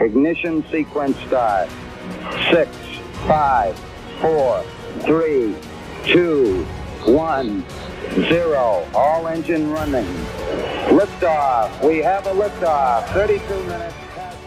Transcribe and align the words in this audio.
Ignition 0.00 0.62
sequence 0.70 1.16
start. 1.26 1.68
Six, 2.52 2.68
five, 3.26 3.76
four, 4.20 4.62
three, 5.00 5.56
two, 6.06 6.64
one, 7.04 7.64
zero. 8.28 8.86
All 8.94 9.26
engine 9.26 9.72
running. 9.72 10.06
Liftoff. 10.86 11.84
We 11.84 11.98
have 11.98 12.26
a 12.28 12.32
liftoff. 12.32 13.12
32 13.12 13.64
minutes. 13.66 13.94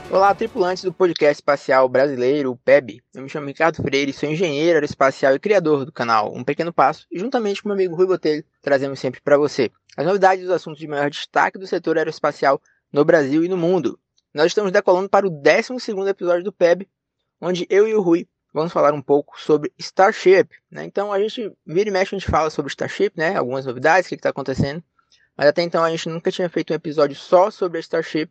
Olá, 0.10 0.34
tripulantes 0.34 0.84
do 0.84 0.94
podcast 0.94 1.40
espacial 1.40 1.88
brasileiro, 1.90 2.52
o 2.52 2.58
PEB. 2.58 3.02
Eu 3.14 3.22
me 3.22 3.30
chamo 3.30 3.48
Ricardo 3.48 3.82
Freire, 3.82 4.12
sou 4.12 4.30
engenheiro 4.30 4.76
aeroespacial 4.76 5.36
e 5.36 5.40
criador 5.40 5.86
do 5.86 5.92
canal 5.92 6.34
Um 6.36 6.44
Pequeno 6.44 6.74
Passo, 6.74 7.08
e 7.10 7.18
juntamente 7.18 7.64
com 7.64 7.70
meu 7.70 7.76
amigo 7.76 7.96
Rui 7.96 8.08
Botelho, 8.08 8.44
trazemos 8.62 9.00
sempre 9.00 9.22
para 9.22 9.38
você 9.38 9.72
as 9.96 10.06
novidades 10.06 10.44
e 10.44 10.48
os 10.48 10.52
assuntos 10.52 10.82
de 10.82 10.88
maior 10.88 11.10
destaque 11.10 11.58
do 11.58 11.66
setor 11.66 11.98
aeroespacial 11.98 12.62
no 12.92 13.06
Brasil 13.06 13.46
e 13.46 13.48
no 13.48 13.56
mundo. 13.56 13.98
Nós 14.34 14.48
estamos 14.48 14.72
decolando 14.72 15.10
para 15.10 15.28
o 15.28 15.30
12 15.30 15.92
episódio 16.10 16.44
do 16.46 16.54
PEB, 16.54 16.88
onde 17.42 17.68
eu 17.70 17.86
e 17.86 17.94
o 17.94 18.02
Rui 18.02 18.26
vamos 18.54 18.72
falar 18.72 18.94
um 18.94 19.02
pouco 19.02 19.38
sobre 19.38 19.74
Starship. 19.78 20.50
Né? 20.70 20.86
Então 20.86 21.12
a 21.12 21.20
gente 21.20 21.52
vira 21.66 21.90
e 21.90 21.92
mexe, 21.92 22.16
a 22.16 22.18
gente 22.18 22.32
fala 22.32 22.50
sobre 22.50 22.70
Starship, 22.70 23.12
né? 23.18 23.36
algumas 23.36 23.66
novidades, 23.66 24.06
o 24.06 24.10
que 24.10 24.16
está 24.16 24.30
acontecendo. 24.30 24.82
Mas 25.36 25.48
até 25.48 25.62
então 25.64 25.84
a 25.84 25.92
gente 25.92 26.08
nunca 26.08 26.32
tinha 26.32 26.48
feito 26.48 26.72
um 26.72 26.76
episódio 26.76 27.16
só 27.16 27.52
sobre 27.52 27.78
a 27.78 27.82
Starship. 27.82 28.30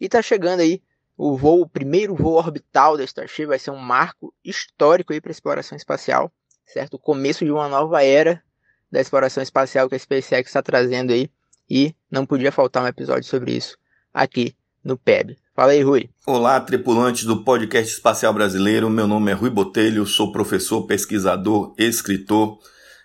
E 0.00 0.06
está 0.06 0.22
chegando 0.22 0.60
aí 0.60 0.82
o 1.18 1.36
voo, 1.36 1.60
o 1.60 1.68
primeiro 1.68 2.14
voo 2.14 2.36
orbital 2.36 2.96
da 2.96 3.04
Starship 3.04 3.44
vai 3.44 3.58
ser 3.58 3.72
um 3.72 3.78
marco 3.78 4.34
histórico 4.42 5.12
para 5.20 5.30
a 5.30 5.32
exploração 5.32 5.76
espacial, 5.76 6.32
certo? 6.64 6.94
O 6.94 6.98
começo 6.98 7.44
de 7.44 7.52
uma 7.52 7.68
nova 7.68 8.02
era 8.02 8.42
da 8.90 9.02
exploração 9.02 9.42
espacial 9.42 9.86
que 9.86 9.94
a 9.94 9.98
SpaceX 9.98 10.48
está 10.48 10.62
trazendo 10.62 11.12
aí 11.12 11.30
e 11.68 11.94
não 12.10 12.24
podia 12.24 12.50
faltar 12.50 12.82
um 12.82 12.86
episódio 12.86 13.24
sobre 13.24 13.54
isso 13.54 13.76
aqui 14.14 14.56
no 14.84 14.96
PEB. 14.96 15.36
Fala 15.54 15.72
aí, 15.72 15.82
Rui. 15.82 16.08
Olá, 16.26 16.58
tripulantes 16.60 17.24
do 17.24 17.44
podcast 17.44 17.92
espacial 17.92 18.32
brasileiro. 18.32 18.88
Meu 18.88 19.06
nome 19.06 19.30
é 19.30 19.34
Rui 19.34 19.50
Botelho, 19.50 20.06
sou 20.06 20.32
professor, 20.32 20.86
pesquisador, 20.86 21.74
escritor, 21.76 22.58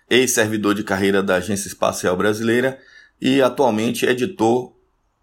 ex-servidor 0.08 0.74
de 0.74 0.82
carreira 0.82 1.22
da 1.22 1.36
Agência 1.36 1.68
Espacial 1.68 2.16
Brasileira 2.16 2.78
e 3.20 3.42
atualmente 3.42 4.06
editor 4.06 4.72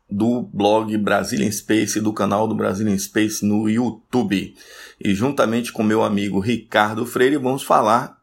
do 0.09 0.43
blog 0.53 0.95
Brazilian 0.97 1.51
Space, 1.51 1.99
do 1.99 2.13
canal 2.13 2.47
do 2.47 2.55
Brazilian 2.55 2.97
Space 2.97 3.43
no 3.43 3.67
YouTube. 3.67 4.55
E 5.03 5.15
juntamente 5.15 5.73
com 5.73 5.83
meu 5.83 6.03
amigo 6.03 6.39
Ricardo 6.39 7.05
Freire, 7.05 7.37
vamos 7.37 7.63
falar 7.63 8.17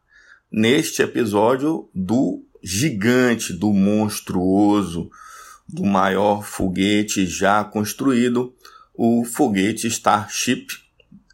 neste 0.51 1.01
episódio 1.01 1.89
do 1.93 2.41
gigante, 2.63 3.51
do 3.51 3.73
monstruoso, 3.73 5.09
do 5.67 5.83
maior 5.83 6.43
foguete 6.43 7.25
já 7.25 7.63
construído, 7.63 8.55
o 8.93 9.25
foguete 9.25 9.87
Starship 9.87 10.67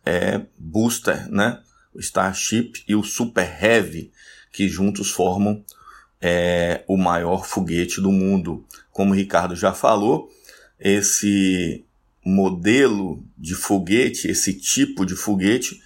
é, 0.06 0.42
Booster, 0.58 1.30
né? 1.30 1.62
O 1.94 2.00
Starship 2.00 2.84
e 2.88 2.96
o 2.96 3.04
Super 3.04 3.64
Heavy, 3.64 4.12
que 4.52 4.68
juntos 4.68 5.12
formam 5.12 5.64
é, 6.22 6.84
o 6.88 6.98
maior 6.98 7.46
foguete 7.46 8.00
do 8.02 8.12
mundo. 8.12 8.66
Como 8.92 9.12
o 9.12 9.16
Ricardo 9.16 9.56
já 9.56 9.74
falou, 9.74 10.30
esse 10.80 11.86
modelo 12.26 13.24
de 13.38 13.56
foguete, 13.56 14.28
esse 14.28 14.54
tipo 14.54 15.06
de 15.06 15.16
foguete, 15.16 15.82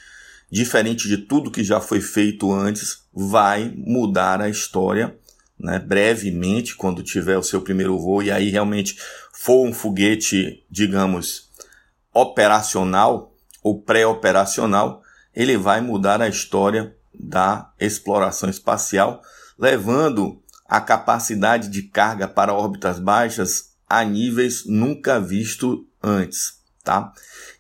diferente 0.52 1.08
de 1.08 1.18
tudo 1.18 1.52
que 1.52 1.64
já 1.64 1.80
foi 1.80 2.02
feito 2.02 2.52
antes, 2.52 3.04
vai 3.14 3.74
mudar 3.76 4.42
a 4.42 4.50
história 4.50 5.18
né, 5.64 5.80
brevemente, 5.80 6.76
quando 6.76 7.02
tiver 7.02 7.38
o 7.38 7.44
seu 7.44 7.62
primeiro 7.62 7.98
voo, 7.98 8.22
e 8.22 8.30
aí 8.30 8.50
realmente 8.50 8.98
for 9.32 9.66
um 9.66 9.74
foguete, 9.74 10.66
digamos, 10.70 11.50
operacional 12.14 13.34
ou 13.64 13.82
pré-operacional, 13.82 15.02
ele 15.34 15.56
vai 15.58 15.80
mudar 15.80 16.22
a 16.22 16.28
história 16.28 16.94
da 17.18 17.72
exploração 17.80 18.50
espacial, 18.50 19.22
levando 19.58 20.44
a 20.68 20.82
capacidade 20.82 21.70
de 21.70 21.84
carga 21.84 22.28
para 22.28 22.54
órbitas 22.54 23.00
baixas 23.00 23.72
a 23.88 24.04
níveis 24.04 24.66
nunca 24.66 25.18
vistos 25.18 25.80
antes, 26.02 26.60
tá? 26.84 27.14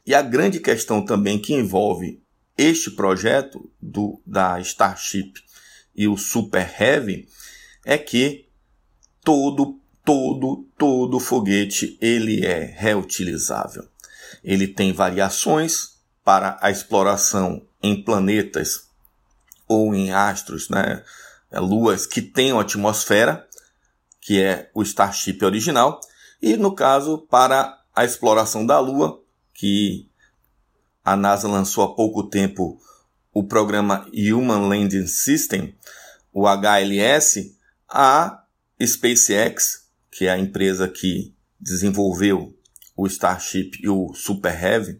E 0.05 0.13
a 0.13 0.21
grande 0.21 0.59
questão 0.59 1.05
também 1.05 1.39
que 1.39 1.53
envolve 1.53 2.21
este 2.57 2.91
projeto 2.91 3.71
do, 3.81 4.21
da 4.25 4.59
Starship 4.59 5.33
e 5.95 6.07
o 6.07 6.17
Super 6.17 6.69
Heavy 6.79 7.27
é 7.85 7.97
que 7.97 8.47
todo, 9.23 9.79
todo, 10.03 10.65
todo 10.77 11.19
foguete 11.19 11.97
ele 12.01 12.45
é 12.45 12.63
reutilizável. 12.63 13.87
Ele 14.43 14.67
tem 14.67 14.93
variações 14.93 15.97
para 16.23 16.57
a 16.61 16.71
exploração 16.71 17.65
em 17.81 18.01
planetas 18.01 18.87
ou 19.67 19.93
em 19.93 20.11
astros, 20.11 20.69
né, 20.69 21.03
luas 21.51 22.05
que 22.05 22.21
tenham 22.21 22.59
atmosfera, 22.59 23.47
que 24.19 24.41
é 24.41 24.69
o 24.73 24.81
Starship 24.81 25.43
original, 25.43 25.99
e 26.41 26.57
no 26.57 26.73
caso, 26.73 27.19
para 27.29 27.81
a 27.95 28.03
exploração 28.03 28.65
da 28.65 28.79
Lua, 28.79 29.21
que 29.53 30.09
a 31.03 31.15
NASA 31.15 31.47
lançou 31.47 31.83
há 31.83 31.95
pouco 31.95 32.23
tempo 32.23 32.79
o 33.33 33.43
programa 33.43 34.07
Human 34.13 34.67
Landing 34.67 35.07
System, 35.07 35.75
o 36.33 36.47
HLS, 36.47 37.52
a 37.93 38.43
SpaceX, 38.83 39.87
que 40.11 40.25
é 40.25 40.31
a 40.31 40.37
empresa 40.39 40.87
que 40.87 41.31
desenvolveu 41.59 42.57
o 42.97 43.05
Starship 43.05 43.71
e 43.81 43.87
o 43.87 44.13
Super 44.15 44.61
Heavy, 44.61 44.99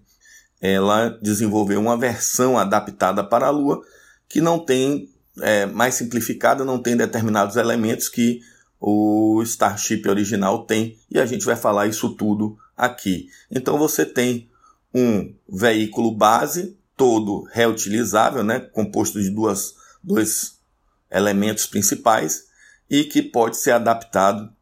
ela 0.62 1.10
desenvolveu 1.10 1.82
uma 1.82 1.98
versão 1.98 2.58
adaptada 2.58 3.24
para 3.24 3.48
a 3.48 3.50
Lua 3.50 3.84
que 4.30 4.40
não 4.40 4.60
tem, 4.64 5.10
é, 5.42 5.66
mais 5.66 5.96
simplificada, 5.96 6.64
não 6.64 6.82
tem 6.82 6.96
determinados 6.96 7.56
elementos 7.56 8.08
que 8.08 8.42
o 8.80 9.42
Starship 9.44 10.08
original 10.08 10.66
tem, 10.66 10.98
e 11.10 11.20
a 11.20 11.26
gente 11.26 11.46
vai 11.46 11.56
falar 11.56 11.88
isso 11.88 12.10
tudo 12.16 12.58
aqui. 12.76 13.28
Então 13.50 13.78
você 13.78 14.06
tem 14.06 14.50
um 14.94 15.34
veículo 15.50 16.16
base, 16.16 16.78
todo 16.96 17.48
reutilizável, 17.52 18.44
né, 18.44 18.60
composto 18.60 19.22
de 19.22 19.30
duas, 19.30 19.76
dois 20.04 20.60
elementos 21.10 21.66
principais, 21.66 22.53
e 22.94 23.04
que 23.04 23.24
pode 23.24 23.58
ser 23.58 23.72
adaptado 23.72 24.54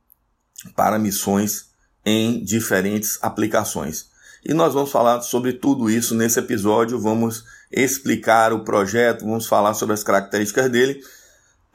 para 0.73 0.97
missões 0.97 1.65
em 2.05 2.41
diferentes 2.41 3.19
aplicações. 3.21 4.09
E 4.41 4.53
nós 4.53 4.73
vamos 4.73 4.89
falar 4.89 5.21
sobre 5.21 5.51
tudo 5.51 5.89
isso 5.89 6.15
nesse 6.15 6.39
episódio, 6.39 6.97
vamos 6.97 7.43
explicar 7.69 8.53
o 8.53 8.63
projeto, 8.63 9.25
vamos 9.25 9.47
falar 9.47 9.73
sobre 9.73 9.95
as 9.95 10.01
características 10.01 10.71
dele 10.71 11.03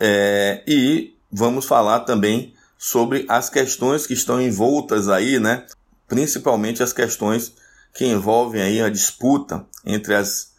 é, 0.00 0.64
e 0.66 1.14
vamos 1.30 1.66
falar 1.66 2.00
também 2.00 2.54
sobre 2.78 3.26
as 3.28 3.50
questões 3.50 4.06
que 4.06 4.14
estão 4.14 4.40
envoltas 4.40 5.10
aí, 5.10 5.38
né? 5.38 5.66
Principalmente 6.08 6.82
as 6.82 6.92
questões 6.94 7.52
que 7.92 8.06
envolvem 8.06 8.62
aí 8.62 8.80
a 8.80 8.88
disputa 8.88 9.66
entre 9.84 10.14
as 10.14 10.52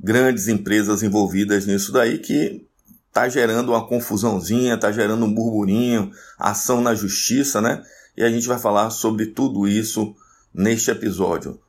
grandes 0.00 0.48
empresas 0.48 1.02
envolvidas 1.02 1.66
nisso 1.66 1.92
daí, 1.92 2.18
que 2.20 2.66
está 3.12 3.28
gerando 3.28 3.72
uma 3.72 3.86
confusãozinha, 3.86 4.74
está 4.74 4.90
gerando 4.90 5.26
um 5.26 5.32
burburinho, 5.32 6.10
ação 6.38 6.80
na 6.80 6.94
justiça, 6.94 7.60
né? 7.60 7.82
E 8.16 8.24
a 8.24 8.30
gente 8.30 8.48
vai 8.48 8.58
falar 8.58 8.88
sobre 8.88 9.26
tudo 9.26 9.68
isso 9.68 10.16
neste 10.52 10.90
episódio. 10.90 11.60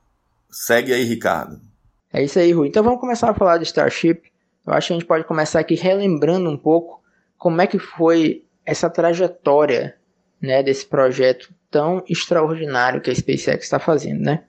Segue 0.50 0.94
aí, 0.94 1.04
Ricardo. 1.04 1.60
É 2.14 2.24
isso 2.24 2.40
aí, 2.40 2.54
Rui. 2.54 2.70
Então 2.70 2.82
vamos 2.82 3.02
começar 3.02 3.30
a 3.30 3.34
falar 3.34 3.58
de 3.58 3.66
Starship. 3.66 4.22
Eu 4.66 4.72
acho 4.72 4.88
que 4.88 4.94
a 4.94 4.96
gente 4.96 5.06
pode 5.06 5.26
começar 5.26 5.60
aqui 5.60 5.76
relembrando 5.76 6.50
um 6.50 6.58
pouco 6.58 7.04
como 7.38 7.62
é 7.62 7.68
que 7.68 7.78
foi 7.78 8.46
essa 8.66 8.90
trajetória 8.90 9.98
né, 10.42 10.64
desse 10.64 10.86
projeto 10.86 11.54
tão 11.70 12.02
extraordinário 12.08 13.02
que 13.02 13.12
a 13.12 13.16
SpaceX 13.16 13.66
está 13.66 13.80
fazendo, 13.80 14.22
né? 14.22 14.44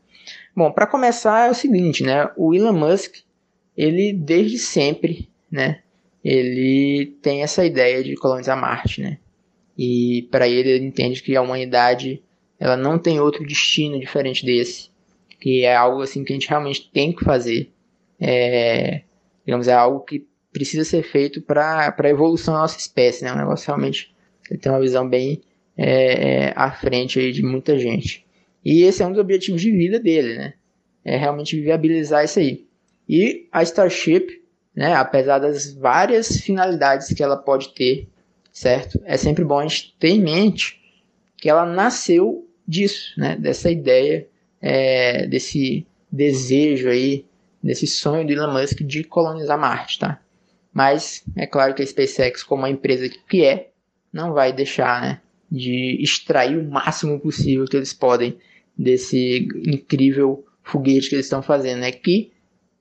Bom, 0.54 0.70
para 0.70 0.86
começar 0.86 1.48
é 1.48 1.50
o 1.50 1.54
seguinte, 1.54 2.04
né? 2.04 2.30
O 2.36 2.54
Elon 2.54 2.72
Musk, 2.72 3.16
ele 3.76 4.12
desde 4.12 4.58
sempre, 4.58 5.28
né? 5.50 5.80
Ele 6.24 7.16
tem 7.20 7.42
essa 7.42 7.64
ideia 7.64 8.02
de 8.02 8.14
colonizar 8.14 8.58
Marte, 8.58 9.02
né? 9.02 9.18
E 9.76 10.26
para 10.30 10.48
ele 10.48 10.70
ele 10.70 10.86
entende 10.86 11.22
que 11.22 11.36
a 11.36 11.42
humanidade 11.42 12.22
ela 12.58 12.76
não 12.76 12.98
tem 12.98 13.20
outro 13.20 13.46
destino 13.46 13.98
diferente 13.98 14.46
desse, 14.46 14.88
que 15.40 15.64
é 15.64 15.76
algo 15.76 16.00
assim 16.00 16.24
que 16.24 16.32
a 16.32 16.36
gente 16.36 16.48
realmente 16.48 16.90
tem 16.90 17.12
que 17.12 17.24
fazer. 17.24 17.70
É, 18.18 19.02
digamos, 19.44 19.68
é 19.68 19.74
algo 19.74 20.00
que 20.00 20.26
precisa 20.52 20.84
ser 20.84 21.02
feito 21.02 21.42
para 21.42 21.94
a 21.98 22.08
evolução 22.08 22.54
da 22.54 22.60
nossa 22.60 22.78
espécie, 22.78 23.24
né? 23.24 23.32
Um 23.32 23.38
negócio 23.38 23.66
realmente 23.66 24.14
ele 24.48 24.58
tem 24.58 24.70
uma 24.70 24.80
visão 24.80 25.08
bem 25.08 25.42
é, 25.76 26.46
é, 26.46 26.52
à 26.54 26.70
frente 26.70 27.18
aí 27.18 27.32
de 27.32 27.42
muita 27.42 27.78
gente. 27.78 28.24
E 28.64 28.82
esse 28.82 29.02
é 29.02 29.06
um 29.06 29.10
dos 29.10 29.20
objetivos 29.20 29.60
de 29.60 29.70
vida 29.70 29.98
dele, 29.98 30.38
né? 30.38 30.54
É 31.04 31.16
realmente 31.16 31.60
viabilizar 31.60 32.24
isso 32.24 32.38
aí. 32.38 32.64
E 33.08 33.46
a 33.52 33.62
Starship, 33.62 34.40
né, 34.74 34.94
apesar 34.94 35.38
das 35.38 35.72
várias 35.72 36.38
finalidades 36.38 37.12
que 37.12 37.22
ela 37.22 37.36
pode 37.36 37.74
ter, 37.74 38.08
certo? 38.52 39.00
É 39.04 39.16
sempre 39.16 39.44
bom 39.44 39.58
a 39.58 39.62
gente 39.62 39.94
ter 39.98 40.08
em 40.08 40.20
mente 40.20 40.80
que 41.36 41.48
ela 41.48 41.66
nasceu 41.66 42.48
disso, 42.66 43.12
né? 43.18 43.36
Dessa 43.36 43.70
ideia, 43.70 44.26
é, 44.60 45.26
desse 45.26 45.86
desejo 46.10 46.88
aí, 46.88 47.26
desse 47.62 47.86
sonho 47.86 48.26
do 48.26 48.32
Elon 48.32 48.52
Musk 48.52 48.80
de 48.80 49.04
colonizar 49.04 49.58
Marte, 49.58 49.98
tá? 49.98 50.20
Mas 50.72 51.24
é 51.36 51.46
claro 51.46 51.74
que 51.74 51.82
a 51.82 51.86
SpaceX, 51.86 52.42
como 52.42 52.64
a 52.64 52.70
empresa 52.70 53.08
que 53.28 53.44
é, 53.44 53.70
não 54.12 54.32
vai 54.32 54.52
deixar, 54.52 55.00
né, 55.02 55.20
de 55.50 55.98
extrair 56.00 56.58
o 56.58 56.68
máximo 56.68 57.20
possível 57.20 57.64
que 57.66 57.76
eles 57.76 57.92
podem 57.92 58.36
desse 58.76 59.48
incrível 59.66 60.44
foguete 60.62 61.08
que 61.08 61.14
eles 61.14 61.26
estão 61.26 61.42
fazendo, 61.42 61.80
né? 61.80 61.92
Que 61.92 62.32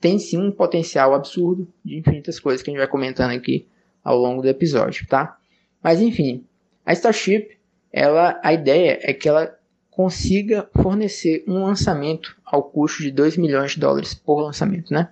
tem 0.04 0.20
sim 0.20 0.38
um 0.38 0.52
potencial 0.52 1.14
absurdo 1.14 1.66
de 1.82 1.98
infinitas 1.98 2.38
coisas 2.38 2.62
que 2.62 2.70
a 2.70 2.74
gente 2.74 2.80
vai 2.80 2.90
comentando 2.90 3.32
aqui 3.32 3.66
ao 4.04 4.18
longo 4.18 4.42
do 4.42 4.50
episódio, 4.50 5.08
tá? 5.08 5.38
Mas 5.82 6.02
enfim, 6.02 6.44
a 6.86 6.92
Starship, 6.92 7.58
ela, 7.90 8.38
a 8.44 8.52
ideia 8.52 9.00
é 9.02 9.14
que 9.14 9.30
ela 9.30 9.58
consiga 9.90 10.70
fornecer 10.74 11.46
um 11.48 11.64
lançamento 11.64 12.36
ao 12.44 12.64
custo 12.64 13.02
de 13.02 13.12
2 13.12 13.38
milhões 13.38 13.72
de 13.72 13.80
dólares 13.80 14.14
por 14.14 14.42
lançamento, 14.42 14.94
né? 14.94 15.10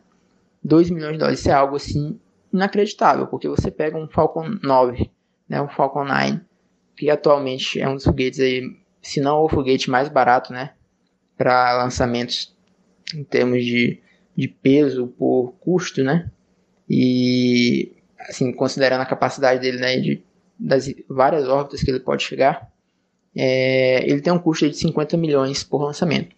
2 0.62 0.90
milhões 0.90 1.14
de 1.14 1.20
dólares, 1.20 1.40
isso 1.40 1.50
é 1.50 1.54
algo 1.54 1.78
assim 1.78 2.20
inacreditável, 2.52 3.28
porque 3.28 3.48
você 3.48 3.72
pega 3.72 3.98
um 3.98 4.10
Falcon 4.10 4.58
9, 4.62 5.10
né, 5.48 5.62
um 5.62 5.70
Falcon 5.70 6.04
9, 6.04 6.42
que 6.98 7.10
atualmente 7.10 7.80
é 7.80 7.88
um 7.88 7.96
dos 7.96 8.04
foguetes 8.04 8.42
aí, 8.42 8.76
se 9.02 9.22
não 9.22 9.42
o 9.42 9.48
foguete 9.48 9.90
mais 9.90 10.10
barato, 10.10 10.52
né, 10.52 10.74
para 11.38 11.82
lançamentos 11.82 12.54
em 13.16 13.24
termos 13.24 13.64
de, 13.64 14.02
de 14.36 14.48
peso 14.48 15.08
por 15.08 15.54
custo, 15.60 16.04
né, 16.04 16.30
e 16.90 17.92
assim, 18.20 18.52
considerando 18.52 19.02
a 19.02 19.06
capacidade 19.06 19.62
dele, 19.62 19.78
né, 19.78 19.98
de, 19.98 20.24
das 20.60 20.94
várias 21.10 21.48
órbitas 21.48 21.82
que 21.82 21.90
ele 21.90 22.00
pode 22.00 22.24
chegar, 22.24 22.72
é, 23.36 24.04
ele 24.10 24.22
tem 24.22 24.32
um 24.32 24.40
custo 24.40 24.70
de 24.70 24.76
50 24.76 25.18
milhões 25.18 25.64
por 25.64 25.84
lançamento, 25.84 26.36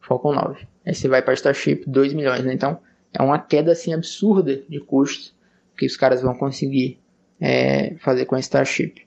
Falcon 0.00 0.32
9. 0.32 0.66
Aí 0.86 0.94
você 0.94 1.08
vai 1.08 1.22
para 1.22 1.34
Starship, 1.34 1.84
2 1.86 2.14
milhões, 2.14 2.44
né? 2.44 2.54
Então 2.54 2.78
é 3.12 3.22
uma 3.22 3.38
queda 3.38 3.72
assim 3.72 3.92
absurda 3.92 4.62
de 4.68 4.80
custo 4.80 5.34
que 5.76 5.86
os 5.86 5.96
caras 5.96 6.22
vão 6.22 6.34
conseguir 6.34 6.98
é, 7.40 7.94
fazer 7.96 8.26
com 8.26 8.34
a 8.34 8.40
Starship. 8.40 9.06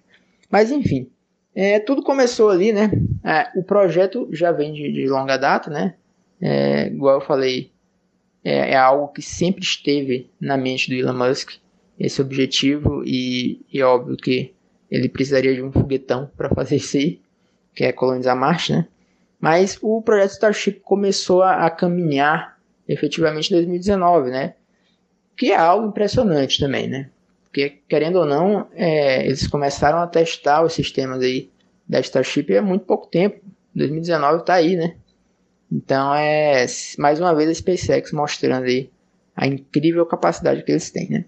Mas 0.50 0.72
enfim, 0.72 1.10
é, 1.56 1.80
tudo 1.80 2.04
começou 2.04 2.50
ali, 2.50 2.72
né? 2.72 2.92
É, 3.24 3.58
o 3.58 3.64
projeto 3.64 4.28
já 4.32 4.52
vem 4.52 4.74
de, 4.74 4.92
de 4.92 5.08
longa 5.08 5.38
data, 5.38 5.70
né? 5.70 5.96
É, 6.42 6.88
igual 6.88 7.16
eu 7.16 7.26
falei, 7.26 7.72
é, 8.44 8.72
é, 8.72 8.76
algo 8.76 9.08
que 9.10 9.22
sempre 9.22 9.64
esteve 9.64 10.30
na 10.40 10.58
mente 10.58 10.90
do 10.90 10.96
Elon 10.96 11.14
Musk, 11.14 11.54
esse 12.00 12.22
objetivo, 12.22 13.04
e, 13.06 13.62
e 13.72 13.80
é 13.80 13.86
óbvio 13.86 14.18
que 14.18 14.54
ele 14.90 15.08
precisaria 15.08 15.56
de 15.56 15.62
um 15.62 15.72
foguetão 15.72 16.30
para 16.36 16.50
fazer 16.50 16.76
isso 16.76 16.98
aí, 16.98 17.22
que 17.74 17.84
é 17.84 17.92
colonizar 17.92 18.36
Marte, 18.36 18.74
né? 18.74 18.88
Mas 19.40 19.78
o 19.82 20.02
projeto 20.02 20.32
Starship 20.32 20.80
começou 20.82 21.42
a, 21.42 21.66
a 21.66 21.70
caminhar 21.70 22.58
efetivamente 22.88 23.50
em 23.50 23.58
2019, 23.58 24.30
né? 24.30 24.54
Que 25.36 25.52
é 25.52 25.56
algo 25.58 25.88
impressionante 25.88 26.60
também, 26.60 26.88
né? 26.88 27.10
Porque, 27.44 27.82
querendo 27.88 28.20
ou 28.20 28.26
não, 28.26 28.68
é, 28.74 29.26
eles 29.26 29.48
começaram 29.48 30.00
a 30.00 30.08
testar 30.08 30.64
os 30.64 30.74
sistemas 30.74 31.22
aí 31.22 31.52
da 31.88 32.00
Starship 32.00 32.56
há 32.56 32.62
muito 32.62 32.86
pouco 32.86 33.08
tempo. 33.08 33.42
2019 33.76 34.42
está 34.42 34.56
aí, 34.56 34.76
né? 34.76 34.96
Então 35.74 36.14
é 36.14 36.68
mais 37.00 37.20
uma 37.20 37.34
vez 37.34 37.50
a 37.50 37.54
SpaceX 37.56 38.12
mostrando 38.12 38.66
aí 38.66 38.92
a 39.36 39.48
incrível 39.48 40.06
capacidade 40.06 40.62
que 40.62 40.72
eles 40.72 40.92
têm, 40.92 41.10
né? 41.10 41.26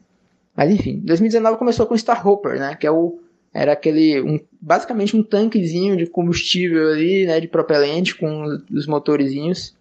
Mas 0.56 0.70
enfim, 0.72 1.02
2019 1.04 1.58
começou 1.58 1.88
com 1.88 1.96
o 1.96 1.98
Starhopper, 1.98 2.60
né? 2.60 2.76
Que 2.76 2.86
é 2.86 2.92
o 2.92 3.20
era 3.52 3.72
aquele 3.72 4.22
um, 4.22 4.40
basicamente 4.62 5.16
um 5.16 5.24
tanquezinho 5.24 5.98
de 5.98 6.06
combustível 6.06 6.92
ali, 6.92 7.26
né, 7.26 7.40
de 7.40 7.48
propelente 7.48 8.14
com 8.14 8.44
os 8.70 8.86
motorizinhos 8.86 9.74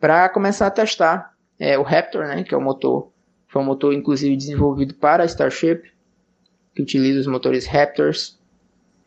para 0.00 0.28
começar 0.28 0.66
a 0.66 0.70
testar 0.70 1.32
é, 1.56 1.78
o 1.78 1.82
Raptor, 1.82 2.26
né, 2.26 2.42
que 2.42 2.52
é 2.52 2.58
o 2.58 2.60
motor, 2.60 3.12
foi 3.46 3.62
um 3.62 3.64
motor 3.64 3.94
inclusive 3.94 4.36
desenvolvido 4.36 4.94
para 4.94 5.22
a 5.22 5.26
Starship, 5.26 5.82
que 6.74 6.82
utiliza 6.82 7.20
os 7.20 7.28
motores 7.28 7.66
Raptors. 7.66 8.36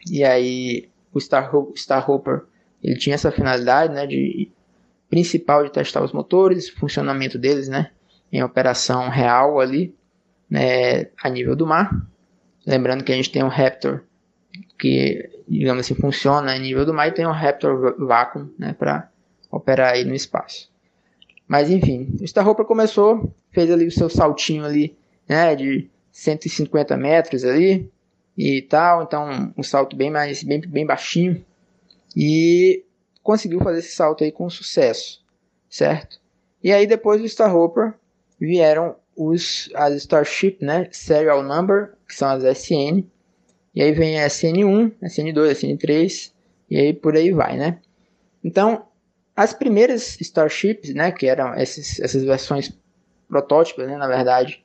E 0.10 0.24
aí 0.24 0.90
o 1.14 1.20
Star 1.20 1.52
Starhopper, 1.76 2.44
ele 2.82 2.98
tinha 2.98 3.14
essa 3.14 3.30
finalidade, 3.30 3.94
né, 3.94 4.08
de 4.08 4.50
principal 5.10 5.64
de 5.64 5.72
testar 5.72 6.04
os 6.04 6.12
motores, 6.12 6.70
funcionamento 6.70 7.38
deles, 7.38 7.68
né, 7.68 7.92
em 8.32 8.44
operação 8.44 9.10
real 9.10 9.60
ali, 9.60 9.96
né, 10.50 11.08
a 11.22 11.30
nível 11.30 11.56
do 11.56 11.66
mar. 11.66 11.92
Lembrando 12.66 13.04
que 13.04 13.12
a 13.12 13.16
gente 13.16 13.32
tem 13.32 13.44
um 13.44 13.48
Raptor 13.48 14.04
que, 14.78 15.30
digamos 15.48 15.86
assim, 15.86 15.96
funciona 15.96 16.54
a 16.54 16.60
nível 16.60 16.86
do 16.86 16.94
mar 16.94 17.08
e 17.08 17.14
tem 17.14 17.26
um 17.26 17.32
Raptor 17.32 17.96
Vacuum 18.06 18.50
né, 18.58 18.74
para 18.74 19.10
operar 19.52 19.94
aí 19.94 20.04
no 20.04 20.14
espaço. 20.14 20.70
Mas 21.48 21.70
enfim, 21.70 22.16
o 22.20 22.24
Starhopper 22.26 22.66
começou, 22.66 23.34
fez 23.52 23.72
ali 23.72 23.88
o 23.88 23.92
seu 23.92 24.10
saltinho 24.10 24.66
ali, 24.66 24.98
né, 25.28 25.56
de 25.56 25.90
150 26.12 26.98
metros 26.98 27.46
ali 27.46 27.90
e 28.38 28.62
tal, 28.64 29.04
então 29.04 29.54
um 29.58 29.64
salto 29.64 29.96
bem 29.96 30.12
mais 30.12 30.44
bem, 30.44 30.60
bem 30.60 30.86
baixinho 30.86 31.44
e 32.16 32.84
conseguiu 33.28 33.60
fazer 33.60 33.80
esse 33.80 33.94
salto 33.94 34.24
aí 34.24 34.32
com 34.32 34.50
sucesso, 34.50 35.22
certo? 35.70 36.18
E 36.64 36.72
aí 36.72 36.88
depois 36.88 37.20
do 37.20 37.28
Starhopper 37.28 37.96
vieram 38.40 38.96
os, 39.18 39.70
as 39.76 39.94
Starship, 39.96 40.60
né, 40.62 40.88
Serial 40.94 41.44
Number, 41.44 41.92
que 42.08 42.16
são 42.16 42.30
as 42.30 42.46
SN, 42.46 43.04
e 43.76 43.84
aí 43.84 43.92
vem 43.92 44.24
a 44.24 44.28
SN1, 44.28 44.94
SN2, 45.04 45.52
SN3, 45.52 46.32
e 46.70 46.78
aí 46.78 46.94
por 46.94 47.18
aí 47.18 47.34
vai, 47.34 47.58
né. 47.58 47.82
Então, 48.42 48.88
as 49.36 49.54
primeiras 49.54 50.22
Starships, 50.22 50.94
né, 50.94 51.12
que 51.12 51.28
eram 51.28 51.54
esses, 51.56 52.00
essas 52.00 52.24
versões 52.24 52.72
protótipas, 53.28 53.88
né, 53.88 53.98
na 53.98 54.08
verdade, 54.08 54.64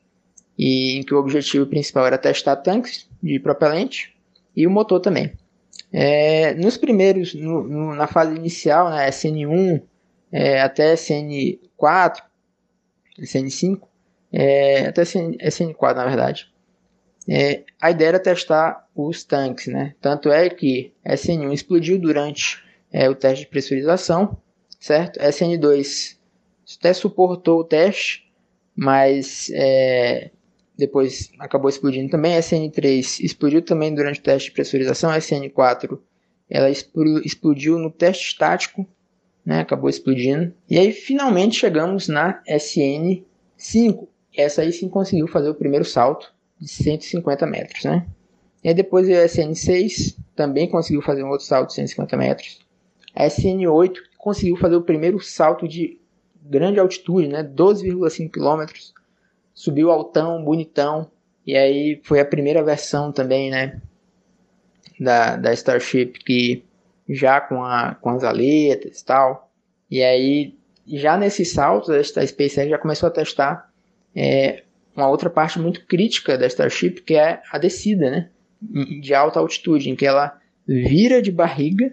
e 0.57 0.99
em 0.99 1.03
que 1.03 1.13
o 1.13 1.19
objetivo 1.19 1.67
principal 1.67 2.07
era 2.07 2.17
testar 2.17 2.55
tanques 2.55 3.11
de 3.21 3.41
propelente 3.41 4.17
e 4.55 4.69
o 4.69 4.71
motor 4.71 5.01
também. 5.01 5.33
É, 5.93 6.55
nos 6.55 6.77
primeiros, 6.77 7.35
no, 7.35 7.63
no, 7.63 7.95
na 7.95 8.07
fase 8.07 8.35
inicial, 8.35 8.91
né, 8.91 9.09
SN1 9.11 9.83
é, 10.33 10.63
até 10.63 10.95
SN4, 10.95 12.23
SN5, 13.21 13.83
é, 14.33 14.87
até 14.87 15.03
SN4 15.03 15.95
na 15.95 16.07
verdade. 16.07 16.51
É, 17.29 17.63
a 17.81 17.91
ideia 17.91 18.09
era 18.09 18.19
testar 18.19 18.89
os 18.97 19.23
tanques, 19.23 19.67
né? 19.67 19.95
Tanto 20.01 20.31
é 20.31 20.49
que 20.49 20.93
SN1 21.07 21.53
explodiu 21.53 21.99
durante 21.99 22.65
é, 22.91 23.09
o 23.09 23.15
teste 23.15 23.45
de 23.45 23.51
pressurização, 23.51 24.37
certo? 24.81 25.21
SN2 25.21 26.17
até 26.79 26.93
suportou 26.93 27.61
o 27.61 27.65
teste, 27.65 28.33
mas 28.75 29.51
é, 29.55 30.31
depois 30.77 31.31
acabou 31.39 31.69
explodindo 31.69 32.11
também. 32.11 32.37
SN3 32.39 33.21
explodiu 33.21 33.63
também 33.63 33.95
durante 33.95 34.21
o 34.21 34.23
teste 34.23 34.49
de 34.49 34.55
pressurização. 34.55 35.11
SN4 35.11 35.99
ela 36.49 36.69
explodiu 36.71 37.79
no 37.79 37.91
teste 37.91 38.29
estático, 38.29 38.87
né? 39.45 39.61
acabou 39.61 39.89
explodindo. 39.89 40.53
E 40.69 40.79
aí 40.79 40.93
finalmente 40.93 41.57
chegamos 41.57 42.09
na 42.09 42.43
SN5, 42.45 44.07
essa 44.37 44.63
aí 44.63 44.73
sim 44.73 44.89
conseguiu 44.89 45.27
fazer 45.27 45.49
o 45.49 45.55
primeiro 45.55 45.85
salto 45.85 46.33
de 46.61 46.69
150 46.69 47.47
metros, 47.47 47.85
né? 47.85 48.07
E 48.63 48.69
aí 48.69 48.75
depois 48.75 49.09
a 49.09 49.25
SN6 49.25 50.17
também 50.37 50.69
conseguiu 50.69 51.03
fazer 51.03 51.25
um 51.25 51.31
outro 51.31 51.47
salto 51.47 51.69
de 51.69 51.75
150 51.75 52.17
metros. 52.17 52.61
A 53.15 53.27
SN8 53.27 53.95
conseguiu 54.19 54.57
fazer 54.57 54.77
o 54.77 54.83
primeiro 54.83 55.21
salto 55.21 55.67
de 55.67 55.99
grande 56.43 56.79
altitude, 56.79 57.29
né? 57.29 57.43
12,5 57.43 58.31
km. 58.31 58.73
Subiu 59.55 59.91
altão, 59.91 60.45
bonitão. 60.45 61.11
E 61.47 61.57
aí 61.57 62.01
foi 62.05 62.21
a 62.21 62.25
primeira 62.25 62.63
versão 62.63 63.13
também, 63.13 63.51
né? 63.51 63.81
Da, 64.99 65.37
da 65.37 65.53
Starship 65.53 66.13
que 66.25 66.65
já 67.09 67.41
com, 67.41 67.63
a, 67.65 67.97
com 67.97 68.11
as 68.11 68.25
aletas 68.25 69.01
e 69.01 69.05
tal. 69.05 69.51
E 69.91 70.03
aí, 70.03 70.57
já 70.87 71.17
nesse 71.17 71.45
salto, 71.45 71.93
a 71.93 72.03
SpaceX 72.03 72.69
já 72.69 72.79
começou 72.79 73.09
a 73.09 73.11
testar 73.11 73.71
é, 74.15 74.63
uma 74.97 75.09
outra 75.09 75.29
parte 75.29 75.59
muito 75.59 75.85
crítica 75.87 76.37
da 76.39 76.47
Starship, 76.47 77.03
que 77.03 77.15
é 77.15 77.43
a 77.51 77.59
descida, 77.59 78.11
né? 78.11 78.31
De 79.01 79.13
alta 79.13 79.41
altitude, 79.41 79.91
em 79.91 79.97
que 79.97 80.07
ela 80.07 80.39
vira 80.67 81.21
de 81.21 81.33
barriga. 81.33 81.87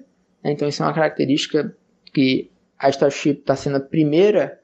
Né? 0.43 0.51
Então, 0.51 0.67
isso 0.67 0.83
é 0.83 0.85
uma 0.85 0.93
característica 0.93 1.75
que 2.13 2.51
a 2.77 2.89
Starship 2.89 3.39
está 3.39 3.55
sendo 3.55 3.77
a 3.77 3.81
primeira, 3.81 4.58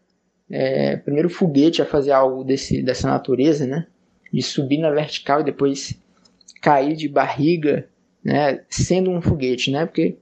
é, 0.50 0.98
primeiro 0.98 1.30
foguete 1.30 1.82
a 1.82 1.86
fazer 1.86 2.12
algo 2.12 2.44
desse, 2.44 2.82
dessa 2.82 3.08
natureza, 3.08 3.66
né? 3.66 3.88
De 4.32 4.42
subir 4.42 4.78
na 4.78 4.92
vertical 4.92 5.42
e 5.42 5.44
depois 5.44 6.00
cair 6.62 6.96
de 6.96 7.08
barriga, 7.08 7.88
né? 8.24 8.62
Sendo 8.70 9.10
um 9.12 9.22
foguete, 9.22 9.72
né? 9.72 9.86
Porque 9.86 10.18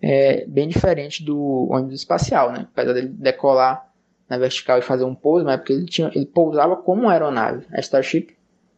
é 0.00 0.44
bem 0.46 0.68
diferente 0.68 1.24
do 1.24 1.68
ônibus 1.70 1.94
espacial, 1.94 2.52
né? 2.52 2.68
Apesar 2.72 2.92
dele 2.92 3.08
decolar 3.08 3.90
na 4.28 4.38
vertical 4.38 4.78
e 4.78 4.82
fazer 4.82 5.04
um 5.04 5.14
pouso, 5.14 5.44
mas 5.44 5.54
é 5.54 5.56
porque 5.58 5.72
ele, 5.72 5.86
tinha, 5.86 6.10
ele 6.14 6.26
pousava 6.26 6.76
como 6.76 7.02
uma 7.02 7.12
aeronave. 7.12 7.66
A 7.72 7.80
Starship, 7.80 8.36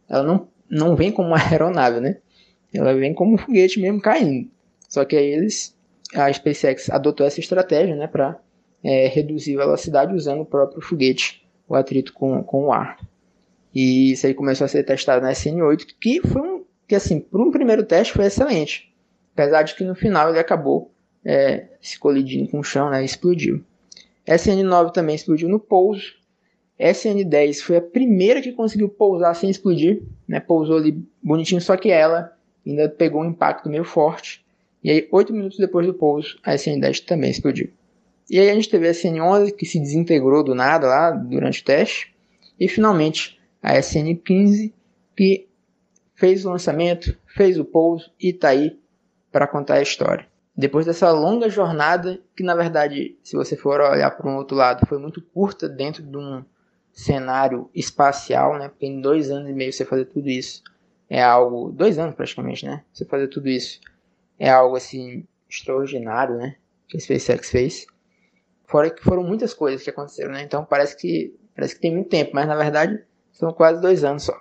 ela 0.09 0.23
não, 0.23 0.49
não 0.69 0.97
vem 0.97 1.13
como 1.13 1.29
uma 1.29 1.39
aeronave, 1.51 2.01
né? 2.01 2.19
Ela 2.73 2.95
vem 2.95 3.15
como 3.15 3.35
um 3.35 3.39
foguete 3.39 3.81
mesmo 3.81 4.01
caindo. 4.01 4.51
Só 4.89 5.05
que 5.05 5.17
aí 5.17 5.27
eles, 5.27 5.77
a 6.15 6.33
SpaceX 6.33 6.91
adotou 6.91 7.27
essa 7.27 7.41
estratégia, 7.41 7.97
né, 7.97 8.07
para 8.07 8.39
é, 8.87 9.09
reduzir 9.09 9.57
a 9.57 9.65
velocidade 9.65 10.15
usando 10.15 10.43
o 10.43 10.47
próprio 10.47 10.81
foguete, 10.81 11.45
o 11.69 11.75
atrito 11.75 12.13
com, 12.13 12.41
com 12.45 12.67
o 12.67 12.73
ar. 12.73 12.97
E 13.75 14.13
isso 14.13 14.25
aí 14.29 14.33
começou 14.33 14.65
a 14.65 14.69
ser 14.69 14.85
testado 14.85 15.21
na 15.21 15.33
SN8, 15.33 15.87
que 16.01 16.21
foi 16.21 16.41
um, 16.41 16.65
que 16.87 16.95
assim, 16.95 17.19
por 17.19 17.41
um 17.41 17.51
primeiro 17.51 17.85
teste 17.85 18.13
foi 18.13 18.27
excelente. 18.27 18.95
Apesar 19.35 19.65
de 19.65 19.75
que 19.75 19.83
no 19.83 19.97
final 19.97 20.31
ele 20.31 20.39
acabou 20.39 20.93
é, 21.25 21.67
se 21.81 21.99
colidindo 21.99 22.49
com 22.49 22.61
o 22.61 22.63
chão, 22.63 22.89
né, 22.89 23.03
e 23.03 23.05
explodiu. 23.05 23.65
SN9 24.25 24.93
também 24.93 25.17
explodiu 25.17 25.49
no 25.49 25.59
pouso. 25.59 26.15
SN10 26.79 27.63
foi 27.63 27.79
a 27.79 27.83
primeira 27.83 28.41
que 28.41 28.53
conseguiu 28.53 28.89
pousar 28.89 29.35
sem 29.35 29.51
explodir, 29.51 30.03
né, 30.29 30.39
pousou 30.39 30.77
ali 30.77 31.05
bonitinho, 31.21 31.61
só 31.61 31.77
que 31.77 31.91
ela 31.91 32.33
ainda 32.65 32.89
pegou 32.89 33.21
um 33.21 33.31
impacto 33.31 33.69
meio 33.69 33.85
forte. 33.85 34.47
E 34.85 34.91
aí, 34.91 35.09
8 35.11 35.33
minutos 35.33 35.59
depois 35.59 35.85
do 35.85 35.95
pouso, 35.95 36.39
a 36.45 36.53
SN10 36.55 37.05
também 37.05 37.33
explodiu. 37.33 37.69
E 38.29 38.41
aí 38.41 38.51
a 38.51 38.55
gente 38.55 38.69
teve 38.69 38.89
a 38.89 38.91
SN11 38.91 39.55
que 39.55 39.65
se 39.65 39.79
desintegrou 39.79 40.43
do 40.43 40.55
nada 40.55 40.87
lá 40.87 41.11
durante 41.11 41.63
o 41.63 41.65
teste. 41.65 42.15
E 42.59 42.69
finalmente 42.69 43.39
a 43.63 43.75
SN15 43.75 44.73
que 45.17 45.49
fez 46.15 46.45
o 46.45 46.51
lançamento, 46.51 47.17
fez 47.27 47.59
o 47.59 47.65
pouso 47.65 48.11
e 48.21 48.31
está 48.31 48.49
aí 48.49 48.79
para 49.31 49.47
contar 49.47 49.75
a 49.75 49.83
história. 49.83 50.27
Depois 50.57 50.87
dessa 50.87 51.11
longa 51.13 51.51
jornada, 51.51 52.19
que 52.35 52.43
na 52.43 52.55
verdade, 52.55 53.17
se 53.23 53.37
você 53.37 53.57
for 53.57 53.81
olhar 53.81 54.11
para 54.11 54.29
um 54.29 54.37
outro 54.37 54.57
lado, 54.57 54.87
foi 54.87 54.99
muito 54.99 55.21
curta 55.21 55.69
dentro 55.69 56.03
de 56.03 56.17
um 56.17 56.43
cenário 56.91 57.69
espacial, 57.75 58.59
né? 58.59 58.69
Porque 58.69 58.87
em 58.87 59.01
dois 59.01 59.31
anos 59.31 59.51
e 59.51 59.53
meio 59.53 59.71
você 59.71 59.85
fazer 59.85 60.07
tudo 60.07 60.31
isso 60.31 60.63
é 61.11 61.23
algo. 61.23 61.71
Dois 61.71 61.99
anos 61.99 62.15
praticamente, 62.15 62.65
né? 62.65 62.83
Você 62.91 63.05
fazer 63.05 63.29
tudo 63.29 63.49
isso 63.49 63.81
é 64.39 64.49
algo 64.49 64.77
assim 64.77 65.25
extraordinário, 65.49 66.37
né? 66.37 66.57
Que 66.89 66.97
a 66.97 67.01
SpaceX 67.01 67.51
fez. 67.51 67.87
Fora 68.67 68.91
que 68.91 69.03
foram 69.03 69.23
muitas 69.23 69.55
coisas 69.55 69.83
que 69.83 69.91
aconteceram, 69.91 70.33
né? 70.33 70.43
Então 70.43 70.65
parece 70.65 70.97
que 70.97 71.35
parece 71.55 71.75
que 71.75 71.81
tem 71.81 71.93
muito 71.93 72.09
tempo, 72.09 72.33
mas 72.35 72.47
na 72.47 72.57
verdade 72.57 73.01
são 73.33 73.53
quase 73.53 73.81
dois 73.81 74.05
anos 74.05 74.25
só. 74.25 74.37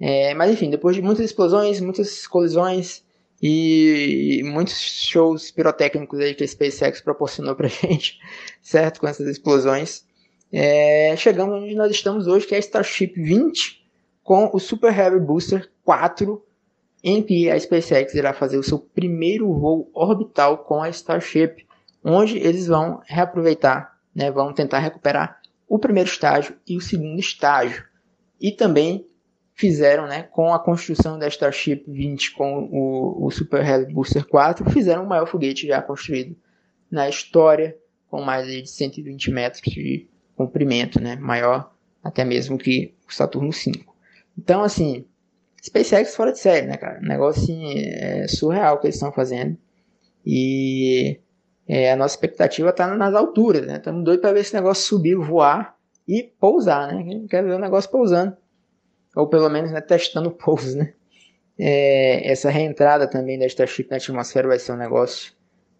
É, 0.00 0.34
mas 0.34 0.52
enfim, 0.52 0.68
depois 0.68 0.96
de 0.96 1.02
muitas 1.02 1.24
explosões, 1.26 1.80
muitas 1.80 2.26
colisões 2.26 3.04
e 3.40 4.42
muitos 4.44 4.78
shows 4.80 5.50
pirotécnicos 5.50 6.20
aí 6.20 6.34
que 6.34 6.44
a 6.44 6.48
SpaceX 6.48 7.00
proporcionou 7.00 7.54
pra 7.54 7.68
gente, 7.70 8.18
certo? 8.60 9.00
Com 9.00 9.06
essas 9.06 9.26
explosões, 9.26 10.04
é, 10.52 11.14
chegamos 11.16 11.62
onde 11.62 11.74
nós 11.74 11.90
estamos 11.90 12.26
hoje, 12.26 12.46
que 12.46 12.54
é 12.54 12.58
a 12.58 12.60
Starship 12.60 13.14
20 13.16 13.82
com 14.22 14.50
o 14.52 14.58
Super 14.58 14.96
Heavy 14.96 15.18
Booster 15.18 15.70
4, 15.84 16.44
em 17.02 17.22
que 17.22 17.50
a 17.50 17.58
SpaceX 17.58 18.14
irá 18.14 18.32
fazer 18.32 18.58
o 18.58 18.62
seu 18.62 18.78
primeiro 18.78 19.52
voo 19.52 19.90
orbital 19.94 20.58
com 20.58 20.82
a 20.82 20.88
Starship, 20.90 21.66
onde 22.04 22.38
eles 22.38 22.66
vão 22.66 23.00
reaproveitar, 23.04 23.98
né, 24.14 24.30
vão 24.30 24.52
tentar 24.52 24.78
recuperar 24.78 25.40
o 25.68 25.78
primeiro 25.78 26.08
estágio 26.08 26.56
e 26.66 26.76
o 26.76 26.80
segundo 26.80 27.18
estágio. 27.18 27.84
E 28.40 28.52
também 28.52 29.06
fizeram, 29.54 30.06
né, 30.06 30.24
com 30.24 30.52
a 30.52 30.58
construção 30.58 31.18
da 31.18 31.28
Starship 31.28 31.84
20 31.86 32.32
com 32.32 32.68
o, 32.70 33.26
o 33.26 33.30
Super 33.30 33.64
Heavy 33.64 33.92
Booster 33.92 34.26
4, 34.26 34.68
fizeram 34.70 35.04
o 35.04 35.08
maior 35.08 35.26
foguete 35.26 35.66
já 35.66 35.80
construído 35.80 36.36
na 36.90 37.08
história, 37.08 37.76
com 38.08 38.20
mais 38.20 38.46
de 38.46 38.66
120 38.66 39.30
metros 39.30 39.62
de 39.62 40.08
comprimento, 40.36 41.00
né, 41.00 41.16
maior 41.16 41.72
até 42.02 42.24
mesmo 42.24 42.58
que 42.58 42.94
o 43.08 43.14
Saturno 43.14 43.52
5. 43.52 43.94
Então, 44.36 44.62
assim, 44.62 45.04
SpaceX 45.62 46.16
fora 46.16 46.32
de 46.32 46.38
série, 46.38 46.66
né, 46.66 46.76
cara? 46.76 46.98
Um 47.00 47.06
negócio 47.06 47.42
assim, 47.42 47.78
é 47.78 48.26
surreal 48.26 48.80
que 48.80 48.86
eles 48.86 48.96
estão 48.96 49.12
fazendo. 49.12 49.56
E 50.26 51.20
é, 51.66 51.92
a 51.92 51.96
nossa 51.96 52.14
expectativa 52.14 52.70
está 52.70 52.94
nas 52.96 53.14
alturas, 53.14 53.66
né? 53.66 53.76
Estamos 53.76 54.04
doidos 54.04 54.22
para 54.22 54.32
ver 54.32 54.40
esse 54.40 54.54
negócio 54.54 54.84
subir, 54.84 55.14
voar 55.14 55.76
e 56.06 56.22
pousar, 56.22 56.92
né? 56.92 57.04
Quem 57.04 57.26
quer 57.26 57.44
ver 57.44 57.54
o 57.54 57.58
negócio 57.58 57.90
pousando. 57.90 58.36
Ou 59.14 59.28
pelo 59.28 59.48
menos 59.48 59.70
né, 59.70 59.80
testando 59.80 60.28
o 60.28 60.32
pouso, 60.32 60.76
né? 60.76 60.94
É, 61.58 62.30
essa 62.30 62.50
reentrada 62.50 63.06
também 63.06 63.38
da 63.38 63.46
Starship 63.46 63.88
na 63.90 63.96
atmosfera 63.96 64.48
vai 64.48 64.58
ser 64.58 64.72
um 64.72 64.76
negócio 64.76 65.32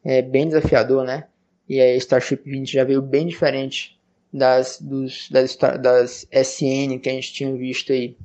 é, 0.04 0.22
bem 0.22 0.46
desafiador, 0.46 1.04
né? 1.04 1.24
E 1.68 1.80
a 1.80 1.96
Starship 1.96 2.42
20 2.44 2.72
já 2.72 2.84
veio 2.84 3.02
bem 3.02 3.26
diferente 3.26 3.98
das, 4.32 4.80
dos, 4.80 5.28
das, 5.30 5.56
das 5.56 6.26
SN 6.30 6.98
que 6.98 7.08
a 7.08 7.12
gente 7.12 7.32
tinha 7.32 7.52
visto 7.54 7.92
aí 7.92 8.16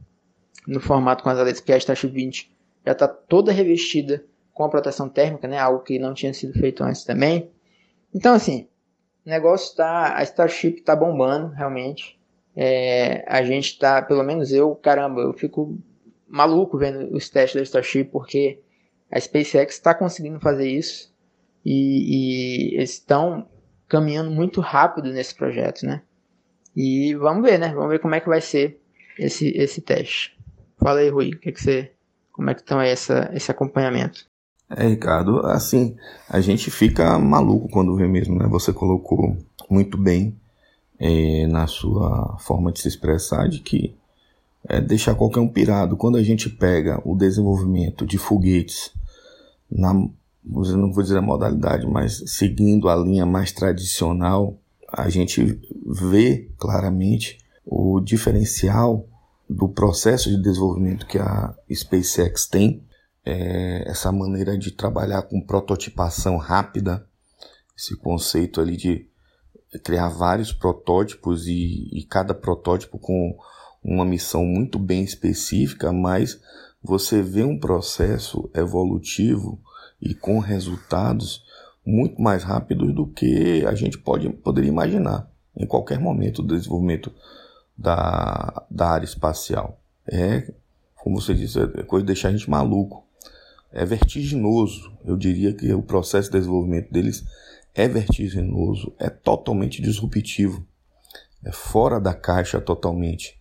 no 0.68 0.80
formato 0.80 1.24
com 1.24 1.30
as 1.30 1.40
aletas, 1.40 1.62
porque 1.62 1.74
a 1.74 1.78
Starship 1.78 2.10
20 2.10 2.52
já 2.86 2.92
está 2.92 3.08
toda 3.08 3.52
revestida 3.52 4.24
com 4.58 4.64
a 4.64 4.70
proteção 4.70 5.08
térmica, 5.08 5.48
né? 5.48 5.60
Algo 5.60 5.84
que 5.84 6.00
não 6.00 6.16
tinha 6.16 6.34
sido 6.34 6.52
feito 6.54 6.84
antes 6.84 7.04
também. 7.04 7.52
Então, 8.14 8.34
assim, 8.34 8.68
o 9.24 9.30
negócio 9.30 9.76
tá. 9.76 10.18
A 10.18 10.24
Starship 10.24 10.82
tá 10.82 10.96
bombando, 10.96 11.54
realmente. 11.54 12.20
É, 12.56 13.24
a 13.28 13.44
gente 13.44 13.78
tá, 13.78 14.02
pelo 14.02 14.24
menos 14.24 14.52
eu, 14.52 14.74
caramba, 14.76 15.22
eu 15.22 15.32
fico 15.32 15.78
maluco 16.28 16.76
vendo 16.76 17.16
os 17.16 17.30
testes 17.30 17.56
da 17.56 17.62
Starship, 17.62 18.06
porque 18.06 18.60
a 19.12 19.20
SpaceX 19.20 19.76
está 19.76 19.94
conseguindo 19.94 20.40
fazer 20.40 20.68
isso 20.68 21.14
e, 21.64 22.72
e 22.74 22.76
eles 22.78 22.94
estão 22.94 23.48
caminhando 23.88 24.32
muito 24.32 24.60
rápido 24.60 25.14
nesse 25.14 25.36
projeto, 25.36 25.86
né? 25.86 26.02
E 26.76 27.14
vamos 27.14 27.48
ver, 27.48 27.60
né? 27.60 27.72
Vamos 27.76 27.92
ver 27.92 28.00
como 28.00 28.16
é 28.16 28.20
que 28.20 28.28
vai 28.28 28.42
ser 28.42 28.82
esse, 29.20 29.50
esse 29.56 29.82
teste. 29.82 30.36
Fala 30.80 31.00
aí, 31.00 31.10
Rui, 31.10 31.30
que, 31.32 31.52
que 31.52 31.62
você, 31.62 31.92
como 32.32 32.50
é 32.50 32.56
que 32.56 32.62
estão 32.62 32.82
essa, 32.82 33.30
esse 33.34 33.52
acompanhamento? 33.52 34.28
É, 34.70 34.88
Ricardo, 34.88 35.40
assim, 35.46 35.96
a 36.30 36.42
gente 36.42 36.70
fica 36.70 37.18
maluco 37.18 37.70
quando 37.70 37.96
vê 37.96 38.08
mesmo, 38.08 38.38
né? 38.38 38.48
Você 38.48 38.74
colocou 38.74 39.38
muito 39.70 39.98
bem 39.98 40.36
é, 41.00 41.48
na 41.48 41.68
sua 41.68 42.38
forma 42.40 42.72
de 42.72 42.82
se 42.82 42.88
expressar 42.88 43.48
de 43.48 43.60
que 43.60 43.96
é 44.68 44.82
deixar 44.82 45.16
qualquer 45.16 45.40
um 45.40 45.48
pirado. 45.48 45.96
Quando 45.96 46.18
a 46.18 46.24
gente 46.24 46.50
pega 46.50 47.02
o 47.06 47.16
desenvolvimento 47.16 48.06
de 48.06 48.18
foguetes 48.18 48.92
na 49.72 49.94
não 50.50 50.94
vou 50.94 51.04
dizer 51.04 51.18
a 51.18 51.22
modalidade, 51.22 51.86
mas 51.86 52.24
seguindo 52.28 52.88
a 52.88 52.96
linha 52.96 53.26
mais 53.26 53.52
tradicional, 53.52 54.58
a 54.88 55.10
gente 55.10 55.60
vê 55.86 56.50
claramente 56.58 57.38
o 57.66 58.00
diferencial 58.00 59.06
do 59.50 59.68
processo 59.68 60.30
de 60.30 60.42
desenvolvimento 60.42 61.06
que 61.06 61.18
a 61.18 61.54
SpaceX 61.74 62.48
tem, 62.48 62.82
é 63.28 63.90
essa 63.90 64.10
maneira 64.12 64.58
de 64.58 64.72
trabalhar 64.72 65.24
com 65.24 65.42
prototipação 65.42 66.38
rápida, 66.38 67.06
esse 67.78 67.96
conceito 67.98 68.62
ali 68.62 68.78
de 68.78 69.06
criar 69.84 70.08
vários 70.08 70.54
protótipos 70.54 71.46
e, 71.46 71.90
e 71.92 72.06
cada 72.06 72.34
protótipo 72.34 72.98
com 72.98 73.38
uma 73.84 74.06
missão 74.06 74.46
muito 74.46 74.80
bem 74.80 75.04
específica, 75.04 75.92
mas 75.92 76.40
você 76.82 77.22
vê 77.22 77.44
um 77.44 77.60
processo 77.60 78.50
evolutivo 78.56 79.60
e 80.02 80.14
com 80.14 80.40
resultados 80.40 81.44
muito 81.86 82.22
mais 82.22 82.44
rápidos 82.44 82.94
do 82.94 83.08
que 83.08 83.66
a 83.66 83.76
gente 83.76 83.98
pode, 83.98 84.30
poderia 84.30 84.70
imaginar 84.70 85.30
em 85.56 85.66
qualquer 85.66 86.00
momento 86.00 86.42
do 86.42 86.56
desenvolvimento 86.56 87.14
da, 87.78 88.66
da 88.72 88.90
área 88.90 89.06
espacial. 89.06 89.82
É, 90.10 90.54
como 90.96 91.20
você 91.20 91.34
disse, 91.34 91.60
é 91.60 91.84
coisa 91.84 92.06
de 92.06 92.14
deixar 92.14 92.30
a 92.30 92.32
gente 92.32 92.50
maluco. 92.50 93.07
É 93.72 93.86
vertiginoso. 93.86 94.92
Eu 95.06 95.18
diria 95.18 95.54
que 95.54 95.72
o 95.74 95.82
processo 95.82 96.30
de 96.30 96.38
desenvolvimento 96.38 96.92
deles 96.92 97.24
é 97.74 97.88
vertiginoso, 97.88 98.94
é 98.98 99.10
totalmente 99.10 99.82
disruptivo, 99.82 100.66
é 101.44 101.52
fora 101.52 102.00
da 102.00 102.14
caixa 102.14 102.60
totalmente. 102.60 103.38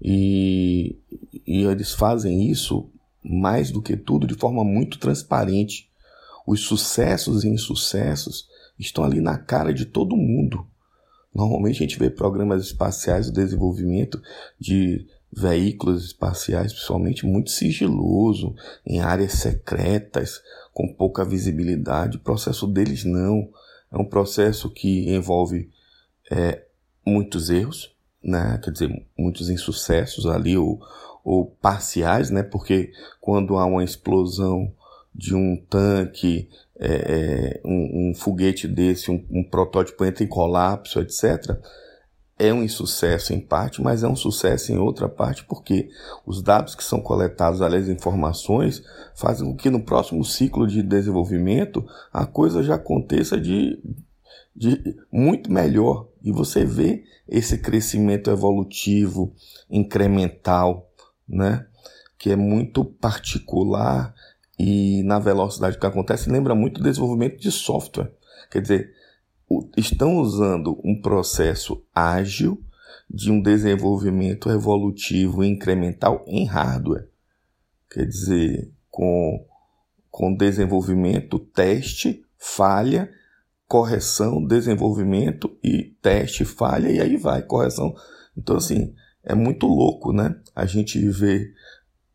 E, 0.00 0.96
e 1.46 1.64
eles 1.64 1.92
fazem 1.92 2.50
isso 2.50 2.88
mais 3.22 3.70
do 3.70 3.82
que 3.82 3.96
tudo 3.96 4.26
de 4.26 4.34
forma 4.34 4.64
muito 4.64 4.98
transparente. 4.98 5.88
Os 6.46 6.60
sucessos 6.60 7.44
e 7.44 7.48
insucessos 7.48 8.48
estão 8.78 9.04
ali 9.04 9.20
na 9.20 9.38
cara 9.38 9.72
de 9.72 9.84
todo 9.84 10.16
mundo. 10.16 10.66
Normalmente 11.34 11.76
a 11.76 11.86
gente 11.86 11.98
vê 11.98 12.10
programas 12.10 12.64
espaciais 12.64 13.26
de 13.26 13.32
desenvolvimento 13.32 14.20
de 14.58 15.06
veículos 15.32 16.04
espaciais, 16.04 16.72
principalmente 16.72 17.24
muito 17.24 17.50
sigiloso, 17.50 18.54
em 18.86 19.00
áreas 19.00 19.32
secretas, 19.32 20.42
com 20.72 20.92
pouca 20.92 21.24
visibilidade. 21.24 22.18
O 22.18 22.20
processo 22.20 22.66
deles 22.66 23.04
não. 23.04 23.48
É 23.90 23.96
um 23.96 24.04
processo 24.04 24.70
que 24.70 25.10
envolve 25.10 25.70
é, 26.30 26.62
muitos 27.04 27.50
erros, 27.50 27.94
né? 28.22 28.58
quer 28.62 28.70
dizer, 28.70 29.06
muitos 29.18 29.50
insucessos 29.50 30.26
ali, 30.26 30.56
ou, 30.56 30.80
ou 31.24 31.46
parciais, 31.46 32.30
né? 32.30 32.42
porque 32.42 32.92
quando 33.20 33.56
há 33.56 33.66
uma 33.66 33.84
explosão 33.84 34.72
de 35.14 35.34
um 35.34 35.56
tanque, 35.68 36.48
é, 36.78 36.86
é, 36.86 37.60
um, 37.64 38.10
um, 38.10 38.14
foguete 38.14 38.66
desse, 38.66 39.10
um, 39.10 39.24
um, 39.30 39.44
protótipo 39.44 40.04
entra 40.04 40.24
em 40.24 40.26
colapso, 40.26 41.00
etc., 41.00 41.58
é 42.42 42.52
um 42.52 42.62
insucesso 42.62 43.32
em 43.32 43.40
parte, 43.40 43.80
mas 43.80 44.02
é 44.02 44.08
um 44.08 44.16
sucesso 44.16 44.72
em 44.72 44.76
outra 44.76 45.08
parte, 45.08 45.44
porque 45.44 45.88
os 46.26 46.42
dados 46.42 46.74
que 46.74 46.82
são 46.82 47.00
coletados, 47.00 47.62
ali, 47.62 47.76
as 47.76 47.88
informações, 47.88 48.82
fazem 49.14 49.46
com 49.46 49.56
que 49.56 49.70
no 49.70 49.84
próximo 49.84 50.24
ciclo 50.24 50.66
de 50.66 50.82
desenvolvimento 50.82 51.86
a 52.12 52.26
coisa 52.26 52.60
já 52.60 52.74
aconteça 52.74 53.40
de, 53.40 53.80
de, 54.56 54.96
muito 55.10 55.52
melhor. 55.52 56.08
E 56.20 56.32
você 56.32 56.64
vê 56.64 57.04
esse 57.28 57.58
crescimento 57.58 58.28
evolutivo, 58.28 59.32
incremental, 59.70 60.90
né? 61.28 61.66
que 62.18 62.30
é 62.30 62.36
muito 62.36 62.84
particular 62.84 64.14
e 64.58 65.02
na 65.04 65.18
velocidade 65.18 65.78
que 65.78 65.86
acontece, 65.86 66.30
lembra 66.30 66.54
muito 66.54 66.78
o 66.78 66.82
desenvolvimento 66.82 67.40
de 67.40 67.50
software. 67.50 68.12
Quer 68.50 68.62
dizer, 68.62 68.94
estão 69.76 70.16
usando 70.16 70.80
um 70.84 71.00
processo 71.00 71.82
ágil 71.94 72.62
de 73.08 73.30
um 73.30 73.42
desenvolvimento 73.42 74.50
evolutivo 74.50 75.44
incremental 75.44 76.24
em 76.26 76.44
hardware. 76.44 77.08
Quer 77.90 78.06
dizer, 78.06 78.72
com, 78.90 79.44
com 80.10 80.34
desenvolvimento, 80.34 81.38
teste, 81.38 82.24
falha, 82.38 83.10
correção, 83.68 84.44
desenvolvimento 84.44 85.56
e 85.62 85.94
teste, 86.00 86.44
falha, 86.44 86.90
e 86.90 87.00
aí 87.00 87.16
vai, 87.16 87.42
correção. 87.42 87.94
Então, 88.36 88.56
assim, 88.56 88.94
é 89.22 89.34
muito 89.34 89.66
louco, 89.66 90.12
né? 90.12 90.34
A 90.54 90.66
gente 90.66 90.98
ver 91.08 91.54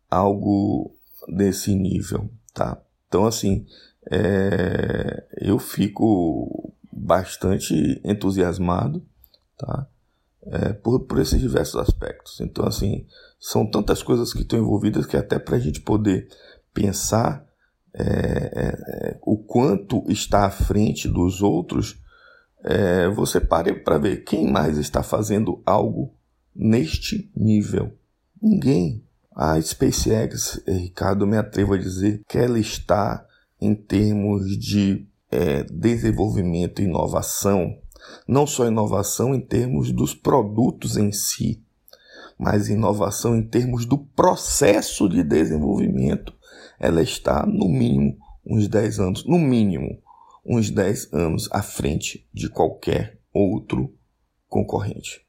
algo 0.10 0.96
desse 1.28 1.76
nível, 1.76 2.30
tá? 2.54 2.82
Então, 3.08 3.26
assim, 3.26 3.66
é, 4.10 5.26
eu 5.42 5.60
fico 5.60 6.67
bastante 7.08 8.02
entusiasmado, 8.04 9.02
tá? 9.58 9.88
É, 10.50 10.74
por, 10.74 11.00
por 11.06 11.20
esses 11.20 11.40
diversos 11.40 11.80
aspectos. 11.80 12.40
Então, 12.42 12.66
assim, 12.66 13.06
são 13.40 13.66
tantas 13.66 14.04
coisas 14.04 14.34
que 14.34 14.42
estão 14.42 14.60
envolvidas 14.60 15.06
que 15.06 15.18
até 15.18 15.40
para 15.40 15.56
a 15.56 15.60
gente 15.60 15.82
poder 15.82 16.28
pensar 16.74 17.46
é, 17.94 18.04
é, 18.04 18.68
é, 18.68 19.20
o 19.24 19.38
quanto 19.38 20.04
está 20.08 20.46
à 20.46 20.52
frente 20.52 21.08
dos 21.08 21.42
outros, 21.42 22.00
é, 22.64 23.08
você 23.10 23.40
pare 23.40 23.74
para 23.74 23.98
ver 23.98 24.24
quem 24.24 24.52
mais 24.52 24.78
está 24.78 25.02
fazendo 25.02 25.62
algo 25.66 26.14
neste 26.54 27.32
nível. 27.36 27.94
Ninguém. 28.42 29.04
A 29.36 29.60
SpaceX, 29.62 30.62
Ricardo, 30.68 31.28
me 31.28 31.38
atrevo 31.38 31.74
a 31.74 31.78
dizer 31.78 32.22
que 32.28 32.38
ela 32.38 32.60
está 32.60 33.26
em 33.62 33.76
termos 33.76 34.58
de 34.58 35.08
é, 35.32 35.64
desenvolvimento 35.64 36.82
e 36.82 36.86
inovação, 36.86 37.78
não 38.28 38.48
só 38.48 38.68
inovação 38.68 39.36
em 39.36 39.42
termos 39.42 39.92
dos 39.92 40.14
produtos 40.14 40.98
em 40.98 41.12
si, 41.12 41.62
mas 42.38 42.70
inovação 42.70 43.36
em 43.36 43.44
termos 43.44 43.86
do 43.86 43.98
processo 43.98 45.10
de 45.10 45.24
desenvolvimento. 45.24 46.34
Ela 46.80 47.02
está, 47.02 47.46
no 47.46 47.68
mínimo, 47.68 48.18
uns 48.46 48.68
10 48.68 49.00
anos, 49.00 49.26
no 49.26 49.40
mínimo, 49.40 50.00
uns 50.46 50.70
10 50.70 51.14
anos 51.14 51.50
à 51.52 51.62
frente 51.62 52.26
de 52.34 52.48
qualquer 52.48 53.20
outro 53.34 53.94
concorrente. 54.48 55.26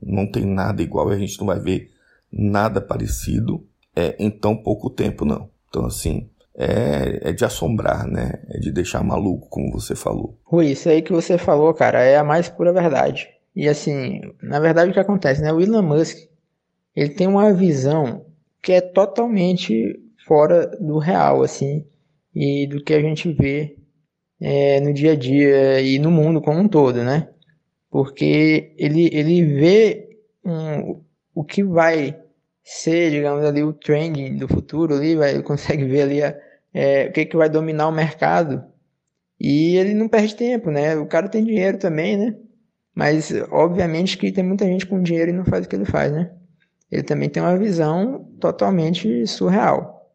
Não 0.00 0.30
tem 0.30 0.44
nada 0.44 0.82
igual 0.82 1.10
e 1.10 1.14
a 1.14 1.18
gente 1.18 1.38
não 1.38 1.46
vai 1.46 1.60
ver 1.60 1.90
nada 2.30 2.80
parecido 2.80 3.66
é, 3.94 4.16
em 4.18 4.30
tão 4.30 4.56
pouco 4.56 4.90
tempo, 4.90 5.24
não. 5.24 5.48
Então, 5.68 5.86
assim, 5.86 6.28
é, 6.54 7.30
é 7.30 7.32
de 7.32 7.44
assombrar, 7.44 8.06
né? 8.06 8.42
É 8.48 8.58
de 8.58 8.70
deixar 8.70 9.02
maluco, 9.02 9.48
como 9.48 9.72
você 9.72 9.94
falou. 9.94 10.38
Rui, 10.44 10.66
isso 10.72 10.88
aí 10.88 11.02
que 11.02 11.12
você 11.12 11.38
falou, 11.38 11.72
cara, 11.74 12.02
é 12.02 12.16
a 12.16 12.24
mais 12.24 12.48
pura 12.48 12.72
verdade. 12.72 13.28
E 13.54 13.68
assim, 13.68 14.20
na 14.42 14.60
verdade 14.60 14.90
o 14.90 14.94
que 14.94 15.00
acontece, 15.00 15.42
né? 15.42 15.52
O 15.52 15.60
Elon 15.60 15.82
Musk, 15.82 16.18
ele 16.94 17.10
tem 17.10 17.26
uma 17.26 17.52
visão 17.52 18.26
que 18.62 18.72
é 18.72 18.80
totalmente 18.80 19.98
fora 20.26 20.66
do 20.80 20.98
real, 20.98 21.42
assim, 21.42 21.84
e 22.34 22.66
do 22.66 22.82
que 22.82 22.94
a 22.94 23.00
gente 23.00 23.32
vê 23.32 23.76
é, 24.40 24.80
no 24.80 24.92
dia 24.92 25.12
a 25.12 25.16
dia 25.16 25.80
e 25.80 25.98
no 25.98 26.10
mundo 26.10 26.40
como 26.40 26.60
um 26.60 26.68
todo, 26.68 27.02
né? 27.02 27.28
Porque 27.90 28.72
ele, 28.78 29.10
ele 29.12 29.44
vê 29.44 30.18
um, 30.44 31.02
o 31.34 31.44
que 31.44 31.62
vai 31.62 32.18
ser, 32.64 33.10
digamos 33.10 33.44
ali, 33.44 33.62
o 33.62 33.72
trending 33.72 34.36
do 34.36 34.48
futuro 34.48 34.94
ali, 34.94 35.14
vai, 35.14 35.34
ele 35.34 35.42
consegue 35.42 35.84
ver 35.84 36.02
ali 36.02 36.22
a, 36.22 36.34
é, 36.72 37.06
o 37.06 37.12
que, 37.12 37.26
que 37.26 37.36
vai 37.36 37.48
dominar 37.48 37.88
o 37.88 37.92
mercado. 37.92 38.64
E 39.38 39.76
ele 39.76 39.94
não 39.94 40.08
perde 40.08 40.36
tempo, 40.36 40.70
né? 40.70 40.96
O 40.96 41.06
cara 41.06 41.28
tem 41.28 41.44
dinheiro 41.44 41.78
também, 41.78 42.16
né? 42.16 42.36
Mas, 42.94 43.32
obviamente, 43.50 44.18
que 44.18 44.30
tem 44.30 44.44
muita 44.44 44.66
gente 44.66 44.86
com 44.86 45.02
dinheiro 45.02 45.30
e 45.30 45.34
não 45.34 45.44
faz 45.44 45.64
o 45.64 45.68
que 45.68 45.76
ele 45.76 45.84
faz, 45.84 46.12
né? 46.12 46.30
Ele 46.90 47.02
também 47.02 47.28
tem 47.28 47.42
uma 47.42 47.56
visão 47.56 48.24
totalmente 48.38 49.26
surreal. 49.26 50.12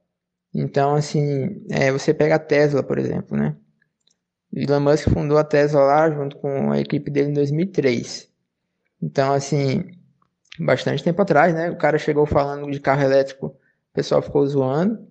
Então, 0.53 0.95
assim, 0.95 1.65
é, 1.69 1.91
você 1.91 2.13
pega 2.13 2.35
a 2.35 2.39
Tesla, 2.39 2.83
por 2.83 2.97
exemplo, 2.97 3.37
né? 3.37 3.55
Elon 4.53 4.79
Musk 4.79 5.09
fundou 5.09 5.37
a 5.37 5.43
Tesla 5.43 5.81
lá 5.81 6.09
junto 6.09 6.37
com 6.37 6.71
a 6.71 6.79
equipe 6.79 7.11
dele 7.11 7.29
em 7.29 7.33
2003. 7.33 8.29
Então, 9.01 9.33
assim, 9.33 9.85
bastante 10.59 11.03
tempo 11.03 11.21
atrás, 11.21 11.53
né? 11.53 11.69
O 11.69 11.77
cara 11.77 11.97
chegou 11.97 12.25
falando 12.25 12.69
de 12.71 12.79
carro 12.79 13.01
elétrico, 13.01 13.47
o 13.47 13.93
pessoal 13.93 14.21
ficou 14.21 14.45
zoando. 14.47 15.05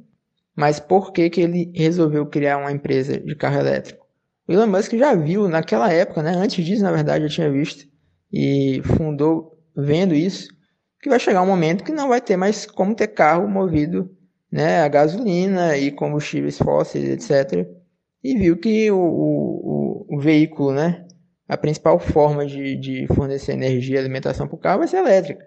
Mas 0.56 0.80
por 0.80 1.12
que, 1.12 1.28
que 1.28 1.42
ele 1.42 1.70
resolveu 1.74 2.26
criar 2.26 2.56
uma 2.56 2.72
empresa 2.72 3.20
de 3.20 3.36
carro 3.36 3.60
elétrico? 3.60 4.06
O 4.48 4.52
Elon 4.52 4.66
Musk 4.66 4.94
já 4.94 5.14
viu 5.14 5.48
naquela 5.48 5.92
época, 5.92 6.22
né? 6.22 6.30
Antes 6.34 6.64
disso, 6.64 6.82
na 6.82 6.92
verdade, 6.92 7.24
eu 7.24 7.30
tinha 7.30 7.50
visto 7.50 7.86
e 8.32 8.80
fundou 8.96 9.60
vendo 9.76 10.14
isso, 10.14 10.48
que 11.00 11.10
vai 11.10 11.20
chegar 11.20 11.42
um 11.42 11.46
momento 11.46 11.84
que 11.84 11.92
não 11.92 12.08
vai 12.08 12.20
ter 12.20 12.36
mais 12.36 12.64
como 12.64 12.94
ter 12.94 13.08
carro 13.08 13.46
movido 13.46 14.10
né, 14.50 14.80
a 14.80 14.88
gasolina 14.88 15.76
e 15.76 15.90
combustíveis 15.90 16.56
fósseis, 16.56 17.08
etc. 17.08 17.68
E 18.24 18.36
viu 18.36 18.56
que 18.56 18.90
o, 18.90 18.98
o, 18.98 20.06
o 20.16 20.20
veículo, 20.20 20.72
né, 20.72 21.06
a 21.48 21.56
principal 21.56 21.98
forma 21.98 22.46
de, 22.46 22.76
de 22.76 23.06
fornecer 23.08 23.52
energia 23.52 23.96
e 23.96 23.98
alimentação 23.98 24.48
para 24.48 24.56
o 24.56 24.58
carro 24.58 24.78
vai 24.78 24.88
ser 24.88 24.98
elétrica. 24.98 25.44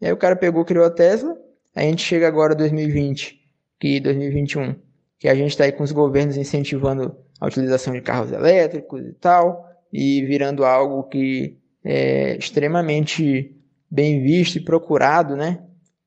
E 0.00 0.06
aí 0.06 0.12
o 0.12 0.16
cara 0.16 0.36
pegou, 0.36 0.64
criou 0.64 0.84
a 0.84 0.90
Tesla, 0.90 1.36
a 1.74 1.82
gente 1.82 2.02
chega 2.02 2.28
agora 2.28 2.54
2020, 2.54 3.38
que 3.78 4.00
2021, 4.00 4.74
que 5.18 5.28
a 5.28 5.34
gente 5.34 5.50
está 5.50 5.64
aí 5.64 5.72
com 5.72 5.84
os 5.84 5.92
governos 5.92 6.36
incentivando 6.36 7.16
a 7.40 7.46
utilização 7.46 7.92
de 7.92 8.00
carros 8.00 8.32
elétricos 8.32 9.04
e 9.06 9.12
tal, 9.12 9.66
e 9.92 10.24
virando 10.24 10.64
algo 10.64 11.04
que 11.04 11.58
é 11.84 12.36
extremamente 12.36 13.54
bem 13.90 14.22
visto 14.22 14.56
e 14.56 14.64
procurado, 14.64 15.36
né, 15.36 15.62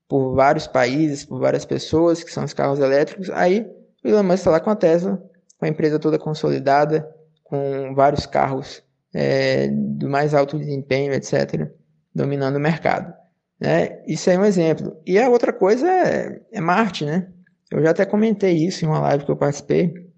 por 0.08 0.34
vários 0.34 0.68
países, 0.68 1.24
por 1.26 1.40
várias 1.40 1.66
pessoas, 1.66 2.24
que 2.24 2.32
são 2.32 2.44
os 2.44 2.54
carros 2.54 2.80
elétricos. 2.80 3.30
Aí 3.30 3.66
o 4.04 4.08
Elon 4.08 4.24
Musk 4.24 4.40
está 4.40 4.52
lá 4.52 4.60
com 4.60 4.70
a 4.70 4.76
Tesla, 4.76 5.22
com 5.58 5.66
a 5.66 5.70
empresa 5.70 6.00
toda 6.00 6.18
consolidada, 6.18 7.08
com 7.44 7.94
vários 7.96 8.26
carros 8.26 8.84
é, 9.14 9.68
do 9.68 10.10
mais 10.10 10.34
alto 10.34 10.58
desempenho, 10.58 11.14
etc., 11.14 11.70
dominando 12.14 12.56
o 12.56 12.60
mercado. 12.60 13.14
Né? 13.60 14.02
Isso 14.08 14.30
é 14.30 14.38
um 14.38 14.46
exemplo. 14.46 14.98
E 15.06 15.20
a 15.20 15.30
outra 15.30 15.52
coisa 15.52 15.88
é, 15.88 16.42
é, 16.52 16.62
Marte, 16.62 17.06
né? 17.06 17.28
Eu 17.72 17.82
já 17.84 17.92
até 17.92 18.06
comentei 18.06 18.54
isso 18.54 18.84
em 18.84 18.88
uma 18.88 19.00
live 19.00 19.26
que 19.26 19.32
eu 19.32 19.38
participei, 19.38 20.10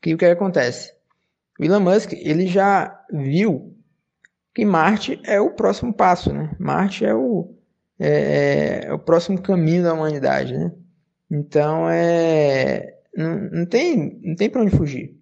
que 0.00 0.14
o 0.14 0.18
que 0.18 0.24
acontece? 0.24 0.92
O 1.58 1.64
Elon 1.64 1.80
Musk, 1.80 2.12
ele 2.12 2.46
já 2.46 3.00
viu 3.10 3.74
que 4.54 4.64
Marte 4.64 5.20
é 5.24 5.40
o 5.40 5.50
próximo 5.50 5.94
passo, 5.94 6.32
né? 6.32 6.54
Marte 6.58 7.04
é 7.04 7.14
o, 7.14 7.54
é, 7.98 8.08
é, 8.08 8.84
é 8.86 8.92
o 8.92 8.98
próximo 8.98 9.40
caminho 9.40 9.84
da 9.84 9.94
humanidade, 9.94 10.52
né? 10.52 10.72
Então, 11.30 11.88
é, 11.88 12.98
não, 13.16 13.38
não 13.38 13.66
tem, 13.66 14.20
não 14.22 14.34
tem 14.34 14.50
para 14.50 14.62
onde 14.62 14.76
fugir. 14.76 15.16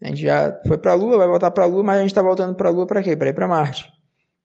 A 0.00 0.08
gente 0.08 0.22
já 0.22 0.60
foi 0.66 0.78
para 0.78 0.92
a 0.92 0.94
Lua, 0.94 1.16
vai 1.18 1.26
voltar 1.26 1.50
para 1.50 1.64
a 1.64 1.66
Lua, 1.66 1.82
mas 1.82 1.96
a 1.96 2.00
gente 2.00 2.10
está 2.10 2.22
voltando 2.22 2.54
para 2.54 2.68
a 2.68 2.72
Lua 2.72 2.86
para 2.86 3.02
quê? 3.02 3.16
Para 3.16 3.30
ir 3.30 3.34
para 3.34 3.48
Marte. 3.48 3.90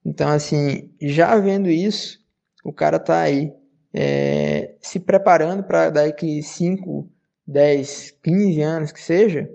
Então, 0.05 0.29
assim, 0.29 0.91
já 1.01 1.35
vendo 1.37 1.69
isso, 1.69 2.19
o 2.63 2.71
cara 2.71 2.97
está 2.97 3.21
aí 3.21 3.53
é, 3.99 4.75
se 4.79 4.99
preparando 4.99 5.63
para 5.63 5.89
daqui 5.89 6.43
5, 6.43 7.09
10, 7.47 8.11
15 8.21 8.61
anos 8.61 8.91
que 8.91 9.01
seja, 9.01 9.49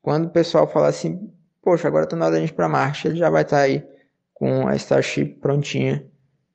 quando 0.00 0.26
o 0.26 0.30
pessoal 0.30 0.68
falar 0.68 0.86
assim, 0.86 1.28
poxa, 1.60 1.88
agora 1.88 2.04
está 2.04 2.14
na 2.14 2.26
hora 2.26 2.36
da 2.36 2.40
gente 2.40 2.52
para 2.52 2.68
Marte, 2.68 3.08
ele 3.08 3.16
já 3.16 3.28
vai 3.28 3.42
estar 3.42 3.56
tá 3.56 3.62
aí 3.64 3.84
com 4.32 4.68
a 4.68 4.76
Starship 4.76 5.40
prontinha 5.40 6.06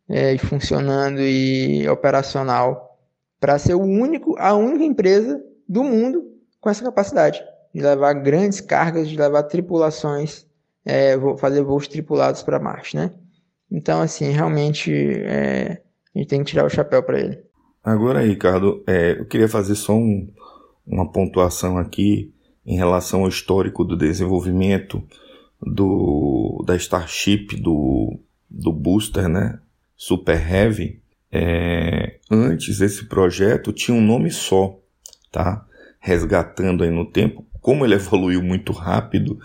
é, 0.09 0.33
e 0.33 0.37
funcionando 0.37 1.19
e 1.19 1.85
operacional 1.89 2.97
para 3.41 3.59
ser 3.59 3.73
o 3.73 3.81
único, 3.81 4.37
a 4.39 4.53
única 4.53 4.85
empresa 4.85 5.43
do 5.67 5.83
mundo 5.83 6.23
com 6.61 6.69
essa 6.69 6.81
capacidade 6.81 7.43
de 7.75 7.81
levar 7.81 8.13
grandes 8.13 8.61
cargas, 8.61 9.09
de 9.09 9.17
levar 9.17 9.43
tripulações, 9.43 10.47
é, 10.85 11.17
fazer 11.37 11.61
voos 11.61 11.89
tripulados 11.89 12.41
para 12.41 12.57
Marte, 12.57 12.95
né? 12.95 13.11
Então, 13.69 14.01
assim, 14.01 14.29
realmente 14.29 14.93
é, 15.25 15.81
a 16.15 16.19
gente 16.19 16.27
tem 16.27 16.43
que 16.43 16.51
tirar 16.51 16.65
o 16.65 16.69
chapéu 16.69 17.03
para 17.03 17.19
ele. 17.19 17.39
Agora, 17.83 18.25
Ricardo, 18.25 18.83
é, 18.87 19.19
eu 19.19 19.25
queria 19.25 19.49
fazer 19.49 19.75
só 19.75 19.93
um, 19.93 20.31
uma 20.85 21.11
pontuação 21.11 21.77
aqui 21.77 22.33
em 22.65 22.77
relação 22.77 23.21
ao 23.21 23.27
histórico 23.27 23.83
do 23.83 23.97
desenvolvimento 23.97 25.03
do, 25.61 26.63
da 26.65 26.75
Starship, 26.75 27.55
do, 27.57 28.19
do 28.49 28.71
booster, 28.71 29.27
né? 29.27 29.59
Super 29.95 30.39
Heavy. 30.49 31.01
É, 31.31 32.19
antes 32.29 32.79
esse 32.79 33.05
projeto 33.05 33.73
tinha 33.73 33.97
um 33.97 34.05
nome 34.05 34.29
só, 34.31 34.79
tá? 35.31 35.65
Resgatando 35.99 36.83
aí 36.83 36.91
no 36.91 37.09
tempo 37.09 37.45
como 37.63 37.85
ele 37.85 37.95
evoluiu 37.95 38.43
muito 38.43 38.71
rápido, 38.71 39.39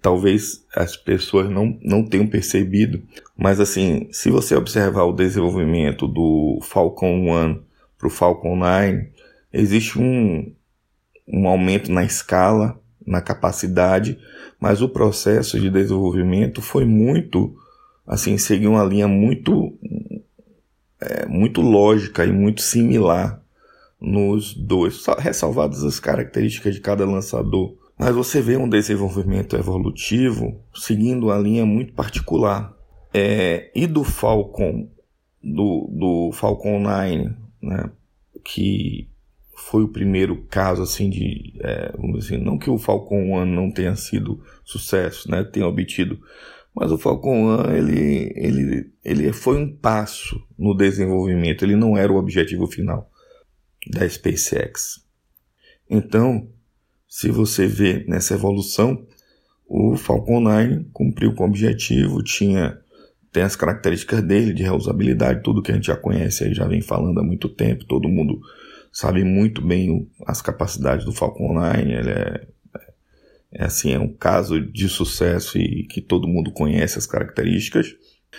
talvez 0.00 0.64
as 0.76 0.96
pessoas 0.96 1.50
não, 1.50 1.76
não 1.82 2.04
tenham 2.04 2.28
percebido. 2.28 3.02
Mas 3.36 3.58
assim, 3.58 4.06
se 4.12 4.30
você 4.30 4.54
observar 4.54 5.04
o 5.04 5.12
desenvolvimento 5.12 6.06
do 6.06 6.60
Falcon 6.62 7.32
1 7.32 7.62
para 7.98 8.06
o 8.06 8.10
Falcon 8.10 8.54
9, 8.54 9.08
existe 9.52 9.98
um, 9.98 10.52
um 11.26 11.48
aumento 11.48 11.90
na 11.90 12.04
escala, 12.04 12.78
na 13.04 13.20
capacidade, 13.20 14.18
mas 14.60 14.80
o 14.80 14.88
processo 14.88 15.58
de 15.58 15.70
desenvolvimento 15.70 16.62
foi 16.62 16.84
muito, 16.84 17.54
assim, 18.06 18.38
seguiu 18.38 18.72
uma 18.72 18.84
linha 18.84 19.08
muito, 19.08 19.76
é, 21.00 21.26
muito 21.26 21.60
lógica 21.60 22.24
e 22.24 22.32
muito 22.32 22.62
similar 22.62 23.43
nos 24.04 24.54
dois, 24.54 25.02
ressalvadas 25.18 25.82
as 25.82 25.98
características 25.98 26.74
de 26.74 26.80
cada 26.80 27.06
lançador. 27.06 27.74
Mas 27.98 28.14
você 28.14 28.40
vê 28.40 28.56
um 28.56 28.68
desenvolvimento 28.68 29.56
evolutivo 29.56 30.60
seguindo 30.74 31.26
uma 31.26 31.38
linha 31.38 31.64
muito 31.64 31.94
particular. 31.94 32.76
É, 33.12 33.70
e 33.74 33.86
do 33.86 34.04
Falcon, 34.04 34.90
do, 35.42 35.88
do 35.92 36.30
Falcon 36.32 36.80
9, 36.80 37.34
né, 37.62 37.90
que 38.44 39.08
foi 39.56 39.84
o 39.84 39.88
primeiro 39.88 40.44
caso 40.50 40.82
assim 40.82 41.08
de, 41.08 41.54
é, 41.60 41.92
vamos 41.96 42.24
dizer, 42.24 42.38
não 42.38 42.58
que 42.58 42.68
o 42.68 42.76
Falcon 42.76 43.40
1 43.40 43.46
não 43.46 43.70
tenha 43.70 43.94
sido 43.94 44.42
sucesso, 44.64 45.30
né, 45.30 45.44
tenha 45.44 45.66
obtido, 45.66 46.18
mas 46.74 46.90
o 46.90 46.98
Falcon 46.98 47.54
1 47.60 47.70
ele, 47.70 48.32
ele, 48.34 48.92
ele 49.04 49.32
foi 49.32 49.56
um 49.56 49.72
passo 49.76 50.44
no 50.58 50.74
desenvolvimento, 50.74 51.64
ele 51.64 51.76
não 51.76 51.96
era 51.96 52.12
o 52.12 52.16
objetivo 52.16 52.66
final 52.66 53.08
da 53.90 54.08
SpaceX. 54.08 55.04
Então, 55.88 56.48
se 57.08 57.30
você 57.30 57.66
vê 57.66 58.04
nessa 58.08 58.34
evolução, 58.34 59.06
o 59.66 59.96
Falcon 59.96 60.40
9 60.40 60.86
cumpriu 60.92 61.34
com 61.34 61.44
o 61.44 61.46
objetivo, 61.46 62.22
tinha 62.22 62.78
tem 63.34 63.42
as 63.42 63.56
características 63.56 64.22
dele 64.22 64.52
de 64.52 64.62
reusabilidade, 64.62 65.42
tudo 65.42 65.60
que 65.60 65.72
a 65.72 65.74
gente 65.74 65.88
já 65.88 65.96
conhece 65.96 66.44
aí, 66.44 66.54
já 66.54 66.68
vem 66.68 66.80
falando 66.80 67.18
há 67.18 67.22
muito 67.24 67.48
tempo, 67.48 67.84
todo 67.84 68.08
mundo 68.08 68.40
sabe 68.92 69.24
muito 69.24 69.60
bem 69.60 69.90
o, 69.90 70.08
as 70.24 70.40
capacidades 70.40 71.04
do 71.04 71.12
Falcon 71.12 71.52
9, 71.52 71.80
ele 71.80 72.10
é, 72.10 72.46
é, 73.52 73.64
assim, 73.64 73.92
é 73.92 73.98
um 73.98 74.12
caso 74.12 74.60
de 74.60 74.88
sucesso 74.88 75.58
e 75.58 75.84
que 75.88 76.00
todo 76.00 76.28
mundo 76.28 76.52
conhece 76.52 76.96
as 76.96 77.06
características. 77.06 77.88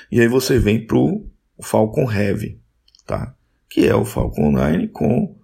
E 0.10 0.22
aí 0.22 0.30
você 0.30 0.58
vem 0.58 0.88
pro 0.88 1.30
Falcon 1.62 2.10
Heavy, 2.10 2.62
tá? 3.06 3.36
Que 3.70 3.88
é 3.88 3.96
o 3.96 4.06
Falcon 4.06 4.52
9 4.52 4.88
com 4.90 5.36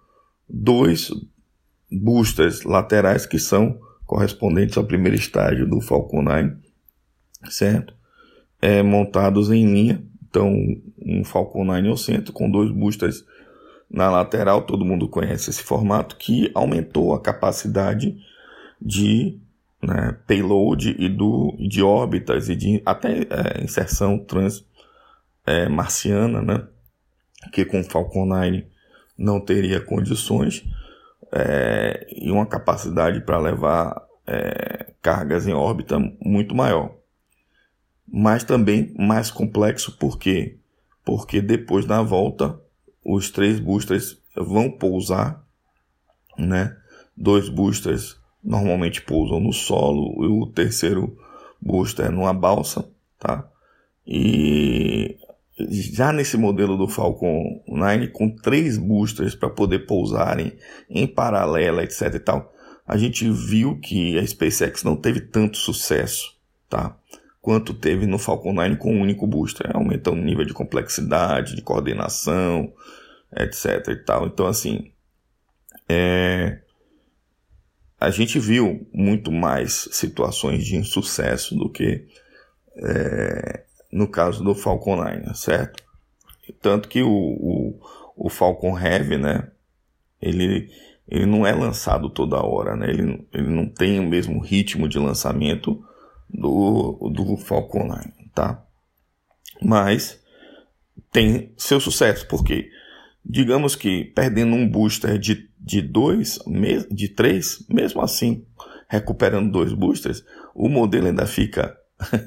dois 0.47 1.11
boosters 1.91 2.63
laterais 2.63 3.25
que 3.25 3.39
são 3.39 3.79
correspondentes 4.05 4.77
ao 4.77 4.83
primeiro 4.83 5.15
estágio 5.15 5.67
do 5.67 5.79
Falcon 5.81 6.21
9, 6.21 6.55
certo? 7.49 7.93
É, 8.61 8.83
montados 8.83 9.49
em 9.49 9.65
linha, 9.65 10.03
então 10.29 10.53
um 11.01 11.23
Falcon 11.23 11.63
9 11.63 11.87
ao 11.87 11.97
centro 11.97 12.33
com 12.33 12.49
dois 12.49 12.69
boosters 12.71 13.25
na 13.89 14.09
lateral, 14.09 14.61
todo 14.61 14.85
mundo 14.85 15.07
conhece 15.07 15.49
esse 15.49 15.63
formato, 15.63 16.15
que 16.15 16.49
aumentou 16.53 17.13
a 17.13 17.21
capacidade 17.21 18.17
de 18.81 19.37
né, 19.81 20.17
payload 20.25 20.95
e 20.97 21.09
do, 21.09 21.55
de 21.59 21.83
órbitas 21.83 22.47
e 22.47 22.55
de 22.55 22.81
até 22.85 23.27
é, 23.29 23.61
inserção 23.63 24.17
transmarciana, 25.45 26.39
é, 26.39 26.41
né, 26.41 26.67
que 27.51 27.65
com 27.65 27.81
o 27.81 27.83
Falcon 27.83 28.25
9 28.25 28.65
não 29.17 29.39
teria 29.39 29.79
condições, 29.79 30.63
é, 31.31 32.07
e 32.11 32.29
uma 32.29 32.45
capacidade 32.45 33.21
para 33.21 33.39
levar 33.39 34.05
é, 34.27 34.91
cargas 35.01 35.47
em 35.47 35.53
órbita 35.53 35.97
muito 36.19 36.53
maior. 36.53 36.95
Mas 38.07 38.43
também 38.43 38.93
mais 38.97 39.31
complexo, 39.31 39.97
por 39.97 40.19
quê? 40.19 40.57
Porque 41.05 41.41
depois 41.41 41.85
da 41.85 42.01
volta 42.01 42.59
os 43.03 43.31
três 43.31 43.59
boosters 43.59 44.17
vão 44.35 44.69
pousar, 44.69 45.43
né? 46.37 46.77
Dois 47.15 47.49
boosters 47.49 48.19
normalmente 48.43 49.01
pousam 49.01 49.39
no 49.39 49.53
solo 49.53 50.23
e 50.23 50.27
o 50.27 50.47
terceiro 50.47 51.17
booster 51.61 52.11
numa 52.11 52.33
balsa, 52.33 52.89
tá? 53.17 53.47
E 54.05 55.17
já 55.69 56.11
nesse 56.11 56.37
modelo 56.37 56.77
do 56.77 56.87
Falcon 56.87 57.63
9 57.67 58.09
com 58.09 58.29
três 58.29 58.77
boosters 58.77 59.35
para 59.35 59.49
poder 59.49 59.85
pousarem 59.85 60.53
em 60.89 61.07
paralelo, 61.07 61.81
etc 61.81 62.13
e 62.13 62.19
tal, 62.19 62.53
a 62.87 62.97
gente 62.97 63.29
viu 63.29 63.79
que 63.79 64.17
a 64.17 64.25
SpaceX 64.25 64.83
não 64.83 64.95
teve 64.95 65.21
tanto 65.21 65.57
sucesso, 65.57 66.35
tá? 66.69 66.97
Quanto 67.41 67.73
teve 67.73 68.05
no 68.05 68.19
Falcon 68.19 68.53
9 68.53 68.75
com 68.77 68.93
um 68.93 69.01
único 69.01 69.25
booster, 69.25 69.69
aumentando 69.73 70.21
o 70.21 70.23
nível 70.23 70.45
de 70.45 70.53
complexidade, 70.53 71.55
de 71.55 71.61
coordenação, 71.61 72.71
etc 73.35 73.87
e 73.87 73.95
tal. 73.95 74.27
Então, 74.27 74.45
assim, 74.45 74.91
é, 75.89 76.59
a 77.99 78.09
gente 78.09 78.39
viu 78.39 78.87
muito 78.93 79.31
mais 79.31 79.87
situações 79.91 80.65
de 80.65 80.75
insucesso 80.75 81.55
do 81.55 81.69
que 81.69 82.07
é, 82.75 83.63
no 83.91 84.07
caso 84.07 84.43
do 84.43 84.55
Falcon 84.55 84.95
9, 84.97 85.35
certo? 85.35 85.83
Tanto 86.61 86.87
que 86.87 87.01
o, 87.01 87.09
o, 87.09 87.79
o, 88.15 88.29
Falcon 88.29 88.77
Heavy, 88.77 89.17
né, 89.17 89.49
ele, 90.21 90.69
ele 91.07 91.25
não 91.25 91.45
é 91.45 91.53
lançado 91.53 92.09
toda 92.09 92.43
hora, 92.43 92.75
né? 92.75 92.89
Ele, 92.89 93.27
ele 93.33 93.49
não 93.49 93.67
tem 93.67 93.99
o 93.99 94.07
mesmo 94.07 94.39
ritmo 94.39 94.87
de 94.87 94.97
lançamento 94.97 95.83
do, 96.29 97.09
do 97.13 97.37
Falcon 97.37 97.87
9, 97.87 98.09
tá? 98.33 98.65
Mas 99.61 100.19
tem 101.11 101.53
seu 101.57 101.79
sucesso, 101.79 102.27
porque 102.27 102.69
digamos 103.23 103.75
que 103.75 104.05
perdendo 104.05 104.55
um 104.55 104.67
booster 104.67 105.17
de, 105.17 105.49
de 105.59 105.81
dois, 105.81 106.39
de 106.89 107.09
três, 107.09 107.65
mesmo 107.69 108.01
assim, 108.01 108.45
recuperando 108.89 109.51
dois 109.51 109.73
boosters, 109.73 110.23
o 110.55 110.67
modelo 110.67 111.07
ainda 111.07 111.27
fica 111.27 111.77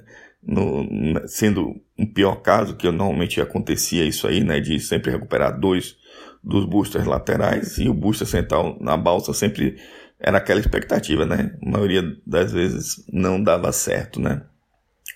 no, 0.47 0.87
sendo 1.27 1.75
um 1.99 2.07
pior 2.07 2.37
caso, 2.37 2.77
que 2.77 2.91
normalmente 2.91 3.41
acontecia 3.41 4.05
isso 4.05 4.27
aí, 4.27 4.43
né, 4.43 4.61
de 4.61 4.79
sempre 4.81 5.11
recuperar 5.11 5.59
dois 5.59 5.97
dos 6.43 6.65
boosters 6.65 7.07
laterais 7.07 7.79
e 7.79 7.89
o 7.89 7.95
booster 7.95 8.27
central 8.27 8.77
na 8.81 8.97
balsa 8.97 9.33
sempre 9.33 9.77
era 10.21 10.39
aquela 10.39 10.61
expectativa, 10.61 11.25
né? 11.25 11.57
A 11.63 11.71
maioria 11.71 12.03
das 12.27 12.53
vezes 12.53 13.05
não 13.11 13.43
dava 13.43 13.73
certo, 13.73 14.21
né? 14.21 14.43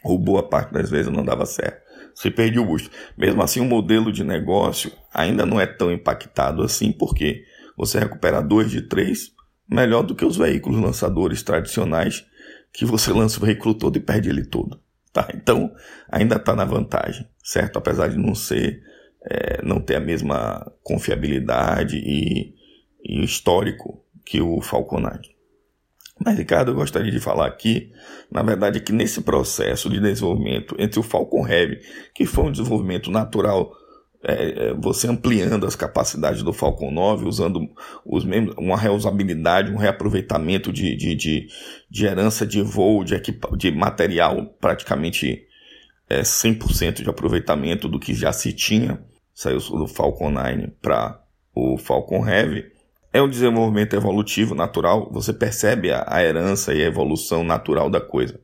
Ou 0.02 0.18
boa 0.18 0.48
parte 0.48 0.72
das 0.72 0.90
vezes 0.90 1.12
não 1.12 1.24
dava 1.24 1.44
certo 1.44 1.88
se 2.18 2.32
perde 2.32 2.58
o 2.58 2.64
boost. 2.64 2.90
Mesmo 3.16 3.40
assim, 3.42 3.60
o 3.60 3.64
modelo 3.64 4.10
de 4.10 4.24
negócio 4.24 4.90
ainda 5.14 5.46
não 5.46 5.60
é 5.60 5.66
tão 5.66 5.92
impactado 5.92 6.64
assim, 6.64 6.90
porque 6.90 7.44
você 7.76 8.00
recupera 8.00 8.42
dois 8.42 8.72
de 8.72 8.82
três 8.82 9.32
melhor 9.70 10.02
do 10.02 10.16
que 10.16 10.24
os 10.24 10.36
veículos 10.36 10.80
lançadores 10.80 11.44
tradicionais, 11.44 12.26
que 12.72 12.84
você 12.84 13.12
lança 13.12 13.38
o 13.38 13.46
veículo 13.46 13.72
todo 13.72 13.96
e 13.96 14.00
perde 14.00 14.28
ele 14.30 14.44
todo. 14.44 14.80
Tá? 15.12 15.28
Então, 15.34 15.72
ainda 16.10 16.36
está 16.36 16.54
na 16.54 16.64
vantagem, 16.64 17.26
certo? 17.42 17.78
Apesar 17.78 18.08
de 18.08 18.16
não 18.16 18.34
ser, 18.34 18.82
é, 19.24 19.62
não 19.62 19.80
ter 19.80 19.96
a 19.96 20.00
mesma 20.00 20.70
confiabilidade 20.82 21.96
e, 21.96 22.54
e 23.04 23.24
histórico 23.24 24.04
que 24.24 24.40
o 24.40 24.60
Falcon 24.60 25.00
9. 25.00 25.38
Mas, 26.24 26.36
Ricardo, 26.36 26.72
eu 26.72 26.74
gostaria 26.74 27.12
de 27.12 27.20
falar 27.20 27.46
aqui, 27.46 27.92
na 28.30 28.42
verdade, 28.42 28.80
que 28.80 28.92
nesse 28.92 29.22
processo 29.22 29.88
de 29.88 30.00
desenvolvimento 30.00 30.74
entre 30.78 30.98
o 30.98 31.02
Falcon 31.02 31.46
Heavy, 31.46 31.80
que 32.14 32.26
foi 32.26 32.44
um 32.44 32.52
desenvolvimento 32.52 33.10
natural, 33.10 33.72
é, 34.22 34.68
é 34.68 34.74
você 34.74 35.06
ampliando 35.06 35.66
as 35.66 35.76
capacidades 35.76 36.42
do 36.42 36.52
Falcon 36.52 36.90
9, 36.90 37.26
usando 37.26 37.60
os 38.04 38.24
mesmos, 38.24 38.54
uma 38.58 38.76
reusabilidade, 38.76 39.72
um 39.72 39.76
reaproveitamento 39.76 40.72
de, 40.72 40.96
de, 40.96 41.14
de, 41.14 41.48
de 41.90 42.06
herança 42.06 42.46
de 42.46 42.62
voo, 42.62 43.04
de, 43.04 43.14
de 43.56 43.70
material 43.70 44.46
praticamente 44.60 45.46
é, 46.08 46.22
100% 46.22 47.02
de 47.02 47.08
aproveitamento 47.10 47.88
do 47.88 48.00
que 48.00 48.14
já 48.14 48.32
se 48.32 48.52
tinha, 48.52 49.02
saiu 49.34 49.58
do 49.58 49.86
Falcon 49.86 50.30
9 50.30 50.72
para 50.80 51.22
o 51.54 51.76
Falcon 51.76 52.26
Heavy 52.26 52.78
é 53.12 53.22
um 53.22 53.28
desenvolvimento 53.28 53.94
evolutivo 53.94 54.54
natural, 54.54 55.10
você 55.10 55.32
percebe 55.32 55.90
a, 55.90 56.04
a 56.06 56.22
herança 56.22 56.74
e 56.74 56.82
a 56.82 56.86
evolução 56.86 57.42
natural 57.42 57.88
da 57.88 58.00
coisa. 58.00 58.38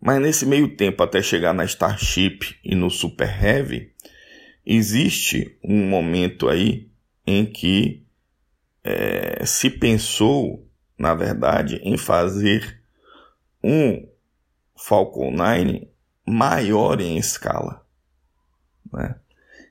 Mas 0.00 0.20
nesse 0.20 0.46
meio 0.46 0.76
tempo, 0.76 1.02
até 1.02 1.22
chegar 1.22 1.52
na 1.52 1.64
Starship 1.64 2.56
e 2.64 2.74
no 2.74 2.90
Super 2.90 3.28
Heavy, 3.44 3.91
existe 4.64 5.58
um 5.62 5.88
momento 5.88 6.48
aí 6.48 6.88
em 7.26 7.44
que 7.46 8.04
é, 8.84 9.44
se 9.46 9.70
pensou, 9.70 10.68
na 10.98 11.14
verdade, 11.14 11.80
em 11.82 11.96
fazer 11.96 12.80
um 13.62 14.06
Falcon 14.76 15.30
9 15.30 15.88
maior 16.26 17.00
em 17.00 17.16
escala. 17.16 17.84
Né? 18.92 19.14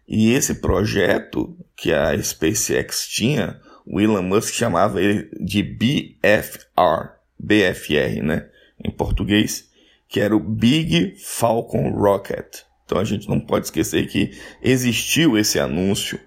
E 0.07 0.33
esse 0.33 0.55
projeto 0.55 1.57
que 1.75 1.93
a 1.93 2.21
SpaceX 2.21 3.07
tinha 3.07 3.59
o 3.85 3.99
Elon 3.99 4.21
Musk 4.21 4.53
chamava 4.53 5.01
ele 5.01 5.29
de 5.39 5.63
BFR, 5.63 7.15
BFR, 7.39 8.21
né, 8.23 8.49
em 8.83 8.91
português, 8.91 9.69
que 10.07 10.19
era 10.19 10.35
o 10.35 10.39
Big 10.39 11.15
Falcon 11.17 11.91
Rocket. 11.91 12.63
Então 12.91 12.99
a 12.99 13.05
gente 13.05 13.29
não 13.29 13.39
pode 13.39 13.67
esquecer 13.67 14.05
que 14.07 14.37
existiu 14.61 15.37
esse 15.37 15.57
anúncio 15.57 16.19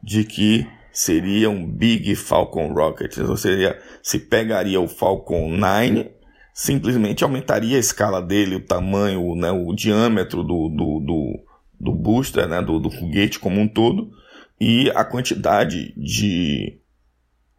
de 0.00 0.22
que 0.22 0.64
seria 0.92 1.50
um 1.50 1.68
Big 1.68 2.14
Falcon 2.14 2.72
Rocket, 2.72 3.18
ou 3.18 3.36
seja, 3.36 3.76
se 4.00 4.20
pegaria 4.20 4.80
o 4.80 4.86
Falcon 4.86 5.50
9, 5.50 6.12
simplesmente 6.54 7.24
aumentaria 7.24 7.76
a 7.76 7.80
escala 7.80 8.22
dele, 8.22 8.54
o 8.54 8.64
tamanho, 8.64 9.34
né, 9.34 9.50
o 9.50 9.74
diâmetro 9.74 10.44
do, 10.44 10.68
do, 10.68 11.00
do, 11.00 11.44
do 11.80 11.92
booster, 11.92 12.46
né, 12.46 12.62
do, 12.62 12.78
do 12.78 12.88
foguete 12.88 13.40
como 13.40 13.60
um 13.60 13.66
todo, 13.66 14.12
e 14.60 14.92
a 14.94 15.04
quantidade 15.04 15.92
de 15.96 16.78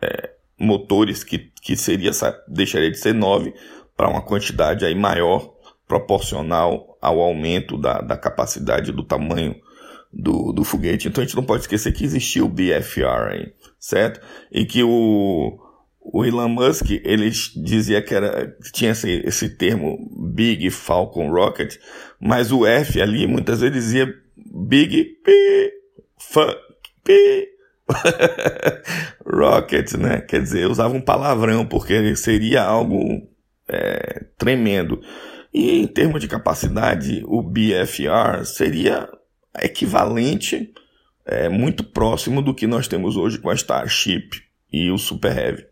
é, 0.01 0.29
motores 0.57 1.21
que, 1.21 1.51
que 1.61 1.75
seria, 1.75 2.11
deixaria 2.47 2.91
de 2.91 2.97
ser 2.97 3.13
9 3.13 3.53
para 3.97 4.07
uma 4.07 4.21
quantidade 4.21 4.85
aí 4.85 4.95
maior, 4.95 5.51
proporcional 5.85 6.92
ao 7.03 7.19
aumento 7.19 7.77
da, 7.77 7.99
da 7.99 8.15
capacidade 8.15 8.93
do 8.93 9.03
tamanho 9.03 9.55
do, 10.11 10.53
do 10.53 10.63
foguete. 10.63 11.07
Então 11.07 11.21
a 11.21 11.25
gente 11.25 11.35
não 11.35 11.43
pode 11.43 11.63
esquecer 11.63 11.91
que 11.91 12.05
existia 12.05 12.45
o 12.45 12.49
BFR 12.49 13.31
aí, 13.31 13.53
certo? 13.77 14.21
E 14.49 14.65
que 14.65 14.81
o, 14.83 15.59
o 15.99 16.23
Elon 16.23 16.47
Musk, 16.47 16.91
ele 17.03 17.29
dizia 17.29 18.01
que 18.01 18.15
era, 18.15 18.55
tinha 18.73 18.91
esse, 18.91 19.21
esse 19.25 19.49
termo 19.49 19.97
Big 20.33 20.69
Falcon 20.69 21.29
Rocket, 21.29 21.75
mas 22.21 22.51
o 22.51 22.65
F 22.65 23.01
ali 23.01 23.27
muitas 23.27 23.59
vezes 23.59 23.83
dizia 23.83 24.13
Big 24.37 25.03
P, 25.25 25.73
F, 26.17 26.39
P, 27.03 27.49
Rocket, 29.25 29.93
né? 29.95 30.21
Quer 30.21 30.41
dizer, 30.41 30.69
usava 30.69 30.95
um 30.95 31.01
palavrão 31.01 31.65
porque 31.65 32.15
seria 32.15 32.63
algo 32.63 33.27
é, 33.67 34.25
tremendo. 34.37 35.01
E 35.53 35.79
em 35.79 35.87
termos 35.87 36.19
de 36.19 36.27
capacidade, 36.27 37.23
o 37.27 37.43
BFR 37.43 38.43
seria 38.43 39.07
equivalente, 39.61 40.73
é, 41.25 41.47
muito 41.47 41.83
próximo 41.83 42.41
do 42.41 42.53
que 42.53 42.65
nós 42.65 42.87
temos 42.87 43.15
hoje 43.15 43.37
com 43.37 43.49
a 43.49 43.53
Starship 43.53 44.29
e 44.71 44.89
o 44.89 44.97
Super 44.97 45.37
Heavy. 45.37 45.65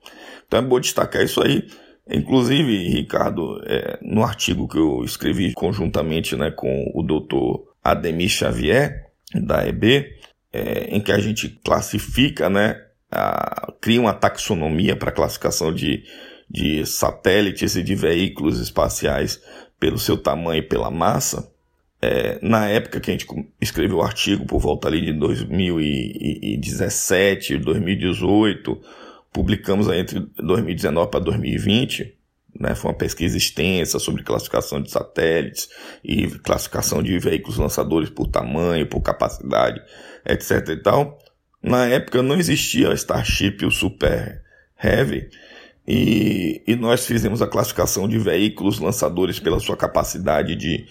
Então 0.47 0.59
é 0.59 0.61
bom 0.61 0.79
destacar 0.79 1.23
isso 1.23 1.41
aí. 1.41 1.67
Inclusive, 2.09 2.89
Ricardo, 2.89 3.61
é, 3.65 3.97
no 4.01 4.23
artigo 4.23 4.67
que 4.67 4.77
eu 4.77 5.03
escrevi 5.03 5.53
conjuntamente 5.53 6.35
né, 6.35 6.51
com 6.51 6.91
o 6.93 7.01
doutor 7.01 7.73
Ademir 7.83 8.29
Xavier, 8.29 9.07
da 9.33 9.67
EB, 9.67 10.11
é, 10.53 10.95
em 10.95 10.99
que 10.99 11.11
a 11.11 11.19
gente 11.19 11.49
classifica, 11.63 12.49
né, 12.49 12.75
a, 13.09 13.73
cria 13.81 14.01
uma 14.01 14.13
taxonomia 14.13 14.95
para 14.95 15.11
classificação 15.11 15.73
de, 15.73 16.03
de 16.49 16.85
satélites 16.85 17.75
e 17.75 17.83
de 17.83 17.95
veículos 17.95 18.59
espaciais 18.59 19.41
pelo 19.81 19.99
seu 19.99 20.15
tamanho 20.15 20.59
e 20.59 20.61
pela 20.61 20.89
massa, 20.91 21.51
é, 21.99 22.37
na 22.41 22.69
época 22.69 22.99
que 22.99 23.09
a 23.09 23.13
gente 23.13 23.25
escreveu 23.59 23.97
o 23.97 24.03
artigo, 24.03 24.45
por 24.45 24.59
volta 24.59 24.87
ali 24.87 25.01
de 25.01 25.13
2017, 25.13 27.57
2018, 27.57 28.79
publicamos 29.33 29.87
entre 29.89 30.19
2019 30.37 31.09
para 31.09 31.19
2020, 31.19 32.15
né, 32.59 32.75
foi 32.75 32.91
uma 32.91 32.97
pesquisa 32.97 33.37
extensa 33.37 33.97
sobre 33.97 34.23
classificação 34.23 34.81
de 34.81 34.91
satélites 34.91 35.69
e 36.03 36.27
classificação 36.27 37.01
de 37.01 37.17
veículos 37.17 37.57
lançadores 37.57 38.09
por 38.09 38.27
tamanho, 38.27 38.85
por 38.87 38.99
capacidade, 39.01 39.81
etc 40.25 40.67
e 40.69 40.77
tal. 40.77 41.17
Na 41.63 41.87
época 41.87 42.21
não 42.21 42.37
existia 42.37 42.89
a 42.89 42.93
Starship, 42.93 43.65
o 43.65 43.71
Super 43.71 44.43
Heavy, 44.83 45.29
e, 45.87 46.61
e 46.67 46.75
nós 46.75 47.05
fizemos 47.05 47.41
a 47.41 47.47
classificação 47.47 48.07
de 48.07 48.17
veículos 48.17 48.79
lançadores 48.79 49.39
pela 49.39 49.59
sua 49.59 49.75
capacidade 49.75 50.55
de 50.55 50.85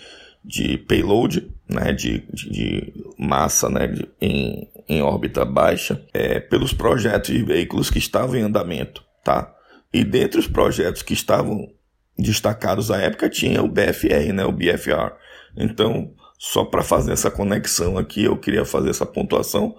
de 0.45 0.79
payload, 0.79 1.51
né, 1.69 1.93
de, 1.93 2.21
de, 2.33 2.51
de 2.51 3.05
massa 3.19 3.69
né, 3.69 3.87
de, 3.87 4.09
em, 4.21 4.69
em 4.89 5.03
órbita 5.03 5.45
baixa, 5.45 6.05
é, 6.13 6.41
pelos 6.41 6.73
projetos 6.73 7.31
de 7.31 7.43
veículos 7.43 7.91
que 7.91 7.99
estavam 7.99 8.37
em 8.37 8.43
andamento. 8.43 9.05
Tá? 9.23 9.55
E 9.93 10.03
dentre 10.03 10.41
os 10.41 10.47
projetos 10.47 11.03
que 11.03 11.13
estavam 11.13 11.71
destacados 12.19 12.91
à 12.91 12.99
época 12.99 13.29
tinha 13.29 13.63
o 13.63 13.69
BFR, 13.69 14.33
né, 14.33 14.45
o 14.45 14.53
BFR. 14.53 15.13
Então, 15.57 16.13
só 16.39 16.65
para 16.65 16.83
fazer 16.83 17.13
essa 17.13 17.31
conexão 17.31 17.99
aqui, 17.99 18.25
eu 18.25 18.37
queria 18.37 18.65
fazer 18.65 18.91
essa 18.91 19.05
pontuação, 19.05 19.75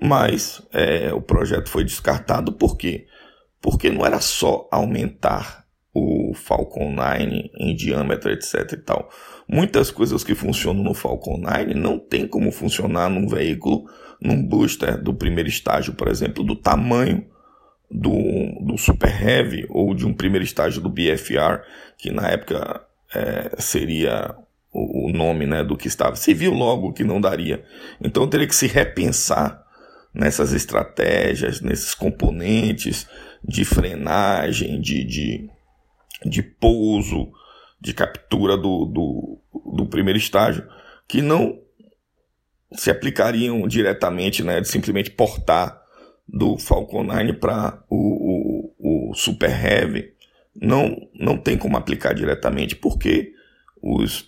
mas 0.00 0.60
é, 0.72 1.12
o 1.14 1.20
projeto 1.20 1.68
foi 1.68 1.84
descartado 1.84 2.52
por 2.52 2.76
quê? 2.76 3.06
Porque 3.64 3.90
não 3.90 4.04
era 4.04 4.20
só 4.20 4.68
aumentar 4.70 5.64
o 5.94 6.34
Falcon 6.34 6.92
9 6.92 7.50
em 7.58 7.74
diâmetro, 7.74 8.30
etc 8.30 8.72
e 8.72 8.76
tal. 8.76 9.08
Muitas 9.48 9.90
coisas 9.90 10.22
que 10.22 10.34
funcionam 10.34 10.84
no 10.84 10.92
Falcon 10.92 11.38
9 11.38 11.72
não 11.72 11.98
tem 11.98 12.28
como 12.28 12.52
funcionar 12.52 13.08
num 13.08 13.26
veículo, 13.26 13.86
num 14.20 14.46
booster 14.46 15.02
do 15.02 15.14
primeiro 15.14 15.48
estágio, 15.48 15.94
por 15.94 16.08
exemplo, 16.08 16.44
do 16.44 16.54
tamanho 16.54 17.24
do, 17.90 18.12
do 18.60 18.76
Super 18.76 19.10
Heavy 19.10 19.64
ou 19.70 19.94
de 19.94 20.04
um 20.04 20.12
primeiro 20.12 20.44
estágio 20.44 20.82
do 20.82 20.90
BFR, 20.90 21.62
que 21.96 22.10
na 22.10 22.28
época 22.28 22.82
é, 23.14 23.54
seria 23.56 24.36
o, 24.70 25.10
nome 25.10 25.46
né, 25.46 25.64
do 25.64 25.74
que 25.74 25.88
estava. 25.88 26.16
Se 26.16 26.34
viu 26.34 26.52
logo 26.52 26.92
que 26.92 27.02
não 27.02 27.18
daria. 27.18 27.64
Então 27.98 28.28
teria 28.28 28.46
que 28.46 28.54
se 28.54 28.66
repensar 28.66 29.64
nessas 30.12 30.52
estratégias, 30.52 31.62
nesses 31.62 31.94
componentes 31.94 33.08
de 33.46 33.64
frenagem, 33.64 34.80
de, 34.80 35.04
de, 35.04 35.50
de 36.24 36.42
pouso, 36.42 37.30
de 37.80 37.92
captura 37.92 38.56
do, 38.56 38.86
do, 38.86 39.38
do 39.74 39.86
primeiro 39.86 40.18
estágio, 40.18 40.66
que 41.06 41.20
não 41.20 41.58
se 42.72 42.90
aplicariam 42.90 43.68
diretamente, 43.68 44.42
né, 44.42 44.60
de 44.60 44.68
simplesmente 44.68 45.10
portar 45.10 45.80
do 46.26 46.56
Falcon 46.56 47.04
9 47.04 47.34
para 47.34 47.84
o, 47.90 48.72
o, 48.78 49.10
o, 49.10 49.14
Super 49.14 49.50
Heavy, 49.50 50.12
não, 50.60 50.96
não 51.14 51.36
tem 51.36 51.58
como 51.58 51.76
aplicar 51.76 52.14
diretamente, 52.14 52.74
porque 52.74 53.32
os, 53.82 54.22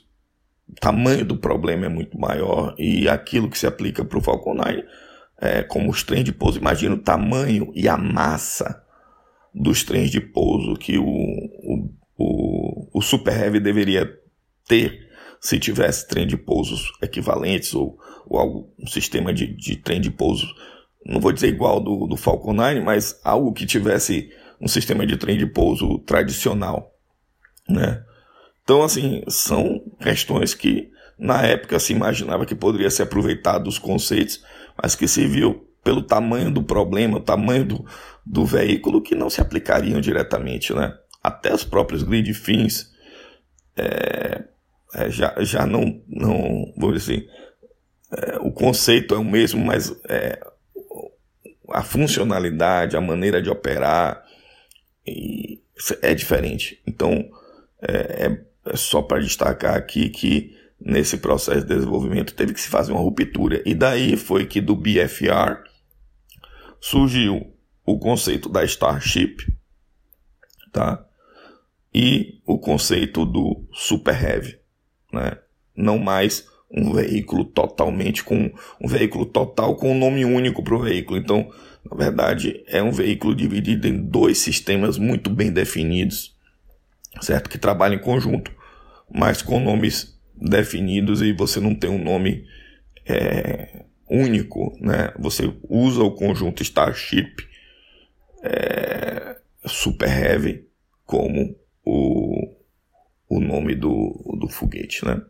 o 0.68 0.74
tamanho 0.78 1.24
do 1.24 1.38
problema 1.38 1.86
é 1.86 1.88
muito 1.88 2.18
maior 2.18 2.74
e 2.78 3.08
aquilo 3.08 3.48
que 3.48 3.58
se 3.58 3.66
aplica 3.66 4.04
para 4.04 4.18
o 4.18 4.22
Falcon 4.22 4.54
9 4.54 4.84
é 5.40 5.62
como 5.62 5.90
os 5.90 6.02
trens 6.02 6.24
de 6.24 6.32
pouso. 6.32 6.58
Imagina 6.58 6.94
o 6.94 7.02
tamanho 7.02 7.72
e 7.74 7.88
a 7.88 7.96
massa 7.96 8.85
dos 9.56 9.82
trens 9.82 10.10
de 10.10 10.20
pouso 10.20 10.76
que 10.76 10.98
o, 10.98 11.04
o, 11.04 11.90
o, 12.18 12.98
o 12.98 13.02
Super 13.02 13.34
Heavy 13.34 13.58
deveria 13.58 14.06
ter 14.68 15.06
se 15.40 15.58
tivesse 15.58 16.06
trem 16.06 16.26
de 16.26 16.36
pousos 16.36 16.92
equivalentes 17.00 17.74
ou, 17.74 17.98
ou 18.26 18.38
algo, 18.38 18.74
um 18.78 18.86
sistema 18.86 19.32
de, 19.32 19.46
de 19.46 19.76
trem 19.76 20.00
de 20.00 20.10
pouso, 20.10 20.46
não 21.04 21.20
vou 21.20 21.32
dizer 21.32 21.48
igual 21.48 21.80
do, 21.80 22.06
do 22.06 22.16
Falcon 22.16 22.52
9, 22.52 22.80
mas 22.80 23.18
algo 23.24 23.52
que 23.52 23.64
tivesse 23.64 24.30
um 24.60 24.68
sistema 24.68 25.06
de 25.06 25.16
trem 25.16 25.38
de 25.38 25.46
pouso 25.46 25.98
tradicional, 26.00 26.92
né? 27.68 28.02
Então, 28.62 28.82
assim, 28.82 29.22
são 29.28 29.80
questões 30.00 30.52
que 30.52 30.90
na 31.18 31.42
época 31.42 31.78
se 31.78 31.92
imaginava 31.92 32.44
que 32.44 32.54
poderia 32.54 32.90
ser 32.90 33.04
aproveitado 33.04 33.64
dos 33.64 33.78
conceitos, 33.78 34.42
mas 34.82 34.96
que 34.96 35.06
se 35.06 35.26
viu 35.26 35.66
pelo 35.86 36.02
tamanho 36.02 36.50
do 36.50 36.64
problema, 36.64 37.18
o 37.18 37.20
tamanho 37.20 37.64
do, 37.64 37.86
do 38.26 38.44
veículo, 38.44 39.00
que 39.00 39.14
não 39.14 39.30
se 39.30 39.40
aplicariam 39.40 40.00
diretamente, 40.00 40.74
né? 40.74 40.98
até 41.22 41.54
os 41.54 41.62
próprios 41.62 42.02
grid 42.02 42.34
fins 42.34 42.92
é, 43.76 44.42
é, 44.94 45.08
já, 45.08 45.32
já 45.38 45.64
não, 45.64 46.02
não, 46.08 46.74
vou 46.76 46.92
dizer 46.92 47.14
assim, 47.14 47.28
é, 48.16 48.38
o 48.38 48.50
conceito 48.50 49.14
é 49.14 49.18
o 49.18 49.24
mesmo, 49.24 49.64
mas 49.64 49.94
é, 50.08 50.40
a 51.70 51.84
funcionalidade, 51.84 52.96
a 52.96 53.00
maneira 53.00 53.40
de 53.40 53.48
operar 53.48 54.24
é 56.02 56.14
diferente. 56.14 56.82
Então, 56.84 57.30
é, 57.80 58.26
é, 58.26 58.44
é 58.72 58.76
só 58.76 59.02
para 59.02 59.20
destacar 59.20 59.76
aqui 59.76 60.08
que 60.08 60.56
nesse 60.80 61.18
processo 61.18 61.64
de 61.64 61.74
desenvolvimento 61.74 62.34
teve 62.34 62.52
que 62.52 62.60
se 62.60 62.68
fazer 62.68 62.90
uma 62.90 63.00
ruptura. 63.00 63.62
E 63.64 63.72
daí 63.72 64.16
foi 64.16 64.46
que 64.46 64.60
do 64.60 64.74
BFR 64.74 65.65
surgiu 66.88 67.52
o 67.84 67.98
conceito 67.98 68.48
da 68.48 68.64
Starship, 68.64 69.52
tá? 70.72 71.04
e 71.92 72.40
o 72.46 72.58
conceito 72.58 73.24
do 73.24 73.66
super 73.72 74.14
heavy, 74.22 74.56
né? 75.12 75.36
Não 75.74 75.98
mais 75.98 76.46
um 76.70 76.92
veículo 76.92 77.44
totalmente 77.44 78.22
com 78.22 78.52
um 78.80 78.86
veículo 78.86 79.26
total 79.26 79.74
com 79.74 79.90
um 79.90 79.98
nome 79.98 80.24
único 80.24 80.62
para 80.62 80.76
o 80.76 80.80
veículo. 80.80 81.18
Então, 81.18 81.50
na 81.90 81.96
verdade, 81.96 82.62
é 82.68 82.80
um 82.80 82.92
veículo 82.92 83.34
dividido 83.34 83.88
em 83.88 83.96
dois 83.96 84.38
sistemas 84.38 84.96
muito 84.96 85.28
bem 85.28 85.50
definidos, 85.50 86.36
certo? 87.20 87.50
Que 87.50 87.58
trabalham 87.58 87.96
em 87.96 88.02
conjunto, 88.02 88.52
mas 89.12 89.42
com 89.42 89.58
nomes 89.58 90.16
definidos 90.36 91.20
e 91.20 91.32
você 91.32 91.58
não 91.58 91.74
tem 91.74 91.90
um 91.90 92.02
nome 92.02 92.46
é, 93.04 93.86
único, 94.10 94.76
né? 94.80 95.12
Você 95.18 95.52
usa 95.68 96.02
o 96.02 96.14
conjunto 96.14 96.62
Starship 96.62 97.34
é, 98.42 99.36
Super 99.66 100.08
Heavy 100.08 100.66
como 101.04 101.56
nome 103.56 103.74
do, 103.74 104.36
do 104.38 104.48
foguete, 104.48 105.04
né? 105.04 105.20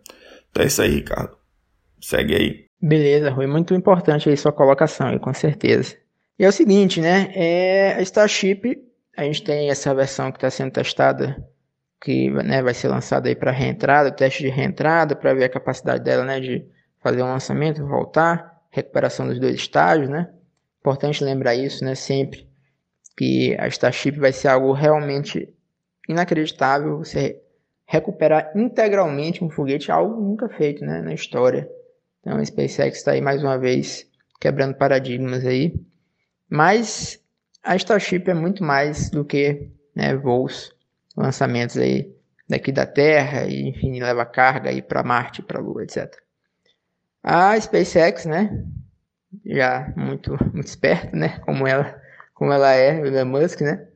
Então 0.51 0.62
é 0.62 0.67
isso 0.67 0.83
aí, 0.83 0.91
Ricardo. 0.91 1.37
Segue 2.01 2.35
aí. 2.35 2.67
Beleza, 2.81 3.31
Rui. 3.31 3.47
Muito 3.47 3.75
importante 3.75 4.29
aí 4.29 4.37
sua 4.37 4.53
colocação, 4.53 5.19
com 5.19 5.33
certeza. 5.33 5.97
E 6.39 6.45
é 6.45 6.49
o 6.49 6.53
seguinte, 6.53 7.01
né? 7.01 7.33
É, 7.35 7.95
a 7.95 8.03
Starship, 8.03 8.77
a 9.17 9.25
gente 9.25 9.43
tem 9.43 9.71
essa 9.71 9.95
versão 9.95 10.31
que 10.31 10.39
está 10.39 10.51
sendo 10.51 10.73
testada, 10.73 11.43
que 12.03 12.31
né, 12.31 12.62
vai 12.62 12.75
ser 12.75 12.89
lançada 12.89 13.29
aí 13.29 13.35
para 13.35 13.51
reentrada, 13.51 14.11
teste 14.11 14.43
de 14.43 14.51
reentrada, 14.51 15.17
para 15.17 15.33
ver 15.33 15.45
a 15.45 15.49
capacidade 15.49 16.05
dela, 16.05 16.25
né, 16.25 16.39
de 16.41 16.67
fazer 17.03 17.23
um 17.23 17.33
lançamento, 17.33 17.87
voltar, 17.87 18.56
recuperação 18.77 19.27
dos 19.27 19.41
dois 19.41 19.55
estágios, 19.55 20.11
né? 20.11 20.31
Importante 20.81 21.25
lembrar 21.25 21.55
isso, 21.55 21.83
né, 21.83 21.95
sempre 21.95 22.47
que 23.17 23.57
a 23.59 23.67
Starship 23.69 24.19
vai 24.19 24.33
ser 24.33 24.49
algo 24.49 24.73
realmente 24.73 25.49
inacreditável, 26.07 26.99
você 26.99 27.41
recuperar 27.87 28.53
integralmente 28.55 29.43
um 29.43 29.49
foguete, 29.49 29.91
algo 29.91 30.21
nunca 30.21 30.49
feito, 30.51 30.85
né, 30.85 31.01
na 31.01 31.15
história. 31.15 31.67
Então, 32.21 32.37
a 32.37 32.45
SpaceX 32.45 32.99
está 32.99 33.12
aí 33.12 33.21
mais 33.23 33.43
uma 33.43 33.59
vez 33.59 34.07
quebrando 34.39 34.75
paradigmas 34.75 35.47
aí. 35.47 35.75
Mas 36.49 37.19
a 37.62 37.75
Starship 37.77 38.29
é 38.29 38.35
muito 38.35 38.62
mais 38.62 39.09
do 39.09 39.25
que 39.25 39.71
né, 39.95 40.15
voos, 40.15 40.75
lançamentos 41.17 41.79
aí 41.79 42.15
daqui 42.47 42.71
da 42.71 42.87
Terra 42.87 43.47
e 43.47 43.71
enfim 43.71 44.01
leva 44.01 44.27
carga 44.27 44.69
aí 44.69 44.83
para 44.83 45.03
Marte, 45.03 45.43
para 45.43 45.61
Lua, 45.61 45.83
etc. 45.83 46.26
A 47.27 47.61
SpaceX, 47.61 48.25
né, 48.25 48.65
já 49.45 49.93
muito 49.97 50.31
muito 50.55 50.69
esperta, 50.69 51.17
né, 51.17 51.41
como 51.41 51.67
ela 51.67 52.01
como 52.33 52.53
ela 52.53 52.73
é, 52.73 53.01
Elon 53.01 53.25
Musk, 53.25 53.62
né, 53.62 53.89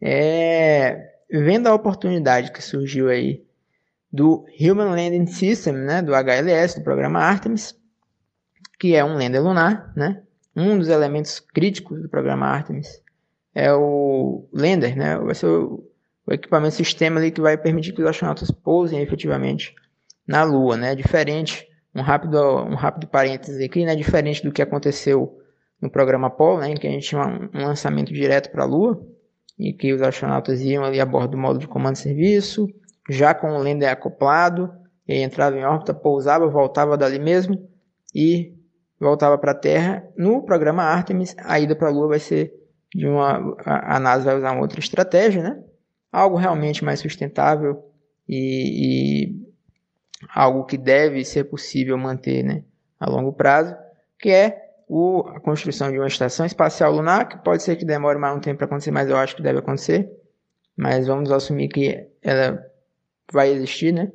é 0.00 1.10
vendo 1.30 1.66
a 1.66 1.74
oportunidade 1.74 2.50
que 2.50 2.62
surgiu 2.62 3.08
aí 3.08 3.44
do 4.10 4.44
Human 4.60 4.90
Landing 4.90 5.26
System, 5.26 5.74
né, 5.74 6.02
do 6.02 6.14
HLS, 6.14 6.78
do 6.78 6.84
programa 6.84 7.20
Artemis, 7.20 7.78
que 8.78 8.94
é 8.94 9.04
um 9.04 9.14
lander 9.14 9.42
lunar, 9.42 9.92
né, 9.94 10.22
um 10.56 10.78
dos 10.78 10.88
elementos 10.88 11.40
críticos 11.40 12.00
do 12.02 12.08
programa 12.08 12.46
Artemis 12.46 13.02
é 13.54 13.72
o 13.72 14.48
lander, 14.52 14.96
né? 14.96 15.18
Vai 15.18 15.34
ser 15.34 15.46
o, 15.46 15.84
o 16.26 16.32
equipamento 16.32 16.74
sistema 16.74 17.20
ali 17.20 17.30
que 17.30 17.40
vai 17.40 17.56
permitir 17.56 17.92
que 17.92 18.02
os 18.02 18.08
astronautas 18.08 18.50
pousem 18.50 19.00
efetivamente 19.00 19.74
na 20.26 20.42
Lua, 20.42 20.76
né? 20.76 20.94
Diferente, 20.94 21.66
um 21.94 22.00
rápido, 22.00 22.38
um 22.38 22.74
rápido 22.74 23.06
parênteses 23.06 23.60
aqui, 23.64 23.84
né? 23.84 23.94
Diferente 23.94 24.42
do 24.42 24.52
que 24.52 24.62
aconteceu 24.62 25.38
no 25.80 25.90
programa 25.90 26.28
Apollo, 26.28 26.60
né? 26.60 26.70
Em 26.70 26.74
que 26.74 26.86
a 26.86 26.90
gente 26.90 27.08
tinha 27.08 27.22
um, 27.22 27.66
lançamento 27.66 28.12
direto 28.12 28.50
para 28.50 28.62
a 28.62 28.66
Lua 28.66 29.04
e 29.58 29.72
que 29.72 29.92
os 29.92 30.00
astronautas 30.00 30.60
iam 30.62 30.84
ali 30.84 31.00
a 31.00 31.06
bordo 31.06 31.32
do 31.32 31.38
módulo 31.38 31.60
de 31.60 31.68
comando 31.68 31.96
e 31.96 31.98
serviço, 31.98 32.68
já 33.10 33.34
com 33.34 33.48
o 33.48 33.58
lander 33.58 33.90
acoplado, 33.90 34.72
e 35.06 35.20
entrava 35.20 35.56
em 35.56 35.64
órbita, 35.64 35.92
pousava, 35.92 36.46
voltava 36.46 36.96
dali 36.96 37.18
mesmo 37.18 37.68
e 38.14 38.54
voltava 38.98 39.36
para 39.36 39.52
a 39.52 39.54
Terra. 39.54 40.08
No 40.16 40.42
programa 40.42 40.82
Artemis, 40.82 41.34
a 41.38 41.58
ida 41.60 41.74
para 41.74 41.88
a 41.88 41.90
Lua 41.90 42.08
vai 42.08 42.18
ser 42.18 42.52
de 42.94 43.06
uma. 43.06 43.56
A, 43.64 43.98
NASA 43.98 44.24
vai 44.24 44.38
usar 44.38 44.52
uma 44.52 44.62
outra 44.62 44.80
estratégia, 44.80 45.42
né? 45.42 45.62
Algo 46.10 46.36
realmente 46.36 46.84
mais 46.84 47.00
sustentável 47.00 47.84
e, 48.28 49.26
e 49.26 49.51
algo 50.28 50.64
que 50.64 50.76
deve 50.76 51.24
ser 51.24 51.44
possível 51.44 51.96
manter 51.98 52.42
né, 52.42 52.64
a 52.98 53.08
longo 53.08 53.32
prazo, 53.32 53.76
que 54.18 54.30
é 54.30 54.62
o, 54.88 55.26
a 55.28 55.40
construção 55.40 55.90
de 55.90 55.98
uma 55.98 56.06
estação 56.06 56.44
espacial 56.44 56.92
lunar, 56.92 57.28
que 57.28 57.38
pode 57.38 57.62
ser 57.62 57.76
que 57.76 57.84
demore 57.84 58.18
mais 58.18 58.36
um 58.36 58.40
tempo 58.40 58.58
para 58.58 58.66
acontecer, 58.66 58.90
mas 58.90 59.08
eu 59.08 59.16
acho 59.16 59.34
que 59.34 59.42
deve 59.42 59.58
acontecer. 59.58 60.10
Mas 60.76 61.06
vamos 61.06 61.30
assumir 61.30 61.68
que 61.68 62.06
ela 62.22 62.62
vai 63.32 63.50
existir, 63.50 63.92
né? 63.92 64.12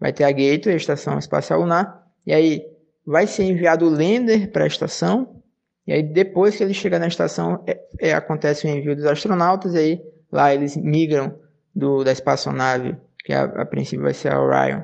Vai 0.00 0.12
ter 0.12 0.24
a 0.24 0.30
Gateway, 0.30 0.74
a 0.74 0.76
Estação 0.76 1.18
Espacial 1.18 1.60
Lunar, 1.60 2.02
e 2.26 2.32
aí 2.32 2.62
vai 3.06 3.26
ser 3.26 3.44
enviado 3.44 3.86
o 3.86 3.90
lander 3.90 4.50
para 4.50 4.64
a 4.64 4.66
estação, 4.66 5.42
e 5.86 5.92
aí 5.92 6.02
depois 6.02 6.56
que 6.56 6.62
ele 6.62 6.74
chega 6.74 6.98
na 6.98 7.06
estação, 7.06 7.62
é, 7.66 7.80
é, 8.00 8.14
acontece 8.14 8.66
o 8.66 8.70
envio 8.70 8.96
dos 8.96 9.04
astronautas, 9.04 9.74
e 9.74 9.78
aí 9.78 10.02
lá 10.32 10.54
eles 10.54 10.76
migram 10.76 11.38
do, 11.74 12.02
da 12.02 12.12
espaçonave, 12.12 12.96
que 13.24 13.32
a, 13.32 13.44
a 13.44 13.66
princípio 13.66 14.04
vai 14.04 14.14
ser 14.14 14.32
a 14.32 14.40
Orion, 14.40 14.82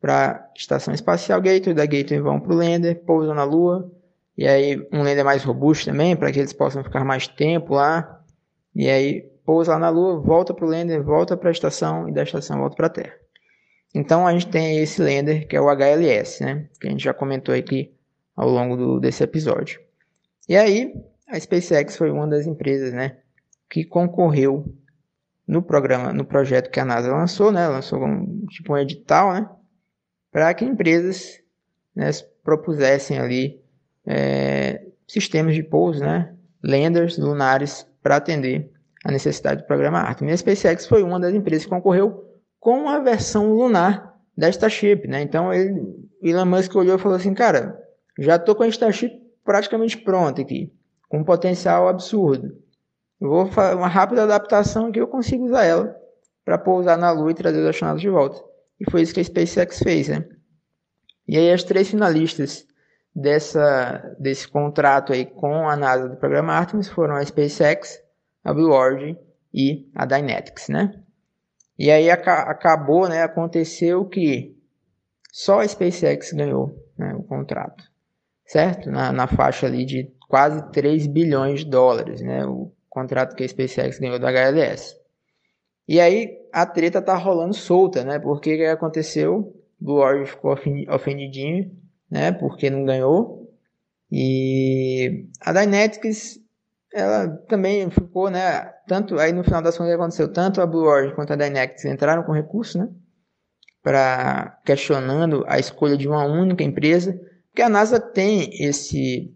para 0.00 0.50
Estação 0.56 0.92
Espacial 0.92 1.40
Gateway, 1.40 1.74
da 1.74 1.86
Gateway 1.86 2.20
vão 2.20 2.38
para 2.40 2.52
o 2.52 2.56
lander, 2.56 3.02
pousam 3.04 3.34
na 3.34 3.44
Lua, 3.44 3.90
e 4.36 4.46
aí 4.46 4.76
um 4.92 5.02
lander 5.02 5.24
mais 5.24 5.42
robusto 5.42 5.86
também, 5.86 6.14
para 6.14 6.30
que 6.30 6.38
eles 6.38 6.52
possam 6.52 6.84
ficar 6.84 7.04
mais 7.04 7.26
tempo 7.26 7.74
lá, 7.74 8.22
e 8.74 8.88
aí 8.88 9.22
pousa 9.44 9.72
lá 9.72 9.78
na 9.78 9.88
Lua, 9.88 10.20
volta 10.20 10.52
para 10.52 10.64
o 10.64 10.68
lander, 10.68 11.02
volta 11.02 11.36
para 11.36 11.48
a 11.48 11.52
estação, 11.52 12.08
e 12.08 12.12
da 12.12 12.22
estação 12.22 12.58
volta 12.58 12.76
para 12.76 12.86
a 12.86 12.90
Terra. 12.90 13.14
Então 13.94 14.26
a 14.26 14.32
gente 14.32 14.48
tem 14.48 14.78
esse 14.78 15.00
lander 15.00 15.48
que 15.48 15.56
é 15.56 15.60
o 15.60 15.70
HLS, 15.70 16.44
né? 16.44 16.68
Que 16.78 16.86
a 16.86 16.90
gente 16.90 17.02
já 17.02 17.14
comentou 17.14 17.54
aqui 17.54 17.94
ao 18.36 18.46
longo 18.46 18.76
do, 18.76 19.00
desse 19.00 19.24
episódio. 19.24 19.80
E 20.46 20.54
aí 20.54 20.94
a 21.26 21.40
SpaceX 21.40 21.96
foi 21.96 22.10
uma 22.10 22.26
das 22.26 22.46
empresas, 22.46 22.92
né? 22.92 23.16
Que 23.70 23.84
concorreu 23.84 24.70
no 25.46 25.62
programa, 25.62 26.12
no 26.12 26.26
projeto 26.26 26.70
que 26.70 26.78
a 26.78 26.84
NASA 26.84 27.10
lançou, 27.10 27.50
né? 27.50 27.66
Lançou 27.68 28.04
um, 28.04 28.44
tipo 28.46 28.74
um 28.74 28.78
edital, 28.78 29.32
né? 29.32 29.48
Para 30.36 30.52
que 30.52 30.66
empresas 30.66 31.40
né, 31.94 32.10
propusessem 32.44 33.18
ali 33.18 33.58
é, 34.06 34.84
sistemas 35.08 35.54
de 35.54 35.62
pouso, 35.62 36.00
né? 36.00 36.34
Landers 36.62 37.16
lunares 37.16 37.86
para 38.02 38.16
atender 38.16 38.70
a 39.02 39.10
necessidade 39.10 39.62
do 39.62 39.66
programa 39.66 40.00
Artemis. 40.00 40.34
A 40.34 40.36
SpaceX 40.36 40.86
foi 40.86 41.02
uma 41.02 41.18
das 41.18 41.32
empresas 41.32 41.64
que 41.64 41.70
concorreu 41.70 42.22
com 42.60 42.86
a 42.86 42.98
versão 42.98 43.54
lunar 43.54 44.14
da 44.36 44.50
Starship, 44.50 45.08
né? 45.08 45.22
Então 45.22 45.54
ele, 45.54 46.06
Elon 46.22 46.44
Musk 46.44 46.74
olhou 46.74 46.96
e 46.96 47.00
falou 47.00 47.16
assim, 47.16 47.32
cara, 47.32 47.82
já 48.18 48.36
estou 48.36 48.54
com 48.54 48.64
a 48.64 48.68
Starship 48.68 49.18
praticamente 49.42 49.96
pronta 49.96 50.42
aqui, 50.42 50.70
com 51.08 51.20
um 51.20 51.24
potencial 51.24 51.88
absurdo. 51.88 52.54
Vou 53.18 53.46
fazer 53.46 53.74
uma 53.74 53.88
rápida 53.88 54.24
adaptação 54.24 54.92
que 54.92 55.00
eu 55.00 55.08
consigo 55.08 55.46
usar 55.46 55.64
ela 55.64 55.96
para 56.44 56.58
pousar 56.58 56.98
na 56.98 57.10
Lua 57.10 57.30
e 57.30 57.34
trazer 57.34 57.58
os 57.58 57.68
astronautas 57.68 58.02
de 58.02 58.10
volta. 58.10 58.45
E 58.80 58.90
foi 58.90 59.02
isso 59.02 59.14
que 59.14 59.20
a 59.20 59.24
SpaceX 59.24 59.78
fez, 59.78 60.08
né? 60.08 60.24
E 61.26 61.36
aí 61.36 61.50
as 61.50 61.64
três 61.64 61.88
finalistas 61.88 62.66
dessa, 63.14 64.14
desse 64.20 64.46
contrato 64.46 65.12
aí 65.12 65.24
com 65.24 65.68
a 65.68 65.76
NASA 65.76 66.08
do 66.08 66.16
programa 66.16 66.52
Artemis 66.52 66.88
foram 66.88 67.16
a 67.16 67.24
SpaceX, 67.24 68.02
a 68.44 68.52
Blue 68.52 68.72
Origin 68.72 69.16
e 69.52 69.90
a 69.94 70.04
Dynetics, 70.04 70.68
né? 70.68 70.92
E 71.78 71.90
aí 71.90 72.10
acabou, 72.10 73.08
né? 73.08 73.22
Aconteceu 73.22 74.04
que 74.06 74.56
só 75.32 75.60
a 75.60 75.68
SpaceX 75.68 76.32
ganhou 76.32 76.74
né, 76.96 77.14
o 77.14 77.22
contrato, 77.22 77.84
certo? 78.46 78.90
Na, 78.90 79.12
na 79.12 79.26
faixa 79.26 79.66
ali 79.66 79.84
de 79.84 80.10
quase 80.28 80.70
3 80.70 81.06
bilhões 81.06 81.60
de 81.60 81.70
dólares, 81.70 82.20
né? 82.20 82.46
O 82.46 82.72
contrato 82.88 83.34
que 83.34 83.44
a 83.44 83.48
SpaceX 83.48 83.98
ganhou 83.98 84.18
da 84.18 84.30
HLS. 84.30 84.96
E 85.88 86.00
aí 86.00 86.36
a 86.52 86.66
treta 86.66 87.00
tá 87.00 87.14
rolando 87.16 87.54
solta, 87.54 88.04
né? 88.04 88.18
Porque 88.18 88.54
o 88.54 88.56
que 88.56 88.64
aconteceu? 88.66 89.54
Blue 89.80 89.98
Origin 89.98 90.26
ficou 90.26 90.56
ofendidinho, 90.90 91.70
né? 92.10 92.32
Porque 92.32 92.70
não 92.70 92.84
ganhou. 92.84 93.50
E 94.10 95.26
a 95.40 95.52
Dynetics 95.52 96.40
ela 96.96 97.28
também 97.48 97.90
ficou, 97.90 98.30
né? 98.30 98.64
Tanto 98.88 99.18
aí 99.18 99.30
no 99.30 99.44
final 99.44 99.60
das 99.60 99.76
contas 99.76 99.92
aconteceu, 99.92 100.32
tanto 100.32 100.62
a 100.62 100.66
Blue 100.66 100.86
Origin 100.86 101.14
quanto 101.14 101.32
a 101.32 101.36
Dynex 101.36 101.84
entraram 101.84 102.22
com 102.22 102.32
recurso, 102.32 102.78
né? 102.78 102.88
Para 103.82 104.58
questionando 104.64 105.44
a 105.46 105.58
escolha 105.58 105.96
de 105.96 106.08
uma 106.08 106.24
única 106.24 106.64
empresa, 106.64 107.12
porque 107.48 107.62
a 107.62 107.68
NASA 107.68 108.00
tem 108.00 108.50
esse 108.62 109.32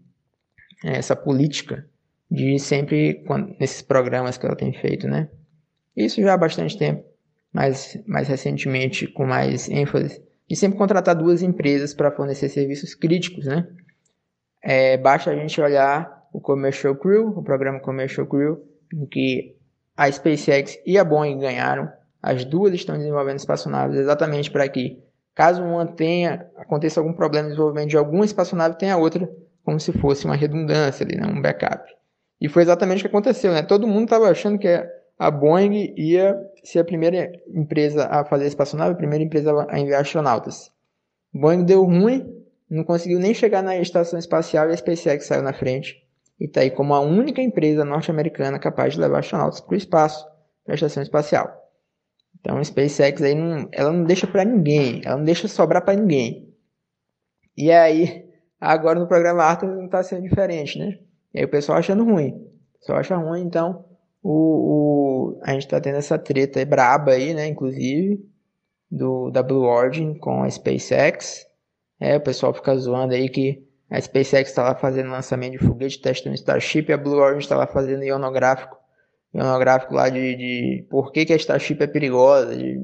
essa 0.83 1.15
política 1.15 1.87
de 2.29 2.57
sempre 2.57 3.23
nesses 3.59 3.83
programas 3.83 4.37
que 4.37 4.45
ela 4.45 4.55
tem 4.55 4.73
feito, 4.73 5.07
né? 5.07 5.29
Isso 5.95 6.21
já 6.21 6.33
há 6.33 6.37
bastante 6.37 6.77
tempo, 6.77 7.03
mas 7.51 8.01
mais 8.07 8.27
recentemente 8.27 9.07
com 9.07 9.25
mais 9.25 9.69
ênfase 9.69 10.21
de 10.51 10.57
sempre 10.57 10.77
contratar 10.77 11.15
duas 11.15 11.41
empresas 11.41 11.93
para 11.93 12.11
fornecer 12.11 12.49
serviços 12.49 12.93
críticos, 12.93 13.45
né? 13.45 13.65
É, 14.61 14.97
basta 14.97 15.31
a 15.31 15.35
gente 15.35 15.61
olhar 15.61 16.27
o 16.33 16.41
Commercial 16.41 16.93
Crew, 16.93 17.29
o 17.29 17.41
programa 17.41 17.79
Commercial 17.79 18.27
Crew, 18.27 18.61
em 18.93 19.05
que 19.05 19.55
a 19.95 20.11
SpaceX 20.11 20.77
e 20.85 20.97
a 20.97 21.05
Boeing 21.05 21.39
ganharam. 21.39 21.89
As 22.21 22.43
duas 22.43 22.73
estão 22.73 22.97
desenvolvendo 22.97 23.39
espaçonaves 23.39 23.97
exatamente 23.97 24.51
para 24.51 24.67
que, 24.67 25.01
caso 25.33 25.63
uma 25.63 25.87
tenha, 25.87 26.45
aconteça 26.57 26.99
algum 26.99 27.13
problema 27.13 27.45
de 27.45 27.51
desenvolvimento 27.51 27.89
de 27.89 27.97
alguma 27.97 28.25
espaçonave, 28.25 28.77
tenha 28.77 28.97
outra, 28.97 29.31
como 29.63 29.79
se 29.79 29.93
fosse 29.93 30.25
uma 30.25 30.35
redundância 30.35 31.05
ali, 31.05 31.15
né? 31.15 31.25
um 31.25 31.41
backup. 31.41 31.89
E 32.41 32.49
foi 32.49 32.63
exatamente 32.63 32.99
o 32.99 33.01
que 33.03 33.07
aconteceu, 33.07 33.53
né? 33.53 33.61
Todo 33.61 33.87
mundo 33.87 34.03
estava 34.03 34.29
achando 34.29 34.59
que 34.59 34.67
a 35.21 35.29
Boeing 35.29 35.93
ia 35.95 36.35
ser 36.63 36.79
a 36.79 36.83
primeira 36.83 37.31
empresa 37.53 38.07
a 38.07 38.25
fazer 38.25 38.47
espaçonave, 38.47 38.93
a 38.93 38.97
primeira 38.97 39.23
empresa 39.23 39.67
a 39.69 39.79
enviar 39.79 40.01
astronautas. 40.01 40.71
Boeing 41.31 41.63
deu 41.63 41.83
ruim, 41.83 42.43
não 42.67 42.83
conseguiu 42.83 43.19
nem 43.19 43.31
chegar 43.31 43.61
na 43.61 43.77
estação 43.77 44.17
espacial 44.17 44.67
e 44.67 44.73
a 44.73 44.77
SpaceX 44.77 45.27
saiu 45.27 45.43
na 45.43 45.53
frente 45.53 46.03
e 46.39 46.45
está 46.45 46.61
aí 46.61 46.71
como 46.71 46.95
a 46.95 47.01
única 47.01 47.39
empresa 47.39 47.85
norte-americana 47.85 48.57
capaz 48.57 48.95
de 48.95 48.99
levar 48.99 49.19
astronautas 49.19 49.61
para 49.61 49.75
o 49.75 49.77
espaço, 49.77 50.27
para 50.65 50.73
a 50.73 50.75
estação 50.75 51.03
espacial. 51.03 51.55
Então 52.39 52.57
a 52.57 52.63
SpaceX 52.63 53.21
aí 53.21 53.35
não, 53.35 53.69
ela 53.71 53.91
não 53.91 54.05
deixa 54.05 54.25
para 54.25 54.43
ninguém, 54.43 55.03
ela 55.05 55.17
não 55.17 55.23
deixa 55.23 55.47
sobrar 55.47 55.85
para 55.85 55.99
ninguém. 55.99 56.51
E 57.55 57.71
aí, 57.71 58.27
agora 58.59 58.99
no 58.99 59.05
programa 59.05 59.43
Arthur 59.43 59.67
não 59.67 59.85
está 59.85 60.01
sendo 60.01 60.23
diferente, 60.23 60.79
né? 60.79 60.97
E 61.31 61.41
aí 61.41 61.45
o 61.45 61.51
pessoal 61.51 61.77
achando 61.77 62.03
ruim. 62.03 62.29
O 62.73 62.79
pessoal 62.79 62.97
acha 62.97 63.15
ruim, 63.15 63.41
então 63.41 63.90
o, 64.23 65.35
o 65.35 65.39
a 65.43 65.53
gente 65.53 65.63
está 65.63 65.79
tendo 65.79 65.97
essa 65.97 66.17
treta 66.17 66.63
braba 66.65 67.11
aí, 67.11 67.33
né? 67.33 67.47
Inclusive, 67.47 68.23
do, 68.89 69.29
da 69.29 69.41
Blue 69.41 69.65
Origin 69.65 70.13
com 70.15 70.43
a 70.43 70.49
SpaceX. 70.49 71.45
É, 71.99 72.17
o 72.17 72.21
pessoal 72.21 72.53
fica 72.53 72.75
zoando 72.75 73.13
aí 73.13 73.29
que 73.29 73.63
a 73.89 73.99
SpaceX 73.99 74.49
está 74.49 74.63
lá 74.63 74.75
fazendo 74.75 75.11
lançamento 75.11 75.53
de 75.53 75.59
foguete, 75.59 76.01
testando 76.01 76.35
Starship, 76.35 76.85
e 76.89 76.93
a 76.93 76.97
Blue 76.97 77.17
Origin 77.17 77.39
está 77.39 77.55
lá 77.55 77.67
fazendo 77.67 78.03
ionográfico 78.03 78.81
monográfico 79.33 79.93
lá 79.93 80.09
de, 80.09 80.35
de 80.35 80.87
por 80.89 81.11
que, 81.11 81.25
que 81.25 81.33
a 81.33 81.37
Starship 81.37 81.81
é 81.81 81.87
perigosa, 81.87 82.55
de 82.55 82.81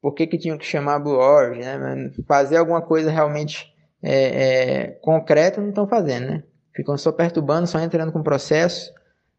por 0.00 0.14
que, 0.14 0.26
que 0.26 0.38
tinham 0.38 0.58
que 0.58 0.66
chamar 0.66 0.96
a 0.96 0.98
Blue 0.98 1.16
Origin, 1.16 1.60
né? 1.60 2.12
Fazer 2.26 2.56
alguma 2.56 2.82
coisa 2.82 3.10
realmente 3.10 3.72
é, 4.02 4.12
é, 4.12 4.86
concreta 5.02 5.60
não 5.60 5.70
estão 5.70 5.88
fazendo, 5.88 6.26
né? 6.26 6.42
Ficam 6.74 6.96
só 6.96 7.10
perturbando, 7.10 7.66
só 7.66 7.80
entrando 7.80 8.12
com 8.12 8.22
processo, 8.22 8.92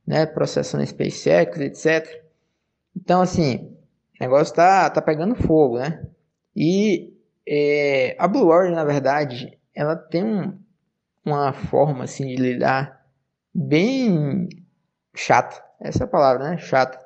né? 0.10 0.26
Processando 0.26 0.86
SpaceX, 0.86 1.60
etc. 1.60 2.24
Então, 2.96 3.22
assim, 3.22 3.72
o 4.20 4.24
negócio 4.24 4.56
tá, 4.56 4.90
tá 4.90 5.02
pegando 5.02 5.36
fogo, 5.36 5.78
né? 5.78 6.04
E 6.56 7.14
é, 7.48 8.16
a 8.18 8.28
Blue 8.28 8.48
Origin, 8.48 8.74
na 8.74 8.84
verdade, 8.84 9.58
ela 9.74 9.96
tem 9.96 10.24
um, 10.24 10.60
uma 11.24 11.54
forma, 11.54 12.06
assim, 12.06 12.26
de 12.28 12.36
lidar 12.36 13.06
bem 13.54 14.50
chata 15.16 15.70
essa 15.80 16.04
é 16.04 16.06
a 16.06 16.08
palavra, 16.08 16.50
né? 16.50 16.58
Chata. 16.58 17.00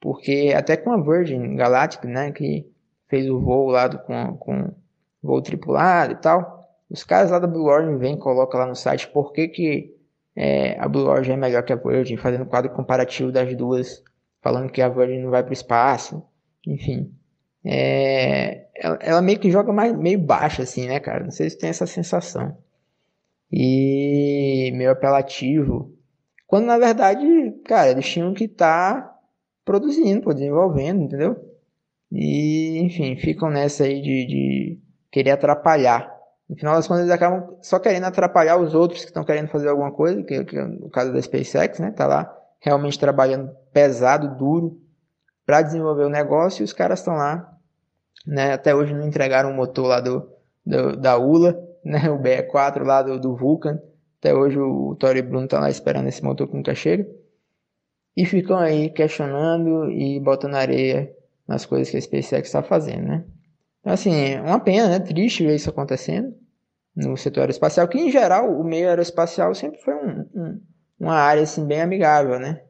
Porque 0.00 0.52
até 0.56 0.76
com 0.76 0.92
a 0.92 1.00
Virgin 1.00 1.56
Galactic, 1.56 2.04
né? 2.04 2.30
Que 2.32 2.70
fez 3.08 3.28
o 3.30 3.40
voo 3.40 3.68
lá 3.68 3.88
do, 3.88 3.98
com, 3.98 4.36
com 4.36 4.74
voo 5.22 5.40
tripulado 5.40 6.12
e 6.12 6.16
tal. 6.16 6.68
Os 6.90 7.02
caras 7.02 7.30
lá 7.30 7.38
da 7.38 7.46
Blue 7.46 7.66
Origin 7.66 7.96
vêm 7.96 8.14
e 8.14 8.18
colocam 8.18 8.60
lá 8.60 8.66
no 8.66 8.76
site 8.76 9.08
por 9.08 9.32
que, 9.32 9.48
que 9.48 9.93
é, 10.36 10.78
a 10.78 10.88
Blue 10.88 11.06
Origin 11.08 11.32
é 11.32 11.36
melhor 11.36 11.62
que 11.62 11.72
a 11.72 11.76
Virgin, 11.76 12.16
fazendo 12.16 12.46
quadro 12.46 12.72
comparativo 12.72 13.30
das 13.30 13.54
duas, 13.56 14.02
falando 14.42 14.70
que 14.70 14.82
a 14.82 14.88
Virgin 14.88 15.20
não 15.20 15.30
vai 15.30 15.42
para 15.42 15.50
o 15.50 15.54
espaço, 15.54 16.22
enfim. 16.66 17.12
É, 17.64 18.66
ela, 18.76 18.98
ela, 19.00 19.22
meio 19.22 19.38
que 19.38 19.50
joga 19.50 19.72
mais, 19.72 19.96
meio 19.96 20.18
baixo 20.18 20.62
assim, 20.62 20.86
né, 20.86 21.00
cara? 21.00 21.24
Não 21.24 21.30
sei 21.30 21.48
se 21.48 21.58
tem 21.58 21.70
essa 21.70 21.86
sensação. 21.86 22.56
E 23.50 24.72
meio 24.74 24.90
apelativo. 24.90 25.94
Quando 26.46 26.66
na 26.66 26.78
verdade, 26.78 27.24
cara, 27.64 27.90
eles 27.90 28.06
tinham 28.06 28.34
que 28.34 28.44
estar 28.44 29.00
tá 29.00 29.18
produzindo, 29.64 30.32
desenvolvendo, 30.34 31.02
entendeu? 31.02 31.36
E, 32.12 32.78
enfim, 32.80 33.16
ficam 33.16 33.50
nessa 33.50 33.84
aí 33.84 34.00
de, 34.00 34.26
de 34.26 34.78
querer 35.10 35.32
atrapalhar. 35.32 36.13
No 36.48 36.56
final 36.56 36.74
das 36.74 36.86
contas, 36.86 37.02
eles 37.02 37.14
acabam 37.14 37.56
só 37.62 37.78
querendo 37.78 38.04
atrapalhar 38.04 38.58
os 38.58 38.74
outros 38.74 39.00
que 39.00 39.06
estão 39.06 39.24
querendo 39.24 39.48
fazer 39.48 39.68
alguma 39.68 39.90
coisa, 39.92 40.22
que, 40.22 40.44
que 40.44 40.58
é 40.58 40.64
o 40.64 40.90
caso 40.90 41.12
da 41.12 41.20
SpaceX, 41.20 41.78
né? 41.78 41.90
Tá 41.90 42.06
lá 42.06 42.36
realmente 42.60 42.98
trabalhando 42.98 43.50
pesado, 43.72 44.36
duro, 44.36 44.80
para 45.46 45.62
desenvolver 45.62 46.04
o 46.04 46.10
negócio 46.10 46.62
e 46.62 46.64
os 46.64 46.72
caras 46.72 47.00
estão 47.00 47.14
lá, 47.14 47.50
né? 48.26 48.52
Até 48.52 48.74
hoje 48.74 48.94
não 48.94 49.06
entregaram 49.06 49.50
o 49.50 49.54
motor 49.54 49.86
lá 49.86 50.00
do, 50.00 50.28
do 50.64 50.96
da 50.96 51.18
ULA, 51.18 51.58
né? 51.84 52.10
O 52.10 52.18
BE4 52.18 52.82
lá 52.82 53.02
do, 53.02 53.18
do 53.18 53.34
Vulcan. 53.36 53.80
Até 54.18 54.34
hoje 54.34 54.58
o 54.58 54.96
Tori 54.96 55.22
Bruno 55.22 55.48
tá 55.48 55.60
lá 55.60 55.70
esperando 55.70 56.08
esse 56.08 56.22
motor 56.22 56.48
que 56.48 56.56
nunca 56.56 56.74
chega. 56.74 57.06
E 58.16 58.24
ficam 58.24 58.58
aí 58.58 58.90
questionando 58.90 59.90
e 59.90 60.20
botando 60.20 60.54
areia 60.54 61.12
nas 61.46 61.66
coisas 61.66 61.90
que 61.90 61.96
a 61.96 62.00
SpaceX 62.00 62.48
está 62.48 62.62
fazendo, 62.62 63.08
né? 63.08 63.24
Assim, 63.84 64.14
é 64.14 64.40
uma 64.40 64.60
pena, 64.60 64.88
né? 64.88 64.98
Triste 64.98 65.44
ver 65.44 65.56
isso 65.56 65.68
acontecendo 65.68 66.34
no 66.96 67.16
setor 67.16 67.40
aeroespacial, 67.40 67.88
que 67.88 67.98
em 67.98 68.10
geral 68.10 68.48
o 68.48 68.64
meio 68.64 68.88
aeroespacial 68.88 69.54
sempre 69.54 69.80
foi 69.80 69.94
um, 69.94 70.26
um, 70.34 70.60
uma 70.98 71.14
área 71.14 71.42
assim 71.42 71.66
bem 71.66 71.82
amigável, 71.82 72.38
né? 72.38 72.62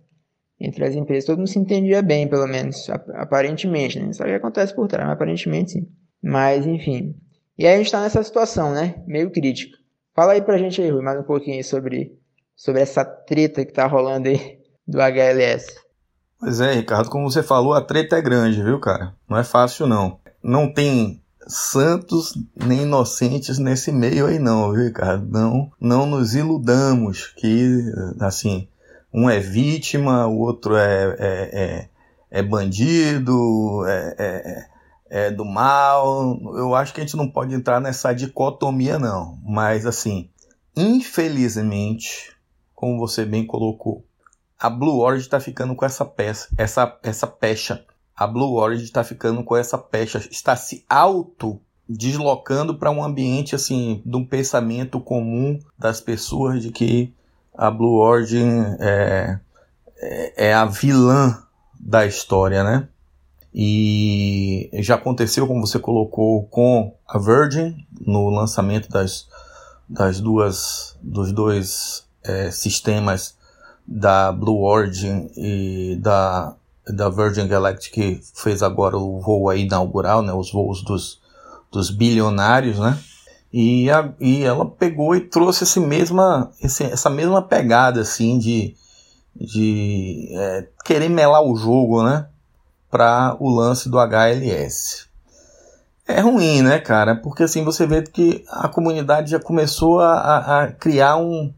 Entre 0.59 0.85
as 0.85 0.95
empresas, 0.95 1.27
todo 1.27 1.39
mundo 1.39 1.49
se 1.49 1.59
entendia 1.59 2.01
bem, 2.01 2.27
pelo 2.27 2.47
menos, 2.47 2.89
aparentemente, 3.15 4.01
né? 4.01 4.13
Sabe 4.13 4.31
o 4.31 4.33
que 4.33 4.39
acontece 4.39 4.75
por 4.75 4.89
trás, 4.89 5.05
mas 5.05 5.15
aparentemente 5.15 5.73
sim. 5.73 5.89
Mas, 6.23 6.67
enfim. 6.67 7.15
E 7.59 7.67
aí 7.67 7.75
a 7.75 7.77
gente 7.77 7.87
está 7.87 8.01
nessa 8.01 8.23
situação, 8.23 8.73
né? 8.73 8.95
Meio 9.07 9.31
crítica. 9.31 9.77
Fala 10.15 10.33
aí 10.33 10.41
pra 10.41 10.57
gente 10.57 10.81
aí, 10.81 10.91
Rui, 10.91 11.03
mais 11.03 11.21
um 11.21 11.25
pouquinho 11.25 11.63
sobre, 11.63 12.17
sobre 12.57 12.81
essa 12.81 13.05
treta 13.05 13.65
que 13.65 13.73
tá 13.73 13.87
rolando 13.87 14.29
aí 14.29 14.59
do 14.87 15.01
HLS. 15.01 15.67
Pois 16.39 16.61
é, 16.61 16.73
Ricardo, 16.73 17.11
como 17.11 17.31
você 17.31 17.43
falou, 17.43 17.75
a 17.75 17.83
treta 17.83 18.17
é 18.17 18.23
grande, 18.23 18.63
viu, 18.63 18.81
cara? 18.81 19.15
Não 19.29 19.37
é 19.37 19.45
fácil, 19.45 19.87
não. 19.87 20.21
Não 20.45 20.73
tem 20.73 21.21
santos 21.49 22.39
nem 22.55 22.83
inocentes 22.83 23.59
nesse 23.59 23.91
meio 23.91 24.27
aí, 24.27 24.39
não, 24.39 24.73
viu, 24.73 24.85
Ricardo? 24.85 25.27
Não, 25.29 25.73
não 25.81 26.07
nos 26.07 26.35
iludamos 26.35 27.29
que, 27.37 27.83
assim, 28.21 28.69
um 29.13 29.29
é 29.29 29.41
vítima, 29.41 30.27
o 30.27 30.39
outro 30.39 30.77
é, 30.77 31.17
é, 31.19 31.51
é, 31.53 31.89
é 32.31 32.43
bandido, 32.43 33.85
é, 33.87 34.15
é 34.19 34.75
é, 35.15 35.31
do 35.31 35.45
mal. 35.45 36.39
Eu 36.57 36.75
acho 36.75 36.93
que 36.93 37.01
a 37.01 37.05
gente 37.05 37.17
não 37.17 37.31
pode 37.31 37.55
entrar 37.55 37.81
nessa 37.81 38.13
dicotomia, 38.13 38.99
não. 38.99 39.39
Mas, 39.45 39.87
assim, 39.87 40.29
infelizmente, 40.77 42.37
como 42.75 42.99
você 42.99 43.25
bem 43.25 43.47
colocou, 43.47 44.05
a 44.59 44.69
Blue 44.69 44.99
Origin 44.99 45.25
está 45.25 45.39
ficando 45.39 45.77
com 45.77 45.85
essa 45.85 46.05
peça, 46.05 46.49
essa, 46.59 46.99
essa 47.05 47.29
pecha. 47.29 47.85
A 48.17 48.27
Blue 48.27 48.55
Origin 48.55 48.85
está 48.85 49.03
ficando 49.03 49.43
com 49.43 49.57
essa 49.57 49.77
pecha, 49.77 50.19
está 50.31 50.55
se 50.57 50.85
auto 50.89 51.61
deslocando 51.89 52.77
para 52.77 52.91
um 52.91 53.05
ambiente 53.05 53.55
assim, 53.55 54.03
de 54.05 54.17
um 54.17 54.25
pensamento 54.25 55.01
comum 55.01 55.59
das 55.79 56.01
pessoas 56.01 56.63
de 56.63 56.71
que 56.71 57.13
a 57.57 57.71
Blue 57.71 57.99
Origin 57.99 58.63
é, 58.81 59.39
é, 59.99 60.49
é 60.49 60.55
a 60.55 60.65
vilã 60.65 61.43
da 61.79 62.07
história, 62.07 62.65
né? 62.65 62.89
E 63.55 64.69
já 64.75 64.97
aconteceu, 64.97 65.47
como 65.47 65.65
você 65.65 65.79
colocou, 65.79 66.45
com 66.45 66.93
a 67.07 67.19
Virgin 67.19 67.87
no 68.01 68.29
lançamento 68.29 68.89
das, 68.89 69.29
das 69.89 70.21
duas, 70.21 70.99
dos 71.01 71.31
dois 71.31 72.05
é, 72.25 72.51
sistemas 72.51 73.37
da 73.87 74.33
Blue 74.33 74.63
Origin 74.63 75.31
e 75.37 75.97
da, 76.01 76.57
da 76.89 77.09
Virgin 77.09 77.47
Galactic 77.47 77.93
que 77.93 78.21
fez 78.35 78.63
agora 78.63 78.97
o 78.97 79.21
voo 79.21 79.49
aí 79.49 79.63
inaugural, 79.63 80.23
né, 80.23 80.33
os 80.33 80.53
voos 80.53 80.83
dos, 80.83 81.21
dos 81.71 81.91
bilionários, 81.91 82.79
né? 82.79 82.99
E, 83.53 83.89
a, 83.91 84.13
e 84.21 84.43
ela 84.43 84.67
pegou 84.67 85.15
e 85.15 85.21
trouxe 85.21 85.63
esse 85.65 85.79
mesma, 85.79 86.51
esse, 86.61 86.83
essa 86.85 87.09
mesma 87.09 87.41
pegada 87.41 88.01
assim 88.01 88.37
de, 88.37 88.75
de 89.35 90.29
é, 90.33 90.69
querer 90.85 91.09
melar 91.09 91.43
o 91.43 91.55
jogo, 91.55 92.03
né? 92.03 92.27
para 92.95 93.37
o 93.41 93.51
lance 93.51 93.89
do 93.89 93.99
HLS. 93.99 95.09
É 96.07 96.21
ruim, 96.21 96.63
né, 96.63 96.79
cara? 96.79 97.17
Porque 97.17 97.43
assim 97.43 97.65
você 97.65 97.89
vê 97.89 98.03
que 98.03 98.45
a 98.49 98.69
comunidade 98.69 99.33
já 99.33 99.41
começou 99.41 99.99
a, 99.99 100.63
a 100.63 100.67
criar 100.71 101.17
um, 101.17 101.53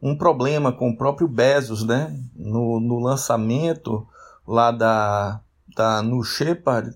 um 0.00 0.16
problema 0.16 0.72
com 0.72 0.88
o 0.88 0.96
próprio 0.96 1.28
Bezos, 1.28 1.84
né? 1.84 2.18
No, 2.34 2.80
no 2.80 2.98
lançamento 2.98 4.08
lá 4.50 4.70
da, 4.70 5.40
da 5.76 6.02
no 6.02 6.22
Shepard, 6.22 6.92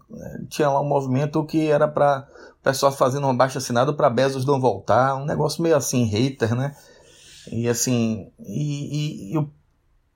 tinha 0.48 0.68
lá 0.68 0.80
um 0.80 0.88
movimento 0.88 1.44
que 1.44 1.68
era 1.68 1.86
para 1.86 2.26
pessoal 2.62 2.90
fazendo 2.90 3.24
uma 3.24 3.34
baixa 3.34 3.59
assinada 3.59 3.92
para 3.92 4.11
Bezos 4.11 4.44
não 4.44 4.61
voltar, 4.61 5.16
um 5.16 5.24
negócio 5.24 5.62
meio 5.62 5.76
assim, 5.76 6.05
hater, 6.05 6.55
né? 6.55 6.74
E 7.52 7.68
assim, 7.68 8.32
e, 8.40 9.30
e, 9.30 9.34
e 9.34 9.38
o, 9.38 9.50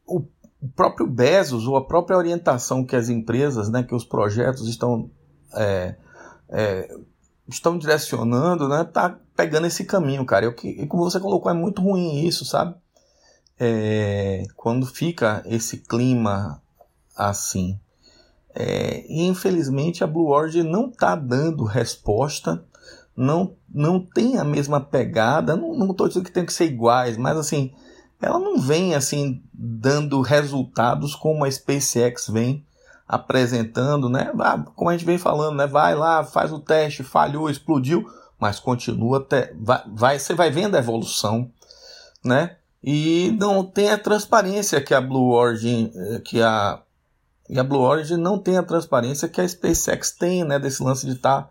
o 0.06 0.24
o 0.60 0.68
próprio 0.68 1.06
Bezos 1.06 1.66
ou 1.66 1.76
a 1.76 1.86
própria 1.86 2.16
orientação 2.16 2.84
que 2.84 2.96
as 2.96 3.08
empresas, 3.08 3.68
né, 3.68 3.82
que 3.82 3.94
os 3.94 4.04
projetos 4.04 4.68
estão 4.68 5.08
é, 5.54 5.94
é, 6.48 6.88
estão 7.48 7.78
direcionando, 7.78 8.68
né, 8.68 8.84
tá 8.84 9.18
pegando 9.36 9.66
esse 9.66 9.84
caminho, 9.84 10.24
cara. 10.26 10.44
Eu, 10.46 10.54
e 10.64 10.86
como 10.86 11.04
você 11.04 11.20
colocou, 11.20 11.50
é 11.50 11.54
muito 11.54 11.80
ruim 11.80 12.26
isso, 12.26 12.44
sabe? 12.44 12.74
É, 13.58 14.44
quando 14.56 14.86
fica 14.86 15.42
esse 15.46 15.78
clima 15.78 16.60
assim. 17.18 17.78
É, 18.54 19.04
e 19.08 19.26
infelizmente 19.26 20.02
a 20.02 20.06
Blue 20.06 20.30
Origin 20.30 20.62
não 20.62 20.88
está 20.88 21.14
dando 21.14 21.64
resposta, 21.64 22.64
não, 23.16 23.56
não 23.68 24.00
tem 24.00 24.38
a 24.38 24.44
mesma 24.44 24.80
pegada. 24.80 25.56
Não 25.56 25.90
estou 25.90 26.06
dizendo 26.06 26.24
que 26.24 26.32
tem 26.32 26.46
que 26.46 26.52
ser 26.52 26.66
iguais, 26.66 27.16
mas 27.16 27.36
assim, 27.36 27.72
ela 28.22 28.38
não 28.38 28.58
vem 28.58 28.94
assim 28.94 29.42
dando 29.52 30.20
resultados 30.20 31.14
como 31.14 31.44
a 31.44 31.50
SpaceX 31.50 32.28
vem 32.28 32.64
apresentando, 33.06 34.08
né? 34.08 34.30
Ah, 34.38 34.62
como 34.76 34.90
a 34.90 34.92
gente 34.92 35.06
vem 35.06 35.18
falando, 35.18 35.56
né? 35.56 35.66
Vai 35.66 35.94
lá, 35.94 36.22
faz 36.22 36.52
o 36.52 36.60
teste, 36.60 37.02
falhou, 37.02 37.50
explodiu, 37.50 38.06
mas 38.38 38.60
continua 38.60 39.18
até 39.18 39.52
vai, 39.58 39.82
vai 39.94 40.18
você 40.18 40.34
vai 40.34 40.50
vendo 40.50 40.76
a 40.76 40.78
evolução, 40.78 41.50
né? 42.24 42.56
E 42.82 43.36
não 43.40 43.64
tem 43.64 43.90
a 43.90 43.98
transparência 43.98 44.80
que 44.80 44.94
a 44.94 45.00
Blue 45.00 45.32
Origin, 45.32 45.90
eh, 45.92 46.20
que 46.20 46.40
a 46.40 46.80
E 47.48 47.58
a 47.58 47.64
Blue 47.64 47.80
Origin 47.80 48.16
não 48.16 48.38
tem 48.38 48.58
a 48.58 48.62
transparência 48.62 49.28
que 49.28 49.40
a 49.40 49.48
SpaceX 49.48 50.10
tem, 50.10 50.44
né? 50.44 50.58
Desse 50.58 50.82
lance 50.82 51.06
de 51.06 51.12
estar 51.12 51.42
tá 51.42 51.50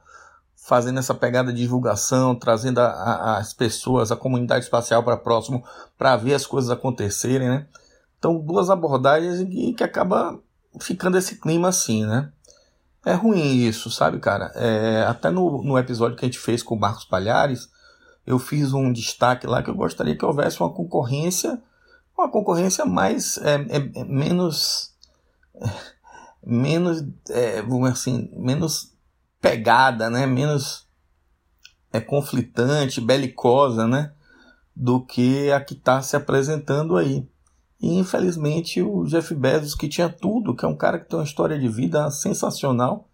fazendo 0.55 0.99
essa 0.99 1.13
pegada 1.13 1.51
de 1.51 1.61
divulgação, 1.61 2.35
trazendo 2.35 2.79
a, 2.79 2.87
a, 2.87 3.37
as 3.37 3.53
pessoas, 3.53 4.11
a 4.11 4.15
comunidade 4.15 4.65
espacial 4.65 5.01
para 5.03 5.17
próximo, 5.17 5.63
para 5.97 6.17
ver 6.17 6.33
as 6.33 6.45
coisas 6.45 6.69
acontecerem, 6.69 7.47
né? 7.47 7.67
Então, 8.19 8.37
duas 8.39 8.69
abordagens 8.69 9.39
em 9.39 9.73
que 9.73 9.83
acaba 9.83 10.39
ficando 10.79 11.17
esse 11.17 11.39
clima 11.39 11.69
assim, 11.69 12.05
né? 12.05 12.31
É 13.05 13.13
ruim 13.13 13.65
isso, 13.65 13.89
sabe, 13.89 14.19
cara? 14.19 14.51
É, 14.55 15.05
até 15.07 15.29
no, 15.29 15.63
no 15.63 15.77
episódio 15.77 16.17
que 16.17 16.25
a 16.25 16.27
gente 16.27 16.39
fez 16.39 16.61
com 16.61 16.75
o 16.75 16.79
Marcos 16.79 17.05
Palhares, 17.05 17.69
eu 18.25 18.37
fiz 18.37 18.73
um 18.73 18.91
destaque 18.91 19.47
lá 19.47 19.63
que 19.63 19.69
eu 19.69 19.75
gostaria 19.75 20.17
que 20.17 20.25
houvesse 20.25 20.59
uma 20.59 20.69
concorrência, 20.69 21.61
uma 22.17 22.29
concorrência 22.29 22.83
mais, 22.83 23.37
é, 23.37 23.55
é, 23.69 24.01
é 24.01 24.03
menos, 24.03 24.93
menos, 26.45 27.03
é, 27.29 27.63
assim, 27.89 28.29
menos 28.33 28.93
pegada, 29.41 30.09
né? 30.09 30.25
Menos 30.25 30.87
é 31.91 31.99
conflitante, 31.99 33.01
belicosa, 33.01 33.87
né? 33.87 34.13
Do 34.75 35.01
que 35.01 35.51
a 35.51 35.59
que 35.61 35.73
está 35.73 36.01
se 36.01 36.15
apresentando 36.15 36.97
aí. 36.97 37.27
E 37.79 37.97
infelizmente 37.97 38.81
o 38.81 39.05
Jeff 39.05 39.33
Bezos, 39.35 39.75
que 39.75 39.87
tinha 39.87 40.09
tudo, 40.09 40.55
que 40.55 40.65
é 40.65 40.67
um 40.67 40.75
cara 40.75 40.99
que 40.99 41.09
tem 41.09 41.17
uma 41.17 41.25
história 41.25 41.59
de 41.59 41.67
vida 41.67 42.09
sensacional, 42.09 43.07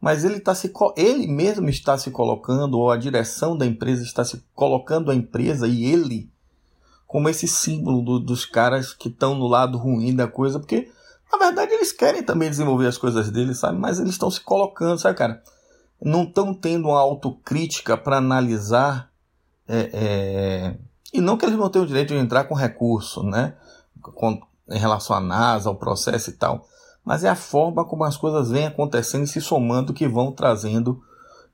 mas 0.00 0.24
ele, 0.24 0.38
tá 0.38 0.54
se, 0.54 0.70
ele 0.96 1.26
mesmo 1.26 1.68
está 1.70 1.96
se 1.96 2.10
colocando, 2.10 2.78
ou 2.78 2.90
a 2.90 2.96
direção 2.96 3.56
da 3.56 3.64
empresa 3.64 4.02
está 4.02 4.22
se 4.22 4.44
colocando 4.54 5.10
a 5.10 5.14
empresa 5.14 5.66
e 5.66 5.84
ele 5.86 6.30
como 7.14 7.28
esse 7.28 7.46
símbolo 7.46 8.02
do, 8.02 8.18
dos 8.18 8.44
caras 8.44 8.92
que 8.92 9.08
estão 9.08 9.36
no 9.36 9.46
lado 9.46 9.78
ruim 9.78 10.16
da 10.16 10.26
coisa, 10.26 10.58
porque 10.58 10.90
na 11.32 11.38
verdade 11.38 11.72
eles 11.72 11.92
querem 11.92 12.22
também 12.22 12.50
desenvolver 12.50 12.86
as 12.86 12.98
coisas 12.98 13.30
deles, 13.30 13.58
sabe? 13.58 13.78
Mas 13.78 13.98
eles 13.98 14.12
estão 14.12 14.30
se 14.30 14.40
colocando, 14.40 14.98
sabe, 14.98 15.18
cara? 15.18 15.42
Não 16.00 16.24
estão 16.24 16.52
tendo 16.54 16.88
uma 16.88 17.00
autocrítica 17.00 17.96
para 17.96 18.18
analisar. 18.18 19.10
É, 19.66 19.90
é... 19.92 20.76
E 21.12 21.20
não 21.20 21.36
que 21.36 21.44
eles 21.44 21.56
não 21.56 21.70
tenham 21.70 21.84
o 21.84 21.88
direito 21.88 22.12
de 22.12 22.20
entrar 22.20 22.44
com 22.44 22.54
recurso, 22.54 23.22
né? 23.22 23.54
com, 24.12 24.40
em 24.68 24.78
relação 24.78 25.16
à 25.16 25.20
NASA, 25.20 25.68
ao 25.68 25.76
processo 25.76 26.30
e 26.30 26.34
tal, 26.34 26.66
mas 27.04 27.24
é 27.24 27.28
a 27.28 27.36
forma 27.36 27.84
como 27.84 28.04
as 28.04 28.16
coisas 28.16 28.50
vêm 28.50 28.66
acontecendo 28.66 29.24
e 29.24 29.28
se 29.28 29.40
somando 29.40 29.92
que 29.92 30.08
vão 30.08 30.32
trazendo 30.32 31.02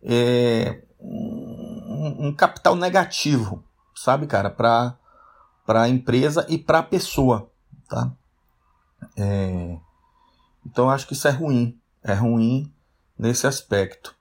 é, 0.03 0.83
um, 0.99 2.29
um, 2.29 2.35
capital 2.35 2.75
negativo, 2.75 3.63
sabe, 3.95 4.27
cara, 4.27 4.51
para 4.51 4.97
a 5.67 5.89
empresa 5.89 6.47
e 6.49 6.57
para 6.57 6.79
a 6.79 6.85
pessoa, 6.85 7.51
tá? 7.89 8.13
É, 9.17 9.77
então 10.67 10.91
acho 10.91 11.07
que 11.07 11.13
isso 11.13 11.29
é 11.29 11.31
ruim, 11.31 11.79
é 12.03 12.15
ruim 12.15 12.73
nesse 13.19 13.47
aspecto. 13.47 14.15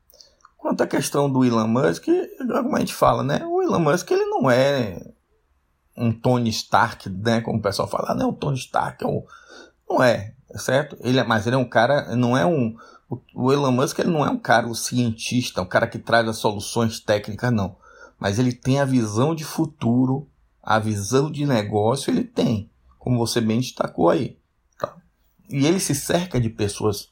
Quanto 0.57 0.82
à 0.82 0.88
questão 0.88 1.32
do 1.32 1.45
Elon 1.45 1.67
Musk, 1.67 2.05
como 2.38 2.75
a 2.75 2.80
gente 2.80 2.93
fala, 2.93 3.23
né? 3.23 3.45
O 3.45 3.61
Elon 3.61 3.80
Musk 3.80 4.11
ele 4.11 4.25
não 4.25 4.51
é 4.51 5.01
um 5.95 6.11
Tony 6.11 6.49
Stark, 6.49 7.09
né? 7.09 7.41
Como 7.41 7.59
o 7.59 7.61
pessoal 7.61 7.88
fala, 7.88 8.11
ah, 8.11 8.15
não, 8.15 8.30
o 8.30 8.34
Tony 8.34 8.57
Stark 8.57 9.03
é 9.03 9.07
um... 9.07 9.23
não 9.89 10.03
é, 10.03 10.34
certo? 10.55 10.97
Ele 11.01 11.19
é, 11.19 11.23
mas 11.23 11.47
ele 11.47 11.55
é 11.55 11.59
um 11.59 11.67
cara, 11.67 12.15
não 12.15 12.38
é 12.38 12.45
um 12.45 12.75
o 13.34 13.51
Elon 13.51 13.71
Musk 13.71 13.97
ele 13.99 14.11
não 14.11 14.23
é 14.23 14.30
um 14.30 14.38
cara 14.38 14.67
um 14.67 14.75
cientista, 14.75 15.61
um 15.61 15.65
cara 15.65 15.88
que 15.88 15.97
traz 15.97 16.27
as 16.27 16.38
soluções 16.38 16.99
técnicas, 16.99 17.51
não. 17.51 17.75
Mas 18.19 18.38
ele 18.38 18.53
tem 18.53 18.80
a 18.80 18.86
visão 18.86 19.34
de 19.34 19.43
futuro, 19.43 20.27
a 20.61 20.77
visão 20.77 21.32
de 21.32 21.45
negócio, 21.45 22.11
ele 22.11 22.23
tem, 22.23 22.69
como 22.99 23.17
você 23.17 23.41
bem 23.41 23.59
destacou 23.59 24.09
aí. 24.09 24.38
E 25.49 25.65
ele 25.65 25.79
se 25.79 25.95
cerca 25.95 26.39
de 26.39 26.49
pessoas 26.49 27.09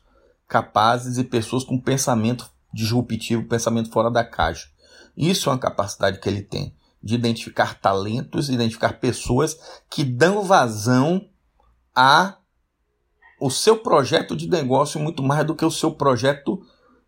capazes 0.47 1.17
e 1.17 1.23
pessoas 1.23 1.63
com 1.63 1.79
pensamento 1.79 2.49
disruptivo, 2.73 3.47
pensamento 3.47 3.91
fora 3.91 4.11
da 4.11 4.23
caixa. 4.23 4.69
Isso 5.15 5.49
é 5.49 5.53
uma 5.53 5.59
capacidade 5.59 6.19
que 6.19 6.29
ele 6.29 6.41
tem 6.41 6.75
de 7.01 7.15
identificar 7.15 7.79
talentos, 7.79 8.49
identificar 8.49 8.99
pessoas 8.99 9.57
que 9.89 10.03
dão 10.03 10.43
vazão 10.43 11.27
a 11.95 12.37
o 13.39 13.49
seu 13.49 13.77
projeto 13.77 14.35
de 14.35 14.49
negócio 14.49 14.99
muito 14.99 15.21
mais 15.21 15.45
do 15.45 15.55
que 15.55 15.63
o 15.63 15.71
seu 15.71 15.91
projeto, 15.91 16.59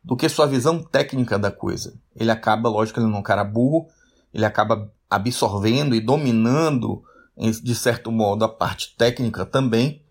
do 0.04 0.16
que 0.16 0.30
sua 0.30 0.46
visão 0.46 0.82
técnica 0.84 1.40
da 1.40 1.52
coisa. 1.52 2.00
Ele 2.16 2.30
acaba, 2.30 2.70
lógico, 2.70 3.00
ele 3.00 3.08
não 3.08 3.18
é 3.18 3.20
um 3.20 3.24
cara 3.24 3.44
burro, 3.44 3.88
ele 4.34 4.46
acaba 4.46 4.92
absorvendo 5.10 5.96
e 5.96 6.00
dominando, 6.00 7.04
de 7.36 7.76
certo 7.76 8.12
modo, 8.12 8.46
a 8.46 8.50
parte 8.50 8.96
técnica 8.96 9.44
também, 9.44 10.04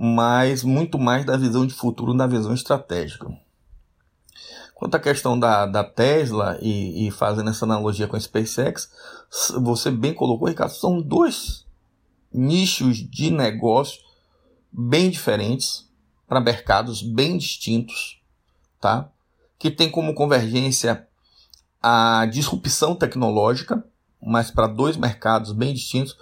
mas 0.00 0.62
muito 0.62 0.96
mais 0.98 1.24
da 1.24 1.36
visão 1.36 1.66
de 1.66 1.74
futuro, 1.74 2.16
da 2.16 2.26
visão 2.26 2.54
estratégica. 2.54 3.26
Quanto 4.74 4.94
à 4.94 5.00
questão 5.00 5.36
da, 5.36 5.66
da 5.66 5.82
Tesla 5.82 6.56
e, 6.62 7.08
e 7.08 7.10
fazendo 7.10 7.50
essa 7.50 7.64
analogia 7.64 8.06
com 8.06 8.14
a 8.14 8.20
SpaceX, 8.20 8.88
você 9.60 9.90
bem 9.90 10.14
colocou, 10.14 10.46
Ricardo, 10.46 10.70
são 10.70 11.02
dois 11.02 11.66
nichos 12.32 12.98
de 12.98 13.30
negócio 13.30 14.00
bem 14.70 15.10
diferentes, 15.10 15.88
para 16.28 16.40
mercados 16.40 17.02
bem 17.02 17.36
distintos, 17.36 18.20
tá? 18.80 19.10
que 19.58 19.70
tem 19.70 19.90
como 19.90 20.14
convergência 20.14 21.08
a 21.82 22.26
disrupção 22.26 22.94
tecnológica, 22.94 23.82
mas 24.22 24.50
para 24.50 24.68
dois 24.68 24.96
mercados 24.96 25.52
bem 25.52 25.74
distintos. 25.74 26.16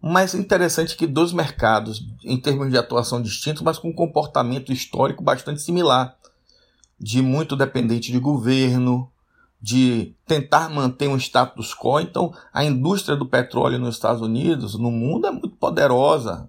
Mas 0.00 0.34
interessante 0.34 0.96
que 0.96 1.06
dois 1.06 1.32
mercados, 1.32 2.04
em 2.24 2.40
termos 2.40 2.70
de 2.70 2.78
atuação 2.78 3.20
distintos, 3.20 3.62
mas 3.62 3.78
com 3.78 3.88
um 3.88 3.94
comportamento 3.94 4.72
histórico 4.72 5.22
bastante 5.22 5.62
similar 5.62 6.16
de 6.98 7.20
muito 7.20 7.56
dependente 7.56 8.10
de 8.10 8.18
governo, 8.18 9.10
de 9.60 10.14
tentar 10.26 10.68
manter 10.68 11.08
um 11.08 11.16
status 11.16 11.74
quo. 11.74 12.00
Então, 12.00 12.32
a 12.52 12.64
indústria 12.64 13.16
do 13.16 13.26
petróleo 13.26 13.78
nos 13.78 13.96
Estados 13.96 14.22
Unidos, 14.22 14.78
no 14.78 14.90
mundo, 14.90 15.26
é 15.26 15.30
muito 15.30 15.50
poderosa. 15.50 16.48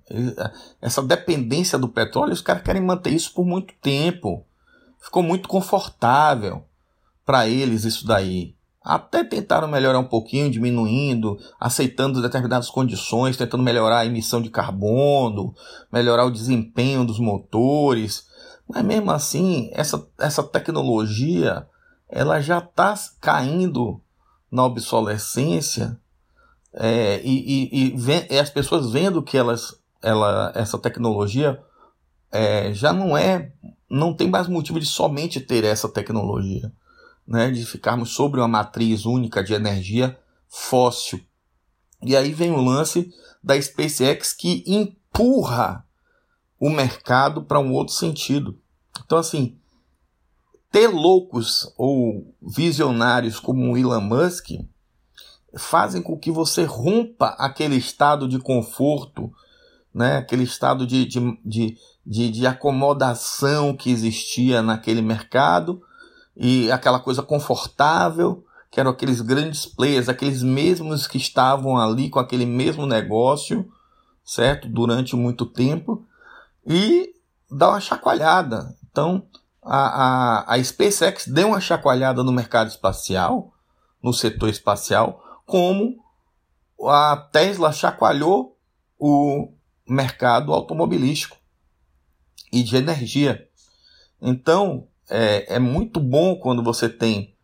Essa 0.81 1.01
dependência 1.01 1.79
do 1.79 1.87
petróleo, 1.87 2.33
os 2.33 2.41
caras 2.41 2.63
querem 2.63 2.81
manter 2.81 3.11
isso 3.11 3.33
por 3.33 3.45
muito 3.45 3.73
tempo. 3.81 4.45
Ficou 4.99 5.23
muito 5.23 5.47
confortável 5.47 6.63
para 7.25 7.47
eles 7.47 7.85
isso 7.85 8.05
daí. 8.05 8.56
Até 8.87 9.21
tentaram 9.21 9.67
melhorar 9.67 9.99
um 9.99 10.07
pouquinho, 10.07 10.49
diminuindo, 10.49 11.37
aceitando 11.59 12.21
determinadas 12.21 12.69
condições, 12.69 13.35
tentando 13.35 13.61
melhorar 13.61 13.99
a 13.99 14.05
emissão 14.05 14.41
de 14.41 14.49
carbono, 14.49 15.53
melhorar 15.91 16.23
o 16.23 16.31
desempenho 16.31 17.03
dos 17.03 17.19
motores. 17.19 18.27
Mas 18.65 18.85
mesmo 18.85 19.11
assim, 19.11 19.69
essa, 19.73 20.07
essa 20.17 20.41
tecnologia 20.41 21.67
ela 22.07 22.39
já 22.39 22.59
está 22.59 22.95
caindo 23.19 23.99
na 24.49 24.63
obsolescência 24.63 25.99
é, 26.73 27.19
e, 27.25 27.69
e, 27.73 27.87
e, 27.87 27.97
vem, 27.97 28.25
e, 28.29 28.39
as 28.39 28.49
pessoas 28.49 28.89
vendo 28.89 29.21
que 29.21 29.37
elas, 29.37 29.77
ela, 30.01 30.53
essa 30.55 30.77
tecnologia 30.77 31.61
é, 32.31 32.71
já 32.71 32.93
não 32.93 33.17
é, 33.17 33.51
não 33.89 34.13
tem 34.13 34.29
mais 34.29 34.47
motivo 34.47 34.79
de 34.79 34.85
somente 34.85 35.41
ter 35.41 35.65
essa 35.65 35.89
tecnologia, 35.89 36.71
né, 37.27 37.51
de 37.51 37.65
ficarmos 37.65 38.11
sobre 38.11 38.39
uma 38.39 38.47
matriz 38.47 39.05
única 39.05 39.43
de 39.43 39.53
energia 39.53 40.17
fóssil. 40.47 41.19
E 42.01 42.15
aí 42.15 42.31
vem 42.31 42.51
o 42.51 42.61
lance 42.61 43.13
da 43.43 43.59
SpaceX 43.61 44.33
que 44.33 44.63
empurra 44.65 45.85
o 46.59 46.69
mercado 46.69 47.43
para 47.43 47.59
um 47.59 47.73
outro 47.73 47.93
sentido. 47.93 48.57
Então, 49.05 49.17
assim, 49.17 49.57
ter 50.71 50.87
loucos 50.87 51.73
ou 51.77 52.33
visionários 52.41 53.39
como 53.39 53.71
o 53.71 53.77
Elon 53.77 54.01
Musk 54.01 54.51
fazem 55.57 56.01
com 56.01 56.17
que 56.17 56.31
você 56.31 56.63
rompa 56.63 57.35
aquele 57.39 57.75
estado 57.75 58.27
de 58.27 58.39
conforto, 58.39 59.31
né? 59.93 60.17
aquele 60.17 60.43
estado 60.43 60.85
de, 60.85 61.05
de, 61.05 61.77
de, 62.05 62.29
de, 62.29 62.45
acomodação 62.45 63.75
que 63.75 63.89
existia 63.89 64.61
naquele 64.61 65.01
mercado 65.01 65.81
e 66.37 66.71
aquela 66.71 66.99
coisa 66.99 67.23
confortável 67.23 68.45
que 68.69 68.79
eram 68.79 68.91
aqueles 68.91 69.21
grandes 69.21 69.65
players, 69.65 70.07
aqueles 70.07 70.43
mesmos 70.43 71.07
que 71.07 71.17
estavam 71.17 71.77
ali 71.77 72.09
com 72.09 72.19
aquele 72.19 72.45
mesmo 72.45 72.85
negócio, 72.85 73.67
certo? 74.23 74.69
Durante 74.69 75.15
muito 75.15 75.45
tempo, 75.45 76.05
e 76.65 77.13
dá 77.49 77.69
uma 77.69 77.81
chacoalhada. 77.81 78.77
Então, 78.91 79.25
a, 79.63 80.43
a, 80.49 80.53
a 80.53 80.63
SpaceX 80.63 81.27
deu 81.27 81.47
uma 81.47 81.61
chacoalhada 81.61 82.23
no 82.23 82.31
mercado 82.31 82.67
espacial, 82.67 83.53
no 84.03 84.13
setor 84.13 84.49
espacial, 84.49 85.23
como 85.45 85.97
a 86.87 87.17
Tesla 87.31 87.71
chacoalhou 87.71 88.57
o 88.99 89.51
mercado 89.87 90.53
automobilístico 90.53 91.37
e 92.51 92.61
de 92.61 92.75
energia. 92.75 93.47
Então, 94.21 94.87
é, 95.09 95.55
é 95.55 95.59
muito 95.59 95.99
bom 95.99 96.35
quando 96.35 96.63
você 96.63 96.89
tem 96.89 97.35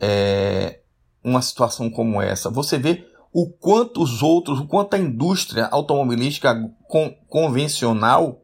é, 0.00 0.80
uma 1.22 1.42
situação 1.42 1.90
como 1.90 2.20
essa. 2.20 2.50
Você 2.50 2.78
vê 2.78 3.06
o 3.32 3.48
quanto 3.48 4.02
os 4.02 4.22
outros, 4.22 4.60
o 4.60 4.66
quanto 4.66 4.94
a 4.94 4.98
indústria 4.98 5.66
automobilística 5.66 6.54
con 6.88 7.14
convencional 7.28 8.42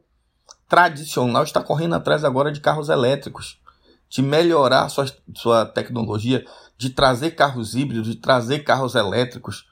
tradicional 0.67 1.43
está 1.43 1.61
correndo 1.61 1.95
atrás 1.95 2.23
agora 2.23 2.51
de 2.51 2.61
carros 2.61 2.89
elétricos, 2.89 3.59
de 4.07 4.21
melhorar 4.21 4.87
sua, 4.89 5.05
sua 5.35 5.65
tecnologia, 5.65 6.45
de 6.77 6.89
trazer 6.91 7.31
carros 7.31 7.75
híbridos, 7.75 8.07
de 8.07 8.15
trazer 8.15 8.59
carros 8.59 8.95
elétricos. 8.95 9.67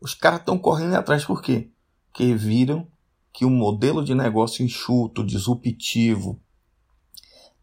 Os 0.00 0.14
caras 0.14 0.40
estão 0.40 0.58
correndo 0.58 0.94
atrás 0.94 1.24
por 1.24 1.40
quê? 1.40 1.70
Porque 2.08 2.34
viram 2.34 2.86
que 3.32 3.44
o 3.44 3.50
modelo 3.50 4.04
de 4.04 4.14
negócio 4.14 4.64
enxuto, 4.64 5.24
disruptivo, 5.24 6.40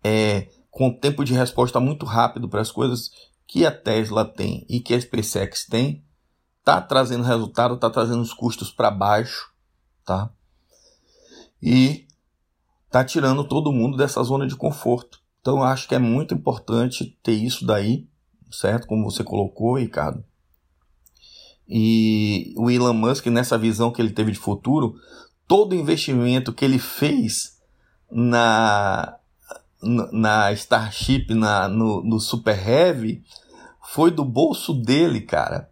é, 0.03 0.47
com 0.77 0.93
tempo 0.93 1.25
de 1.25 1.33
resposta 1.33 1.79
muito 1.79 2.05
rápido 2.05 2.47
para 2.47 2.61
as 2.61 2.71
coisas 2.71 3.09
que 3.47 3.65
a 3.65 3.71
Tesla 3.71 4.23
tem 4.23 4.63
e 4.69 4.79
que 4.79 4.93
a 4.93 5.01
SpaceX 5.01 5.65
tem, 5.65 6.03
está 6.59 6.79
trazendo 6.79 7.23
resultado, 7.23 7.73
está 7.73 7.89
trazendo 7.89 8.21
os 8.21 8.31
custos 8.31 8.69
para 8.69 8.91
baixo, 8.91 9.51
tá? 10.05 10.29
E 11.59 12.05
está 12.85 13.03
tirando 13.03 13.43
todo 13.43 13.71
mundo 13.71 13.97
dessa 13.97 14.21
zona 14.21 14.45
de 14.45 14.55
conforto. 14.55 15.19
Então 15.41 15.57
eu 15.57 15.63
acho 15.63 15.87
que 15.87 15.95
é 15.95 15.99
muito 15.99 16.35
importante 16.35 17.17
ter 17.23 17.33
isso 17.33 17.65
daí, 17.65 18.07
certo? 18.51 18.85
Como 18.85 19.09
você 19.09 19.23
colocou, 19.23 19.79
Ricardo. 19.79 20.23
E 21.67 22.53
o 22.55 22.69
Elon 22.69 22.93
Musk, 22.93 23.25
nessa 23.25 23.57
visão 23.57 23.89
que 23.91 23.99
ele 23.99 24.11
teve 24.11 24.31
de 24.31 24.37
futuro, 24.37 24.93
todo 25.47 25.73
investimento 25.73 26.53
que 26.53 26.63
ele 26.63 26.77
fez 26.77 27.59
na, 28.11 29.17
na 29.81 30.51
Starship, 30.53 31.33
na, 31.33 31.67
no, 31.67 32.03
no 32.03 32.19
Super 32.19 32.57
Heavy, 32.67 33.23
foi 33.81 34.11
do 34.11 34.25
bolso 34.25 34.73
dele, 34.73 35.21
cara. 35.21 35.69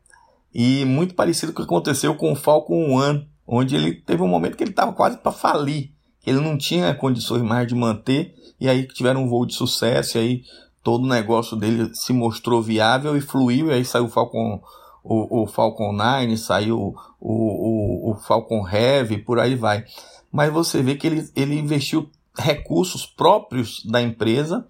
E 0.53 0.85
muito 0.85 1.15
parecido 1.15 1.51
com 1.51 1.61
o 1.61 1.65
que 1.65 1.69
aconteceu 1.73 2.15
com 2.15 2.31
o 2.31 2.35
Falcon 2.35 2.91
One, 2.91 3.27
onde 3.45 3.75
ele 3.75 3.93
teve 3.93 4.21
um 4.21 4.27
momento 4.27 4.55
que 4.55 4.63
ele 4.63 4.71
estava 4.71 4.93
quase 4.93 5.17
para 5.17 5.31
falir. 5.31 5.91
Ele 6.25 6.39
não 6.39 6.57
tinha 6.57 6.93
condições 6.95 7.43
mais 7.43 7.67
de 7.67 7.75
manter, 7.75 8.33
e 8.59 8.69
aí 8.69 8.87
tiveram 8.87 9.23
um 9.23 9.27
voo 9.27 9.45
de 9.45 9.53
sucesso, 9.53 10.17
e 10.17 10.21
aí 10.21 10.43
todo 10.81 11.03
o 11.03 11.09
negócio 11.09 11.57
dele 11.57 11.93
se 11.93 12.13
mostrou 12.13 12.61
viável 12.61 13.17
e 13.17 13.21
fluiu, 13.21 13.67
e 13.67 13.73
aí 13.73 13.85
saiu 13.85 14.05
o 14.05 14.09
Falcon, 14.09 14.61
o, 15.03 15.43
o 15.43 15.47
Falcon 15.47 15.91
9, 15.91 16.37
saiu 16.37 16.79
o, 16.79 16.95
o, 17.19 18.11
o 18.11 18.15
Falcon 18.15 18.67
Heavy, 18.67 19.17
por 19.17 19.39
aí 19.39 19.55
vai. 19.55 19.83
Mas 20.31 20.51
você 20.53 20.81
vê 20.81 20.95
que 20.95 21.05
ele, 21.05 21.29
ele 21.35 21.59
investiu 21.59 22.09
recursos 22.37 23.05
próprios 23.05 23.83
da 23.85 24.01
empresa 24.01 24.67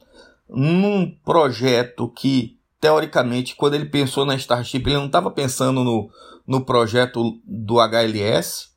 num 0.50 1.10
projeto 1.24 2.08
que, 2.10 2.58
teoricamente, 2.80 3.56
quando 3.56 3.74
ele 3.74 3.86
pensou 3.86 4.26
na 4.26 4.36
Starship, 4.36 4.84
ele 4.86 4.96
não 4.96 5.08
estava 5.08 5.32
pensando 5.32 5.84
no, 5.84 6.10
no 6.46 6.64
projeto 6.64 7.40
do 7.44 7.80
HLS, 7.80 8.70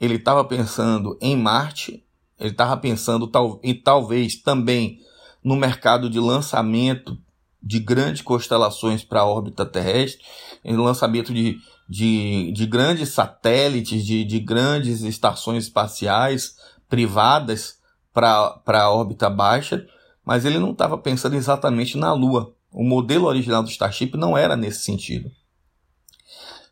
ele 0.00 0.16
estava 0.16 0.44
pensando 0.44 1.16
em 1.20 1.36
Marte, 1.36 2.04
ele 2.38 2.50
estava 2.50 2.76
pensando 2.76 3.26
tal, 3.26 3.58
e 3.62 3.74
talvez 3.74 4.36
também 4.36 5.00
no 5.42 5.56
mercado 5.56 6.10
de 6.10 6.20
lançamento 6.20 7.16
de 7.62 7.80
grandes 7.80 8.22
constelações 8.22 9.02
para 9.02 9.20
a 9.20 9.26
órbita 9.26 9.64
terrestre, 9.64 10.22
em 10.64 10.76
lançamento 10.76 11.32
de, 11.32 11.58
de, 11.88 12.52
de 12.52 12.66
grandes 12.66 13.08
satélites, 13.08 14.04
de, 14.04 14.24
de 14.24 14.38
grandes 14.38 15.00
estações 15.00 15.64
espaciais 15.64 16.56
privadas 16.88 17.78
para 18.16 18.80
a 18.80 18.90
órbita 18.90 19.28
baixa, 19.28 19.86
mas 20.24 20.46
ele 20.46 20.58
não 20.58 20.70
estava 20.70 20.96
pensando 20.96 21.36
exatamente 21.36 21.98
na 21.98 22.14
Lua. 22.14 22.54
O 22.72 22.82
modelo 22.82 23.26
original 23.26 23.62
do 23.62 23.68
Starship 23.68 24.16
não 24.16 24.36
era 24.36 24.56
nesse 24.56 24.80
sentido. 24.80 25.30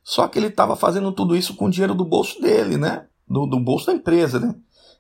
Só 0.03 0.27
que 0.27 0.39
ele 0.39 0.47
estava 0.47 0.75
fazendo 0.75 1.13
tudo 1.13 1.37
isso 1.37 1.55
com 1.55 1.69
dinheiro 1.69 1.95
do 1.95 2.05
bolso 2.05 2.41
dele, 2.41 2.79
né? 2.79 3.07
Do, 3.29 3.47
do 3.47 3.61
bolso 3.61 3.87
da 3.87 3.93
empresa, 3.93 4.41
né? 4.41 4.55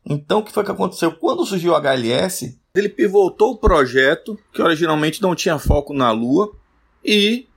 Então, 0.04 0.40
o 0.40 0.44
que 0.44 0.52
foi 0.52 0.64
que 0.64 0.70
aconteceu? 0.70 1.12
Quando 1.12 1.46
surgiu 1.46 1.72
o 1.72 1.76
HLS, 1.76 2.60
ele 2.74 2.90
pivotou 2.90 3.52
o 3.52 3.58
projeto, 3.58 4.38
que 4.52 4.60
originalmente 4.60 5.22
não 5.22 5.34
tinha 5.34 5.58
foco 5.58 5.94
na 5.94 6.10
Lua, 6.10 6.54
e 7.02 7.48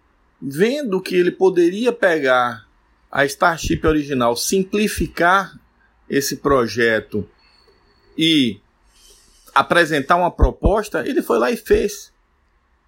vendo 0.42 1.02
que 1.02 1.16
ele 1.16 1.32
poderia 1.32 1.92
pegar 1.92 2.66
a 3.12 3.26
Starship 3.26 3.86
original, 3.86 4.36
simplificar 4.38 5.60
esse 6.10 6.38
projeto 6.38 7.28
e 8.18 8.62
apresentar 9.60 10.16
uma 10.16 10.32
proposta, 10.32 11.08
ele 11.08 11.22
foi 11.22 11.38
lá 11.40 11.52
e 11.52 11.58
fez. 11.58 12.14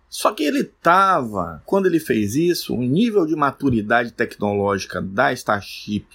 Só 0.10 0.32
que 0.34 0.44
ele 0.44 0.62
estava, 0.62 1.62
quando 1.66 1.86
ele 1.86 2.00
fez 2.00 2.36
isso, 2.36 2.76
o 2.76 2.82
nível 2.82 3.26
de 3.26 3.36
maturidade 3.36 4.12
tecnológica 4.12 5.02
da 5.02 5.32
Starship 5.34 6.08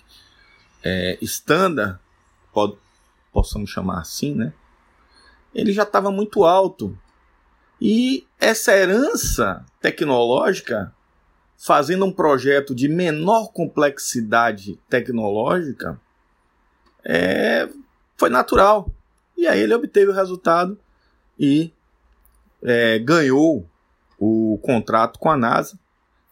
é, 0.82 1.16
Standard, 1.22 1.98
pode, 2.52 2.76
possamos 3.32 3.70
chamar 3.70 4.00
assim, 4.00 4.34
né? 4.34 4.52
Ele 5.54 5.72
já 5.72 5.84
estava 5.84 6.10
muito 6.10 6.44
alto. 6.44 6.98
E 7.80 8.26
essa 8.40 8.76
herança 8.76 9.64
tecnológica, 9.80 10.92
fazendo 11.56 12.04
um 12.04 12.12
projeto 12.12 12.74
de 12.74 12.88
menor 12.88 13.52
complexidade 13.52 14.78
tecnológica, 14.88 16.00
é, 17.04 17.68
foi 18.16 18.30
natural. 18.30 18.90
E 19.36 19.46
aí 19.46 19.60
ele 19.60 19.74
obteve 19.74 20.10
o 20.10 20.14
resultado 20.14 20.78
e 21.38 21.72
é, 22.62 22.98
ganhou 22.98 23.68
o 24.18 24.58
contrato 24.62 25.18
com 25.18 25.30
a 25.30 25.36
NASA, 25.36 25.78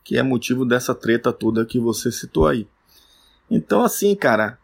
que 0.05 0.17
é 0.17 0.23
motivo 0.23 0.65
dessa 0.65 0.95
treta 0.95 1.33
toda 1.33 1.67
que 1.67 1.79
você 1.79 2.11
citou 2.11 2.47
aí. 2.47 2.67
Então, 3.51 3.85
assim, 3.85 4.15
cara, 4.15 4.59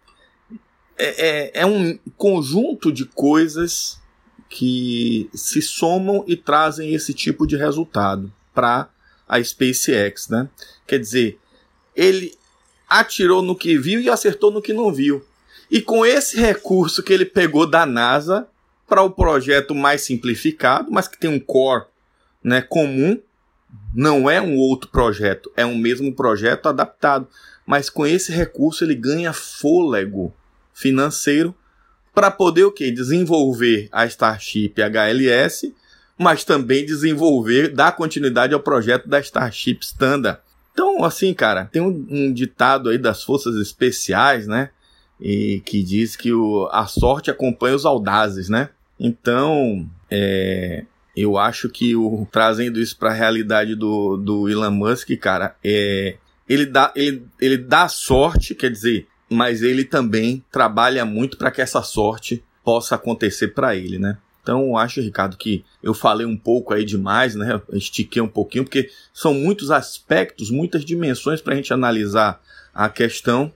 é, 0.97 1.29
é, 1.29 1.61
é 1.61 1.67
um 1.67 1.99
conjunto 2.17 2.91
de 2.91 3.05
coisas 3.05 4.01
que 4.49 5.29
se 5.35 5.61
somam 5.61 6.25
e 6.27 6.37
trazem 6.37 6.95
esse 6.95 7.13
tipo 7.13 7.47
de 7.47 7.57
resultado 7.57 8.33
para 8.55 8.89
a 9.29 9.43
SpaceX, 9.43 10.29
né? 10.29 10.49
Quer 10.87 10.99
dizer, 10.99 11.39
ele 11.95 12.37
atirou 12.89 13.43
no 13.43 13.55
que 13.55 13.77
viu 13.77 14.01
e 14.01 14.09
acertou 14.09 14.51
no 14.51 14.63
que 14.63 14.73
não 14.73 14.93
viu. 14.93 15.23
E 15.71 15.81
com 15.83 16.05
esse 16.05 16.39
recurso 16.39 17.03
que 17.03 17.13
ele 17.13 17.25
pegou 17.25 17.67
da 17.67 17.85
NASA 17.85 18.49
para 18.89 19.03
o 19.03 19.11
projeto 19.11 19.75
mais 19.75 20.03
simplificado, 20.03 20.91
mas 20.91 21.07
que 21.07 21.19
tem 21.19 21.29
um 21.29 21.39
core 21.39 21.85
né, 22.43 22.63
comum, 22.63 23.21
não 23.95 24.31
é 24.31 24.41
um 24.41 24.57
outro 24.57 24.89
projeto, 24.91 25.53
é 25.57 25.67
um 25.67 25.77
mesmo 25.77 26.15
projeto 26.15 26.69
adaptado. 26.69 27.29
Mas 27.67 27.91
com 27.91 28.07
esse 28.07 28.33
recurso 28.33 28.83
ele 28.83 28.95
ganha 28.95 29.33
fôlego 29.33 30.33
financeiro 30.73 31.55
para 32.15 32.31
poder 32.31 32.65
o 32.65 32.73
que? 32.73 32.91
Desenvolver 32.91 33.89
a 33.93 34.07
Starship 34.07 34.75
HLS, 34.77 35.75
mas 36.17 36.45
também 36.45 36.85
desenvolver, 36.85 37.69
dar 37.69 37.93
continuidade 37.93 38.55
ao 38.55 38.61
projeto 38.61 39.09
da 39.09 39.21
Starship 39.21 39.81
Standard. 39.83 40.41
Então, 40.73 41.05
assim, 41.05 41.35
cara, 41.35 41.67
tem 41.67 41.83
um, 41.83 42.07
um 42.09 42.33
ditado 42.33 42.89
aí 42.89 42.99
das 42.99 43.23
forças 43.23 43.55
especiais, 43.57 44.47
né? 44.47 44.71
E 45.21 45.61
que 45.65 45.83
diz 45.83 46.15
que 46.15 46.33
o, 46.33 46.69
a 46.71 46.87
sorte 46.87 47.31
acompanha 47.31 47.75
os 47.75 47.85
audazes, 47.85 48.49
né? 48.49 48.71
Então, 48.99 49.89
é, 50.11 50.85
eu 51.17 51.37
acho 51.37 51.69
que 51.69 51.97
o, 51.97 52.27
trazendo 52.31 52.81
isso 52.81 52.97
para 52.97 53.11
a 53.11 53.15
realidade 53.15 53.75
do, 53.75 54.17
do 54.17 54.49
Elon 54.49 54.71
Musk, 54.71 55.11
cara, 55.21 55.57
é, 55.65 56.17
ele 56.49 56.65
dá, 56.65 56.93
ele, 56.95 57.27
ele 57.41 57.59
dá 57.59 57.89
sorte, 57.89 58.55
quer 58.55 58.71
dizer, 58.71 59.07
mas 59.29 59.63
ele 59.63 59.85
também 59.85 60.45
trabalha 60.51 61.05
muito 61.05 61.37
para 61.37 61.51
que 61.51 61.61
essa 61.61 61.83
sorte 61.83 62.43
possa 62.65 62.95
acontecer 62.95 63.49
para 63.49 63.75
ele, 63.75 63.99
né? 63.99 64.19
Então, 64.43 64.79
acho, 64.79 65.03
Ricardo, 65.03 65.37
que 65.37 65.63
eu 65.83 65.93
falei 65.93 66.27
um 66.27 66.37
pouco 66.37 66.73
aí 66.73 66.83
demais, 66.83 67.35
né? 67.35 67.61
Estiquei 67.73 68.23
um 68.23 68.29
pouquinho, 68.29 68.65
porque 68.65 68.89
são 69.13 69.35
muitos 69.35 69.71
aspectos, 69.71 70.51
muitas 70.51 70.87
dimensões 70.87 71.43
para 71.43 71.53
a 71.53 71.57
gente 71.57 71.75
analisar 71.75 72.41
a 72.73 72.89
questão. 72.89 73.53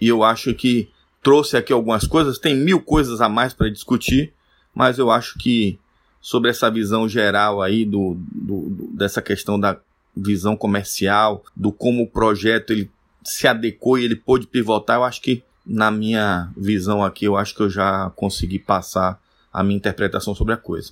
E 0.00 0.08
eu 0.08 0.24
acho 0.24 0.52
que 0.52 0.90
trouxe 1.22 1.56
aqui 1.56 1.72
algumas 1.72 2.06
coisas, 2.06 2.38
tem 2.38 2.54
mil 2.56 2.80
coisas 2.80 3.20
a 3.20 3.28
mais 3.28 3.54
para 3.54 3.70
discutir, 3.70 4.32
mas 4.74 4.98
eu 4.98 5.10
acho 5.10 5.38
que 5.38 5.78
sobre 6.20 6.50
essa 6.50 6.70
visão 6.70 7.08
geral 7.08 7.62
aí 7.62 7.84
do, 7.84 8.16
do, 8.32 8.90
dessa 8.92 9.22
questão 9.22 9.58
da 9.58 9.78
visão 10.16 10.56
comercial, 10.56 11.44
do 11.56 11.72
como 11.72 12.02
o 12.02 12.06
projeto 12.06 12.72
ele 12.72 12.90
se 13.24 13.46
adequou 13.46 13.98
e 13.98 14.04
ele 14.04 14.16
pôde 14.16 14.46
pivotar, 14.46 14.96
eu 14.96 15.04
acho 15.04 15.22
que 15.22 15.42
na 15.64 15.90
minha 15.90 16.50
visão 16.56 17.04
aqui, 17.04 17.24
eu 17.24 17.36
acho 17.36 17.54
que 17.54 17.62
eu 17.62 17.70
já 17.70 18.10
consegui 18.16 18.58
passar 18.58 19.20
a 19.52 19.62
minha 19.62 19.76
interpretação 19.76 20.34
sobre 20.34 20.54
a 20.54 20.56
coisa. 20.56 20.90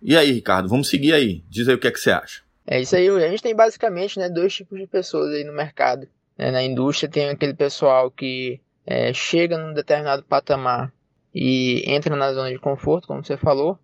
E 0.00 0.16
aí, 0.16 0.32
Ricardo, 0.32 0.68
vamos 0.68 0.88
seguir 0.88 1.12
aí. 1.12 1.42
Diz 1.50 1.68
aí 1.68 1.74
o 1.74 1.78
que 1.78 1.86
é 1.86 1.90
que 1.90 1.98
você 1.98 2.10
acha. 2.10 2.42
É 2.66 2.80
isso 2.80 2.96
aí, 2.96 3.08
a 3.08 3.28
gente 3.28 3.42
tem 3.42 3.54
basicamente 3.54 4.18
né, 4.18 4.28
dois 4.28 4.54
tipos 4.54 4.78
de 4.78 4.86
pessoas 4.86 5.32
aí 5.34 5.44
no 5.44 5.52
mercado. 5.52 6.08
É, 6.38 6.50
na 6.50 6.62
indústria 6.62 7.08
tem 7.08 7.28
aquele 7.28 7.54
pessoal 7.54 8.10
que 8.10 8.60
é, 8.86 9.12
chega 9.12 9.58
num 9.58 9.74
determinado 9.74 10.22
patamar 10.22 10.92
e 11.34 11.82
entra 11.86 12.14
na 12.14 12.32
zona 12.32 12.50
de 12.50 12.58
conforto, 12.58 13.08
como 13.08 13.24
você 13.24 13.36
falou, 13.36 13.78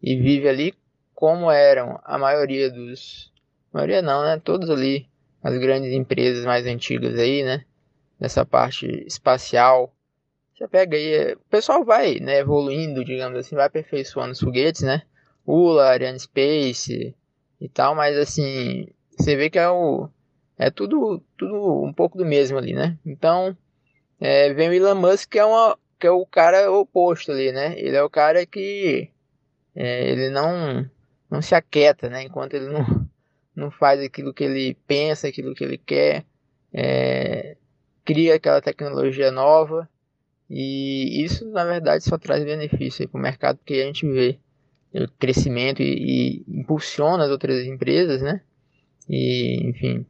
e 0.00 0.16
vive 0.16 0.48
ali 0.48 0.74
como 1.14 1.50
eram 1.50 2.00
a 2.04 2.16
maioria 2.16 2.70
dos. 2.70 3.32
A 3.72 3.78
maioria 3.78 4.00
não, 4.00 4.22
né? 4.22 4.40
Todos 4.42 4.70
ali 4.70 5.08
as 5.42 5.56
grandes 5.58 5.92
empresas 5.92 6.44
mais 6.44 6.66
antigas 6.66 7.18
aí, 7.18 7.42
né? 7.42 7.64
Nessa 8.18 8.44
parte 8.46 8.86
espacial, 9.06 9.92
Você 10.54 10.66
pega 10.66 10.96
aí, 10.96 11.34
o 11.34 11.38
pessoal 11.50 11.84
vai, 11.84 12.18
né, 12.18 12.38
evoluindo, 12.38 13.04
digamos 13.04 13.38
assim, 13.38 13.54
vai 13.54 13.66
aperfeiçoando 13.66 14.32
os 14.32 14.40
foguetes, 14.40 14.82
né? 14.82 15.02
ULA, 15.46 15.90
Ariane 15.90 16.18
Space 16.18 17.14
e 17.60 17.68
tal, 17.68 17.94
mas 17.94 18.16
assim, 18.16 18.88
você 19.18 19.36
vê 19.36 19.50
que 19.50 19.58
é 19.58 19.68
o 19.68 20.08
é 20.58 20.70
tudo 20.70 21.22
tudo 21.36 21.84
um 21.84 21.92
pouco 21.92 22.16
do 22.16 22.24
mesmo 22.24 22.56
ali, 22.58 22.72
né? 22.72 22.98
Então, 23.04 23.56
é, 24.20 24.52
vem 24.54 24.68
o 24.68 24.72
Elon 24.72 24.94
Musk 24.94 25.30
que 25.30 25.38
é 25.38 25.44
uma 25.44 25.78
que 25.98 26.06
é 26.06 26.10
o 26.10 26.26
cara 26.26 26.70
oposto 26.70 27.32
ali, 27.32 27.52
né? 27.52 27.78
Ele 27.78 27.96
é 27.96 28.02
o 28.02 28.10
cara 28.10 28.44
que 28.44 29.10
é, 29.74 30.10
ele 30.10 30.30
não 30.30 30.88
não 31.30 31.42
se 31.42 31.54
aquieta, 31.54 32.08
né? 32.08 32.24
Enquanto 32.24 32.54
ele 32.54 32.68
não 32.68 32.84
não 33.54 33.70
faz 33.70 34.00
aquilo 34.00 34.34
que 34.34 34.44
ele 34.44 34.76
pensa, 34.86 35.28
aquilo 35.28 35.54
que 35.54 35.64
ele 35.64 35.78
quer, 35.78 36.24
é, 36.72 37.56
cria 38.04 38.34
aquela 38.34 38.60
tecnologia 38.60 39.30
nova 39.30 39.88
e 40.48 41.24
isso, 41.24 41.44
na 41.50 41.64
verdade, 41.64 42.04
só 42.04 42.16
traz 42.16 42.44
benefício 42.44 43.08
para 43.08 43.18
o 43.18 43.22
mercado, 43.22 43.58
porque 43.58 43.74
a 43.74 43.86
gente 43.86 44.06
vê 44.06 44.38
o 44.94 45.08
crescimento 45.18 45.82
e, 45.82 46.44
e, 46.46 46.60
impulsiona 46.60 47.24
as 47.24 47.30
outras 47.30 47.66
empresas, 47.66 48.22
né? 48.22 48.40
E, 49.08 49.68
enfim, 49.68 50.06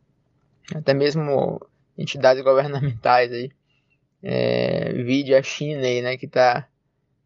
até 0.75 0.93
mesmo 0.93 1.61
entidades 1.97 2.43
governamentais 2.45 3.33
aí, 3.33 3.51
é, 4.29 4.93
vide 4.93 5.37
a 5.37 5.43
China 5.43 5.83
aí, 5.83 6.03
né, 6.03 6.17
que 6.17 6.27
está 6.27 6.67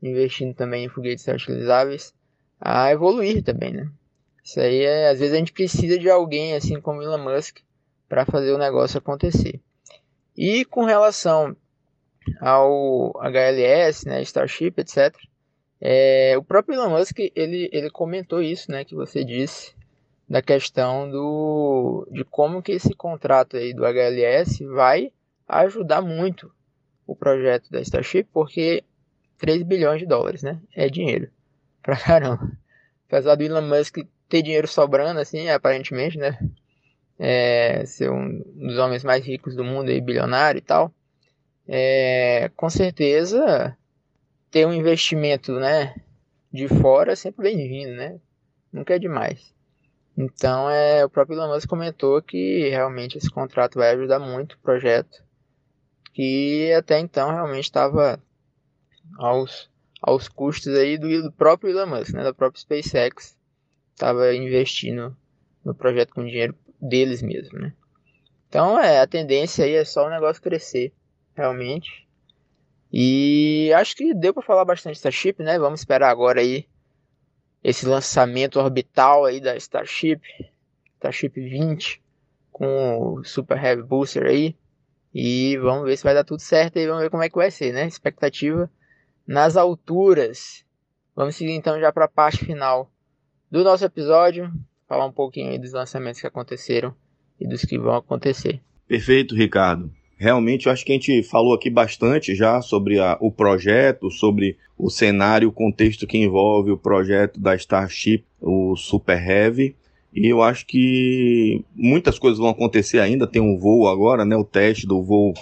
investindo 0.03 0.55
também 0.55 0.85
em 0.85 0.89
foguetes 0.91 1.25
reutilizáveis, 1.25 2.13
a 2.61 2.93
evoluir 2.93 3.43
também, 3.43 3.73
né? 3.73 3.91
Isso 4.45 4.61
aí 4.61 4.83
é, 4.83 5.09
às 5.09 5.19
vezes 5.19 5.35
a 5.35 5.39
gente 5.39 5.53
precisa 5.53 5.99
de 5.99 6.11
alguém 6.11 6.55
assim 6.55 6.79
como 6.79 7.03
Elon 7.03 7.17
Musk 7.17 7.61
para 8.07 8.27
fazer 8.27 8.53
o 8.53 8.59
negócio 8.59 8.99
acontecer. 8.99 9.63
E 10.37 10.63
com 10.67 10.85
relação 10.85 11.57
ao 12.39 13.13
HLS, 13.19 14.07
né, 14.07 14.21
Starship, 14.21 14.75
etc. 14.77 15.17
É, 15.81 16.35
o 16.37 16.43
próprio 16.43 16.75
Elon 16.75 16.91
Musk 16.91 17.19
ele, 17.35 17.71
ele 17.73 17.89
comentou 17.89 18.43
isso, 18.43 18.71
né, 18.71 18.85
que 18.85 18.95
você 18.95 19.25
disse 19.25 19.75
da 20.29 20.43
questão 20.43 21.11
do 21.11 22.07
de 22.11 22.25
como 22.25 22.63
que 22.63 22.73
esse 22.73 22.95
contrato 22.95 23.57
aí 23.57 23.73
do 23.73 23.87
HLS 23.87 24.63
vai 24.67 25.11
ajudar 25.49 26.03
muito 26.03 26.53
o 27.11 27.17
projeto 27.17 27.71
da 27.71 27.81
Starship, 27.81 28.29
porque 28.33 28.85
3 29.39 29.63
bilhões 29.63 29.99
de 29.99 30.07
dólares, 30.07 30.43
né, 30.43 30.61
é 30.75 30.89
dinheiro 30.89 31.29
pra 31.83 31.97
caramba. 31.97 32.53
Apesar 33.09 33.35
do 33.35 33.43
Elon 33.43 33.63
Musk 33.63 33.99
ter 34.29 34.43
dinheiro 34.43 34.69
sobrando, 34.69 35.19
assim, 35.19 35.49
aparentemente, 35.49 36.17
né, 36.17 36.39
é, 37.19 37.85
ser 37.85 38.11
um 38.11 38.39
dos 38.55 38.79
homens 38.79 39.03
mais 39.03 39.25
ricos 39.25 39.57
do 39.57 39.65
mundo, 39.65 39.91
aí, 39.91 40.01
bilionário 40.01 40.59
e 40.59 40.63
tal, 40.63 40.95
é, 41.67 42.51
com 42.57 42.71
certeza 42.71 43.77
ter 44.51 44.67
um 44.67 44.73
investimento 44.73 45.53
né, 45.59 45.95
de 46.53 46.69
fora 46.69 47.13
é 47.13 47.17
sempre 47.17 47.43
bem-vindo, 47.43 47.95
né? 47.95 48.19
Nunca 48.73 48.95
é 48.95 48.99
demais. 48.99 49.55
Então 50.17 50.69
é, 50.69 51.05
o 51.05 51.11
próprio 51.11 51.37
Elon 51.37 51.55
Musk 51.55 51.69
comentou 51.69 52.21
que 52.21 52.69
realmente 52.69 53.19
esse 53.19 53.31
contrato 53.31 53.79
vai 53.79 53.91
ajudar 53.91 54.19
muito 54.19 54.55
o 54.55 54.59
projeto, 54.59 55.23
que 56.21 56.71
até 56.75 56.99
então 56.99 57.31
realmente 57.31 57.65
estava 57.65 58.23
aos, 59.17 59.71
aos 60.03 60.29
custos 60.29 60.77
aí 60.77 60.99
do, 60.99 61.23
do, 61.23 61.33
próprio 61.33 61.71
Elon 61.71 61.87
Musk, 61.87 62.13
né, 62.13 62.23
da 62.23 62.35
própria 62.35 62.61
SpaceX, 62.61 63.39
estava 63.95 64.35
investindo 64.35 65.17
no 65.65 65.75
projeto 65.75 66.13
com 66.13 66.27
dinheiro 66.27 66.55
deles 66.79 67.23
mesmo, 67.23 67.59
né? 67.59 67.73
Então 68.47 68.79
é, 68.79 69.01
a 69.01 69.07
tendência 69.07 69.65
aí 69.65 69.73
é 69.73 69.83
só 69.83 70.09
o 70.09 70.11
negócio 70.11 70.43
crescer 70.43 70.93
realmente. 71.35 72.07
E 72.93 73.73
acho 73.75 73.97
que 73.97 74.13
deu 74.13 74.35
para 74.35 74.43
falar 74.43 74.67
bastante 74.67 74.97
Starship, 74.97 75.37
né? 75.39 75.59
Vamos 75.59 75.81
esperar 75.81 76.11
agora 76.11 76.43
aí 76.43 76.67
esse 77.65 77.87
lançamento 77.87 78.61
orbital 78.61 79.25
aí 79.25 79.41
da 79.41 79.57
Starship, 79.57 80.21
Starship 80.97 81.41
20 81.41 82.03
com 82.53 83.15
o 83.15 83.25
Super 83.25 83.57
Heavy 83.57 83.83
Booster 83.83 84.27
aí. 84.27 84.55
E 85.15 85.57
vamos 85.59 85.85
ver 85.85 85.97
se 85.97 86.05
vai 86.05 86.15
dar 86.15 86.25
tudo 86.25 86.41
certo 86.41 86.79
e 86.79 86.87
vamos 86.87 87.03
ver 87.03 87.11
como 87.11 87.23
é 87.23 87.29
que 87.29 87.37
vai 87.37 87.51
ser, 87.51 87.73
né? 87.73 87.87
Expectativa 87.87 88.71
nas 89.27 89.57
alturas. 89.57 90.65
Vamos 91.15 91.37
seguir 91.37 91.53
então 91.53 91.81
já 91.81 91.93
para 91.93 92.05
a 92.05 92.09
parte 92.09 92.45
final 92.45 92.91
do 93.51 93.65
nosso 93.65 93.85
episódio, 93.85 94.53
falar 94.89 95.07
um 95.07 95.13
pouquinho 95.13 95.51
aí 95.51 95.59
dos 95.59 95.73
lançamentos 95.73 96.21
que 96.21 96.27
aconteceram 96.27 96.95
e 97.41 97.47
dos 97.49 97.65
que 97.65 97.79
vão 97.79 97.97
acontecer. 97.97 98.61
Perfeito, 98.87 99.35
Ricardo 99.35 99.93
realmente 100.21 100.67
eu 100.67 100.73
acho 100.73 100.85
que 100.85 100.93
a 100.93 100.95
gente 100.95 101.23
falou 101.23 101.55
aqui 101.55 101.71
bastante 101.71 102.35
já 102.35 102.61
sobre 102.61 103.01
a, 103.01 103.17
o 103.23 103.33
projeto, 103.33 104.11
sobre 104.11 104.59
o 104.77 104.91
cenário, 104.91 105.49
o 105.49 105.53
contexto 105.53 106.07
que 106.07 106.19
envolve 106.19 106.71
o 106.71 106.77
projeto 106.77 107.41
da 107.41 107.57
Starship, 107.57 108.23
o 108.39 108.77
Super 108.77 109.19
Heavy. 109.19 109.75
E 110.15 110.27
eu 110.27 110.43
acho 110.43 110.67
que 110.67 111.65
muitas 111.75 112.19
coisas 112.19 112.39
vão 112.39 112.49
acontecer 112.49 112.99
ainda. 112.99 113.27
Tem 113.27 113.41
um 113.41 113.57
voo 113.57 113.89
agora, 113.89 114.25
né? 114.25 114.37
O 114.37 114.45
teste 114.45 114.87
do 114.87 115.03
voo 115.03 115.35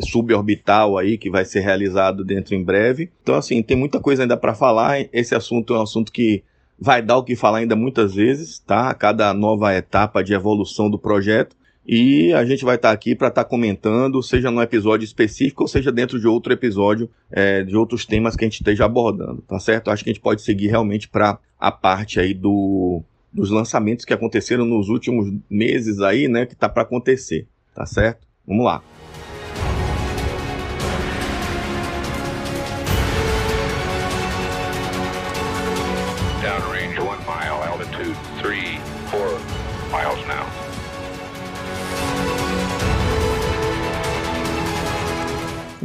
suborbital 0.00 0.96
aí 0.96 1.18
que 1.18 1.30
vai 1.30 1.44
ser 1.44 1.60
realizado 1.60 2.24
dentro 2.24 2.54
em 2.54 2.62
breve. 2.62 3.10
Então, 3.22 3.34
assim, 3.34 3.62
tem 3.62 3.76
muita 3.76 3.98
coisa 3.98 4.22
ainda 4.22 4.36
para 4.36 4.54
falar. 4.54 5.08
Esse 5.12 5.34
assunto 5.34 5.74
é 5.74 5.78
um 5.78 5.82
assunto 5.82 6.12
que 6.12 6.42
vai 6.78 7.02
dar 7.02 7.18
o 7.18 7.24
que 7.24 7.36
falar 7.36 7.58
ainda 7.58 7.76
muitas 7.76 8.14
vezes, 8.14 8.58
tá? 8.58 8.88
A 8.90 8.94
cada 8.94 9.34
nova 9.34 9.74
etapa 9.74 10.22
de 10.22 10.32
evolução 10.32 10.88
do 10.88 10.98
projeto. 10.98 11.56
E 11.86 12.32
a 12.34 12.44
gente 12.44 12.64
vai 12.64 12.76
estar 12.76 12.90
tá 12.90 12.94
aqui 12.94 13.14
para 13.14 13.28
estar 13.28 13.42
tá 13.42 13.48
comentando, 13.48 14.22
seja 14.22 14.50
no 14.50 14.62
episódio 14.62 15.04
específico 15.04 15.64
ou 15.64 15.68
seja 15.68 15.90
dentro 15.90 16.20
de 16.20 16.28
outro 16.28 16.52
episódio, 16.52 17.10
é, 17.30 17.64
de 17.64 17.76
outros 17.76 18.06
temas 18.06 18.36
que 18.36 18.44
a 18.44 18.46
gente 18.46 18.60
esteja 18.60 18.84
abordando, 18.84 19.42
tá 19.42 19.58
certo? 19.58 19.90
Acho 19.90 20.04
que 20.04 20.10
a 20.10 20.12
gente 20.12 20.22
pode 20.22 20.42
seguir 20.42 20.68
realmente 20.68 21.08
para 21.08 21.38
a 21.58 21.72
parte 21.72 22.20
aí 22.20 22.32
do, 22.32 23.02
dos 23.32 23.50
lançamentos 23.50 24.04
que 24.04 24.12
aconteceram 24.12 24.64
nos 24.64 24.88
últimos 24.88 25.32
meses 25.48 26.00
aí, 26.00 26.28
né? 26.28 26.46
Que 26.46 26.56
tá 26.56 26.68
para 26.68 26.82
acontecer, 26.82 27.46
tá 27.74 27.86
certo? 27.86 28.26
Vamos 28.46 28.64
lá. 28.64 28.82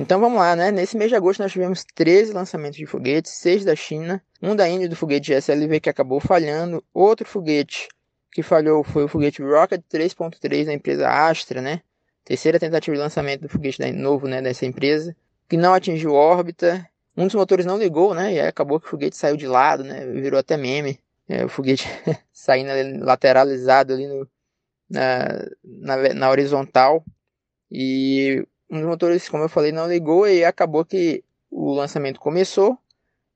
Então 0.06 0.20
vamos 0.20 0.38
lá, 0.38 0.56
né? 0.56 0.70
Nesse 0.70 0.96
mês 0.96 1.10
de 1.10 1.16
agosto 1.16 1.42
nós 1.42 1.52
tivemos 1.52 1.84
13 1.96 2.32
lançamentos 2.32 2.78
de 2.78 2.86
foguetes, 2.86 3.32
6 3.32 3.66
da 3.66 3.76
China, 3.76 4.22
um 4.40 4.56
da 4.56 4.70
Índia 4.70 4.88
do 4.88 4.96
foguete 4.96 5.34
GSLV 5.34 5.80
que 5.80 5.90
acabou 5.90 6.20
falhando, 6.20 6.84
outro 6.94 7.28
foguete 7.28 7.88
que 8.32 8.44
falhou 8.44 8.84
foi 8.84 9.06
o 9.06 9.08
foguete 9.08 9.42
Rocket 9.42 9.82
3.3 9.92 10.66
da 10.66 10.74
empresa 10.74 11.10
Astra, 11.10 11.60
né? 11.60 11.82
Terceira 12.24 12.60
tentativa 12.60 12.96
de 12.96 13.02
lançamento 13.02 13.42
do 13.42 13.50
foguete 13.50 13.82
novo, 13.94 14.28
né, 14.28 14.44
dessa 14.44 14.68
empresa, 14.68 15.16
que 15.50 15.58
não 15.58 15.74
atingiu 15.74 16.14
órbita. 16.14 16.88
Um 17.18 17.26
dos 17.26 17.34
motores 17.34 17.66
não 17.66 17.76
ligou, 17.76 18.14
né? 18.14 18.32
E 18.34 18.40
acabou 18.40 18.80
que 18.80 18.86
o 18.86 18.90
foguete 18.92 19.18
saiu 19.18 19.36
de 19.36 19.48
lado, 19.48 19.84
né? 19.84 20.06
Virou 20.06 20.40
até 20.40 20.56
meme. 20.56 21.00
É, 21.28 21.44
o 21.44 21.50
foguete 21.50 21.88
saindo 22.32 22.70
ali, 22.70 23.00
lateralizado 23.00 23.92
ali 23.92 24.06
no, 24.06 24.30
na, 24.88 25.48
na, 25.64 26.14
na 26.14 26.30
horizontal. 26.30 27.04
E 27.72 28.46
um 28.70 28.80
dos 28.80 28.88
motores, 28.88 29.30
como 29.30 29.44
eu 29.44 29.50
falei, 29.50 29.72
não 29.72 29.88
ligou 29.88 30.28
e 30.28 30.44
acabou 30.44 30.84
que 30.84 31.24
o 31.50 31.74
lançamento 31.74 32.20
começou. 32.20 32.78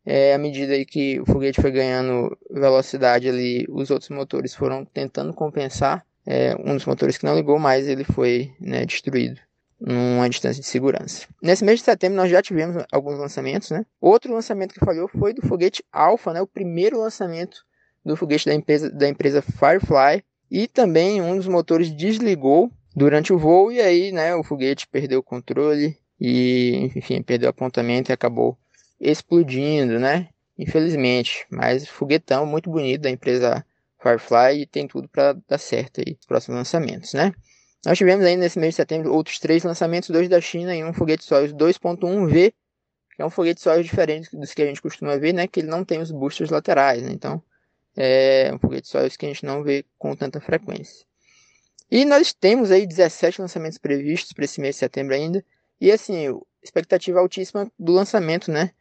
É, 0.06 0.34
à 0.34 0.38
medida 0.38 0.74
que 0.86 1.20
o 1.20 1.26
foguete 1.26 1.62
foi 1.62 1.72
ganhando 1.72 2.36
velocidade 2.50 3.30
ali, 3.30 3.66
os 3.70 3.92
outros 3.92 4.10
motores 4.10 4.56
foram 4.56 4.84
tentando 4.86 5.34
compensar. 5.34 6.06
É, 6.26 6.56
um 6.60 6.76
dos 6.76 6.86
motores 6.86 7.18
que 7.18 7.26
não 7.26 7.36
ligou, 7.36 7.60
mas 7.60 7.88
ele 7.88 8.04
foi 8.04 8.54
né, 8.60 8.86
destruído 8.86 9.40
numa 9.80 10.30
distância 10.30 10.62
de 10.62 10.68
segurança. 10.68 11.26
Nesse 11.42 11.64
mês 11.64 11.80
de 11.80 11.86
setembro 11.86 12.18
nós 12.18 12.30
já 12.30 12.42
tivemos 12.42 12.84
alguns 12.92 13.18
lançamentos, 13.18 13.72
né? 13.72 13.86
Outro 14.02 14.34
lançamento 14.34 14.74
que 14.74 14.86
falhou 14.86 15.08
foi 15.08 15.34
do 15.34 15.42
foguete 15.42 15.84
Alpha, 15.92 16.34
né? 16.34 16.42
O 16.42 16.48
primeiro 16.48 17.00
lançamento 17.00 17.64
do 18.04 18.16
foguete 18.16 18.46
da 18.46 18.54
empresa, 18.54 18.90
da 18.90 19.08
empresa 19.08 19.42
Firefly. 19.42 20.24
E 20.52 20.68
também 20.68 21.22
um 21.22 21.38
dos 21.38 21.48
motores 21.48 21.92
desligou 21.92 22.72
durante 23.00 23.32
o 23.32 23.40
voo 23.40 23.72
e 23.72 23.80
aí, 23.80 24.12
né, 24.12 24.36
o 24.36 24.44
foguete 24.44 24.86
perdeu 24.86 25.20
o 25.20 25.24
controle 25.24 25.98
e, 26.20 26.92
enfim, 26.94 27.22
perdeu 27.24 27.48
o 27.48 27.50
apontamento 27.50 28.12
e 28.12 28.14
acabou 28.14 28.58
explodindo, 29.00 29.98
né? 29.98 30.28
Infelizmente, 30.58 31.46
mas 31.50 31.88
foguetão 31.88 32.46
muito 32.46 32.70
bonito 32.70 33.02
da 33.02 33.10
empresa 33.10 33.66
Firefly 34.04 34.64
e 34.64 34.66
tem 34.66 34.86
tudo 34.86 35.08
para 35.08 35.32
dar 35.48 35.58
certo 35.58 36.02
aí 36.02 36.14
nos 36.14 36.26
próximos 36.26 36.58
lançamentos, 36.58 37.14
né? 37.14 37.34
Nós 37.86 37.98
tivemos 37.98 38.26
ainda 38.26 38.42
nesse 38.42 38.60
mês 38.60 38.74
de 38.74 38.76
setembro 38.76 39.14
outros 39.14 39.40
três 39.40 39.64
lançamentos, 39.64 40.10
dois 40.10 40.28
da 40.28 40.42
China 40.42 40.76
e 40.76 40.84
um 40.84 40.92
foguete 40.92 41.24
Soyuz 41.24 41.54
2.1V, 41.54 42.54
que 43.16 43.22
é 43.22 43.26
um 43.26 43.30
foguete 43.30 43.62
Soyuz 43.62 43.86
diferente 43.86 44.36
dos 44.36 44.54
que 44.54 44.62
a 44.62 44.66
gente 44.66 44.82
costuma 44.82 45.16
ver, 45.16 45.32
né? 45.32 45.48
Que 45.48 45.62
ele 45.62 45.70
não 45.70 45.86
tem 45.86 46.02
os 46.02 46.12
boosters 46.12 46.50
laterais, 46.50 47.02
né? 47.02 47.14
Então, 47.14 47.42
é 47.96 48.52
um 48.54 48.60
foguete 48.60 48.90
Soyuz 48.90 49.16
que 49.16 49.26
a 49.26 49.30
gente 49.30 49.46
não 49.46 49.64
vê 49.64 49.86
com 49.98 50.14
tanta 50.18 50.42
frequência. 50.42 51.09
E 51.92 52.06
nós 52.06 52.34
temos 52.34 52.72
aí 52.72 52.86
17 52.86 53.42
lançamentos 53.42 53.78
previstos 53.78 54.32
para 54.34 54.46
esse 54.46 54.62
mês 54.62 54.76
de 54.76 54.80
setembro 54.80 55.16
ainda. 55.16 55.44
E 55.82 55.92
assim, 55.92 56.28
expectativa 56.62 57.20
altíssima 57.20 57.72
do 57.78 57.92
lançamento, 57.92 58.52
né? 58.52 58.72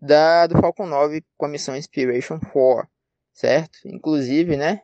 Da, 0.00 0.46
do 0.46 0.58
Falcon 0.58 0.86
9 0.86 1.22
com 1.36 1.46
a 1.46 1.48
missão 1.48 1.76
Inspiration 1.76 2.40
4, 2.40 2.88
certo? 3.32 3.78
Inclusive, 3.84 4.56
né? 4.56 4.80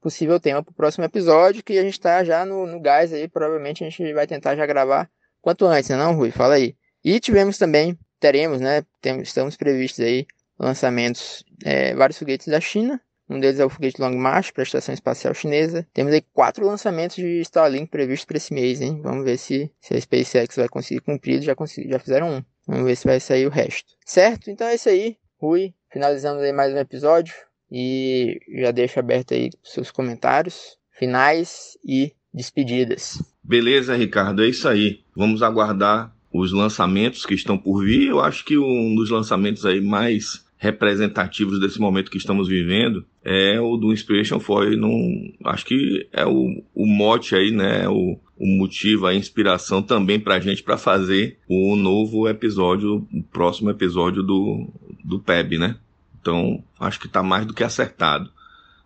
Possível 0.00 0.38
tema 0.38 0.62
para 0.62 0.70
o 0.70 0.74
próximo 0.74 1.04
episódio, 1.04 1.62
que 1.62 1.78
a 1.78 1.82
gente 1.82 1.94
está 1.94 2.22
já 2.22 2.44
no, 2.44 2.66
no 2.66 2.80
gás 2.80 3.12
aí. 3.12 3.26
Provavelmente 3.26 3.82
a 3.82 3.88
gente 3.88 4.12
vai 4.12 4.26
tentar 4.26 4.54
já 4.54 4.64
gravar 4.66 5.10
quanto 5.40 5.66
antes, 5.66 5.90
né, 5.90 5.96
não, 5.96 6.14
Rui? 6.14 6.30
Fala 6.30 6.54
aí. 6.54 6.76
E 7.02 7.18
tivemos 7.18 7.58
também, 7.58 7.98
teremos, 8.20 8.60
né? 8.60 8.84
Temos, 9.00 9.28
estamos 9.28 9.56
previstos 9.56 10.04
aí 10.04 10.26
lançamentos, 10.58 11.44
é, 11.64 11.94
vários 11.94 12.18
foguetes 12.18 12.48
da 12.48 12.60
China, 12.60 13.00
um 13.28 13.38
deles 13.38 13.60
é 13.60 13.64
o 13.64 13.68
foguete 13.68 14.00
Long 14.00 14.16
March 14.16 14.52
para 14.52 14.62
a 14.62 14.64
Estação 14.64 14.94
Espacial 14.94 15.34
Chinesa. 15.34 15.86
Temos 15.92 16.12
aí 16.12 16.22
quatro 16.32 16.66
lançamentos 16.66 17.16
de 17.16 17.40
Starlink 17.40 17.88
previstos 17.88 18.24
para 18.24 18.36
esse 18.38 18.54
mês, 18.54 18.80
hein? 18.80 19.00
Vamos 19.02 19.24
ver 19.24 19.36
se, 19.36 19.70
se 19.80 19.94
a 19.94 20.00
SpaceX 20.00 20.56
vai 20.56 20.68
conseguir 20.68 21.00
cumprir. 21.00 21.42
Já, 21.42 21.54
consegui, 21.54 21.90
já 21.90 21.98
fizeram 21.98 22.30
um. 22.30 22.42
Vamos 22.66 22.84
ver 22.84 22.96
se 22.96 23.06
vai 23.06 23.20
sair 23.20 23.46
o 23.46 23.50
resto. 23.50 23.92
Certo? 24.04 24.50
Então 24.50 24.66
é 24.66 24.74
isso 24.74 24.88
aí. 24.88 25.16
Rui, 25.40 25.74
finalizamos 25.92 26.42
aí 26.42 26.52
mais 26.52 26.72
um 26.72 26.78
episódio. 26.78 27.34
E 27.70 28.40
já 28.60 28.70
deixo 28.70 28.98
aberto 28.98 29.34
aí 29.34 29.50
seus 29.62 29.90
comentários 29.90 30.78
finais 30.98 31.78
e 31.84 32.14
despedidas. 32.32 33.22
Beleza, 33.42 33.94
Ricardo, 33.94 34.42
é 34.42 34.48
isso 34.48 34.68
aí. 34.68 35.00
Vamos 35.14 35.42
aguardar 35.42 36.14
os 36.32 36.52
lançamentos 36.52 37.24
que 37.24 37.34
estão 37.34 37.56
por 37.58 37.84
vir. 37.84 38.08
Eu 38.08 38.20
acho 38.20 38.44
que 38.44 38.58
um 38.58 38.94
dos 38.94 39.10
lançamentos 39.10 39.64
aí 39.64 39.80
mais 39.80 40.47
representativos 40.58 41.60
desse 41.60 41.80
momento 41.80 42.10
que 42.10 42.18
estamos 42.18 42.48
vivendo 42.48 43.06
é 43.24 43.60
o 43.60 43.76
do 43.76 43.92
Inspiration 43.92 44.40
4. 44.40 44.76
Não, 44.76 45.32
acho 45.44 45.64
que 45.64 46.08
é 46.12 46.26
o, 46.26 46.62
o 46.74 46.84
mote 46.84 47.36
aí, 47.36 47.52
né? 47.52 47.88
O, 47.88 48.18
o 48.36 48.46
motivo, 48.46 49.06
a 49.06 49.14
inspiração 49.14 49.80
também 49.82 50.18
para 50.18 50.34
a 50.34 50.40
gente 50.40 50.62
para 50.62 50.76
fazer 50.76 51.38
o 51.48 51.76
novo 51.76 52.28
episódio, 52.28 53.06
o 53.12 53.22
próximo 53.22 53.70
episódio 53.70 54.22
do, 54.22 54.68
do 55.04 55.20
PEB, 55.20 55.58
né? 55.58 55.76
Então, 56.20 56.62
acho 56.78 56.98
que 56.98 57.06
está 57.06 57.22
mais 57.22 57.46
do 57.46 57.54
que 57.54 57.62
acertado. 57.62 58.30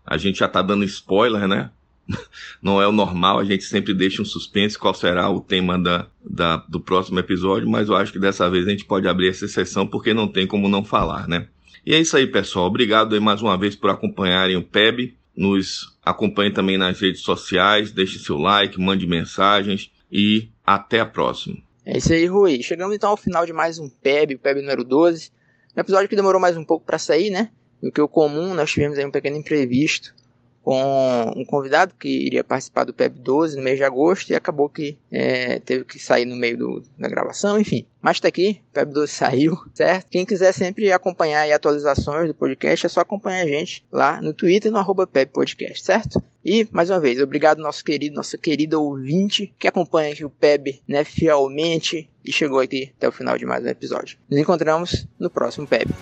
A 0.05 0.18
gente 0.18 0.41
já 0.41 0.47
está 0.47 0.61
dando 0.61 0.85
spoiler, 0.85 1.49
né? 1.49 1.70
Não 2.61 2.83
é 2.83 2.87
o 2.87 2.93
normal, 2.93 3.39
a 3.39 3.45
gente 3.45 3.64
sempre 3.64 3.95
deixa 3.95 4.20
um 4.20 4.25
suspense 4.25 4.79
qual 4.79 4.93
será 4.93 5.31
o 5.31 5.41
tema 5.41 5.79
da, 5.79 6.07
da, 6.25 6.57
do 6.68 6.81
próximo 6.81 7.18
episódio, 7.18 7.68
mas 7.68 7.89
eu 7.89 7.97
acho 7.97 8.12
que 8.12 8.18
dessa 8.18 8.51
vez 8.51 8.66
a 8.66 8.70
gente 8.70 8.85
pode 8.85 9.09
abrir 9.09 9.29
essa 9.29 9.49
sessão 9.49 9.87
porque 9.87 10.12
não 10.12 10.29
tem 10.29 10.47
como 10.47 10.68
não 10.68 10.85
falar, 10.85 11.29
né? 11.29 11.49
E 11.85 11.95
é 11.95 11.99
isso 11.99 12.16
aí, 12.16 12.26
pessoal. 12.26 12.66
Obrigado 12.66 13.14
aí 13.14 13.20
mais 13.20 13.43
uma 13.43 13.59
vez 13.59 13.74
por 13.74 13.91
acompanharem 13.91 14.57
o 14.57 14.62
PEB. 14.62 15.16
Nos 15.37 15.97
acompanhe 16.05 16.53
também 16.53 16.78
nas 16.78 17.01
redes 17.01 17.22
sociais, 17.22 17.91
deixe 17.91 18.18
seu 18.18 18.37
like, 18.39 18.78
mande 18.80 19.07
mensagens 19.07 19.91
e 20.11 20.49
até 20.64 21.01
a 21.01 21.07
próxima. 21.07 21.57
É 21.85 21.97
isso 21.97 22.12
aí, 22.12 22.26
Rui. 22.26 22.62
Chegamos 22.62 22.95
então 22.95 23.11
ao 23.11 23.16
final 23.16 23.45
de 23.45 23.53
mais 23.53 23.78
um 23.78 23.89
PEB, 23.89 24.35
o 24.35 24.39
PEB 24.39 24.61
número 24.61 24.85
12. 24.85 25.30
Um 25.76 25.80
episódio 25.80 26.09
que 26.09 26.16
demorou 26.16 26.41
mais 26.41 26.57
um 26.57 26.64
pouco 26.64 26.85
para 26.85 26.99
sair, 26.99 27.30
né? 27.30 27.51
Do 27.83 27.91
que 27.91 28.01
o 28.01 28.07
comum, 28.07 28.55
nós 28.55 28.70
tivemos 28.70 28.99
aí 28.99 29.05
um 29.05 29.11
pequeno 29.11 29.37
imprevisto 29.37 30.14
com 30.63 31.33
um 31.37 31.45
convidado 31.45 31.95
que 31.99 32.09
iria 32.09 32.45
participar 32.45 32.85
do 32.85 32.95
PEB 32.95 33.19
12 33.19 33.57
no 33.57 33.63
mês 33.63 33.77
de 33.77 33.85
agosto 33.85 34.31
e 34.31 34.35
acabou 34.35 34.69
que 34.69 34.97
é, 35.11 35.59
teve 35.59 35.85
que 35.85 35.99
sair 35.99 36.25
no 36.25 36.37
meio 36.37 36.57
do, 36.57 36.83
da 36.99 37.09
gravação, 37.09 37.59
enfim. 37.59 37.85
Mas 38.01 38.21
tá 38.21 38.29
aqui, 38.29 38.61
o 38.71 38.75
PEB 38.75 38.93
12 38.93 39.13
saiu, 39.13 39.57
certo? 39.75 40.09
Quem 40.09 40.25
quiser 40.25 40.53
sempre 40.53 40.93
acompanhar 40.93 41.51
atualizações 41.51 42.29
do 42.29 42.35
podcast, 42.35 42.87
é 42.87 42.89
só 42.89 43.01
acompanhar 43.01 43.43
a 43.43 43.49
gente 43.49 43.85
lá 43.91 44.21
no 44.21 44.33
Twitter 44.33 44.71
no 44.71 44.79
arroba 44.79 45.07
PEB 45.07 45.33
Podcast, 45.33 45.85
certo? 45.85 46.23
E, 46.45 46.67
mais 46.73 46.91
uma 46.91 46.99
vez, 46.99 47.21
obrigado 47.21 47.59
nosso 47.59 47.85
querido, 47.85 48.17
nossa 48.17 48.37
querida 48.37 48.79
ouvinte 48.79 49.53
que 49.59 49.69
acompanha 49.69 50.13
aqui 50.13 50.25
o 50.25 50.31
PEB 50.31 50.81
né, 50.89 51.05
fielmente 51.05 52.11
e 52.25 52.33
chegou 52.33 52.61
aqui 52.61 52.93
até 52.97 53.09
o 53.09 53.13
final 53.13 53.37
de 53.37 53.47
mais 53.47 53.65
um 53.65 53.69
episódio. 53.69 54.19
Nos 54.29 54.41
encontramos 54.41 55.07
no 55.19 55.31
próximo 55.31 55.67
PEB. 55.67 55.93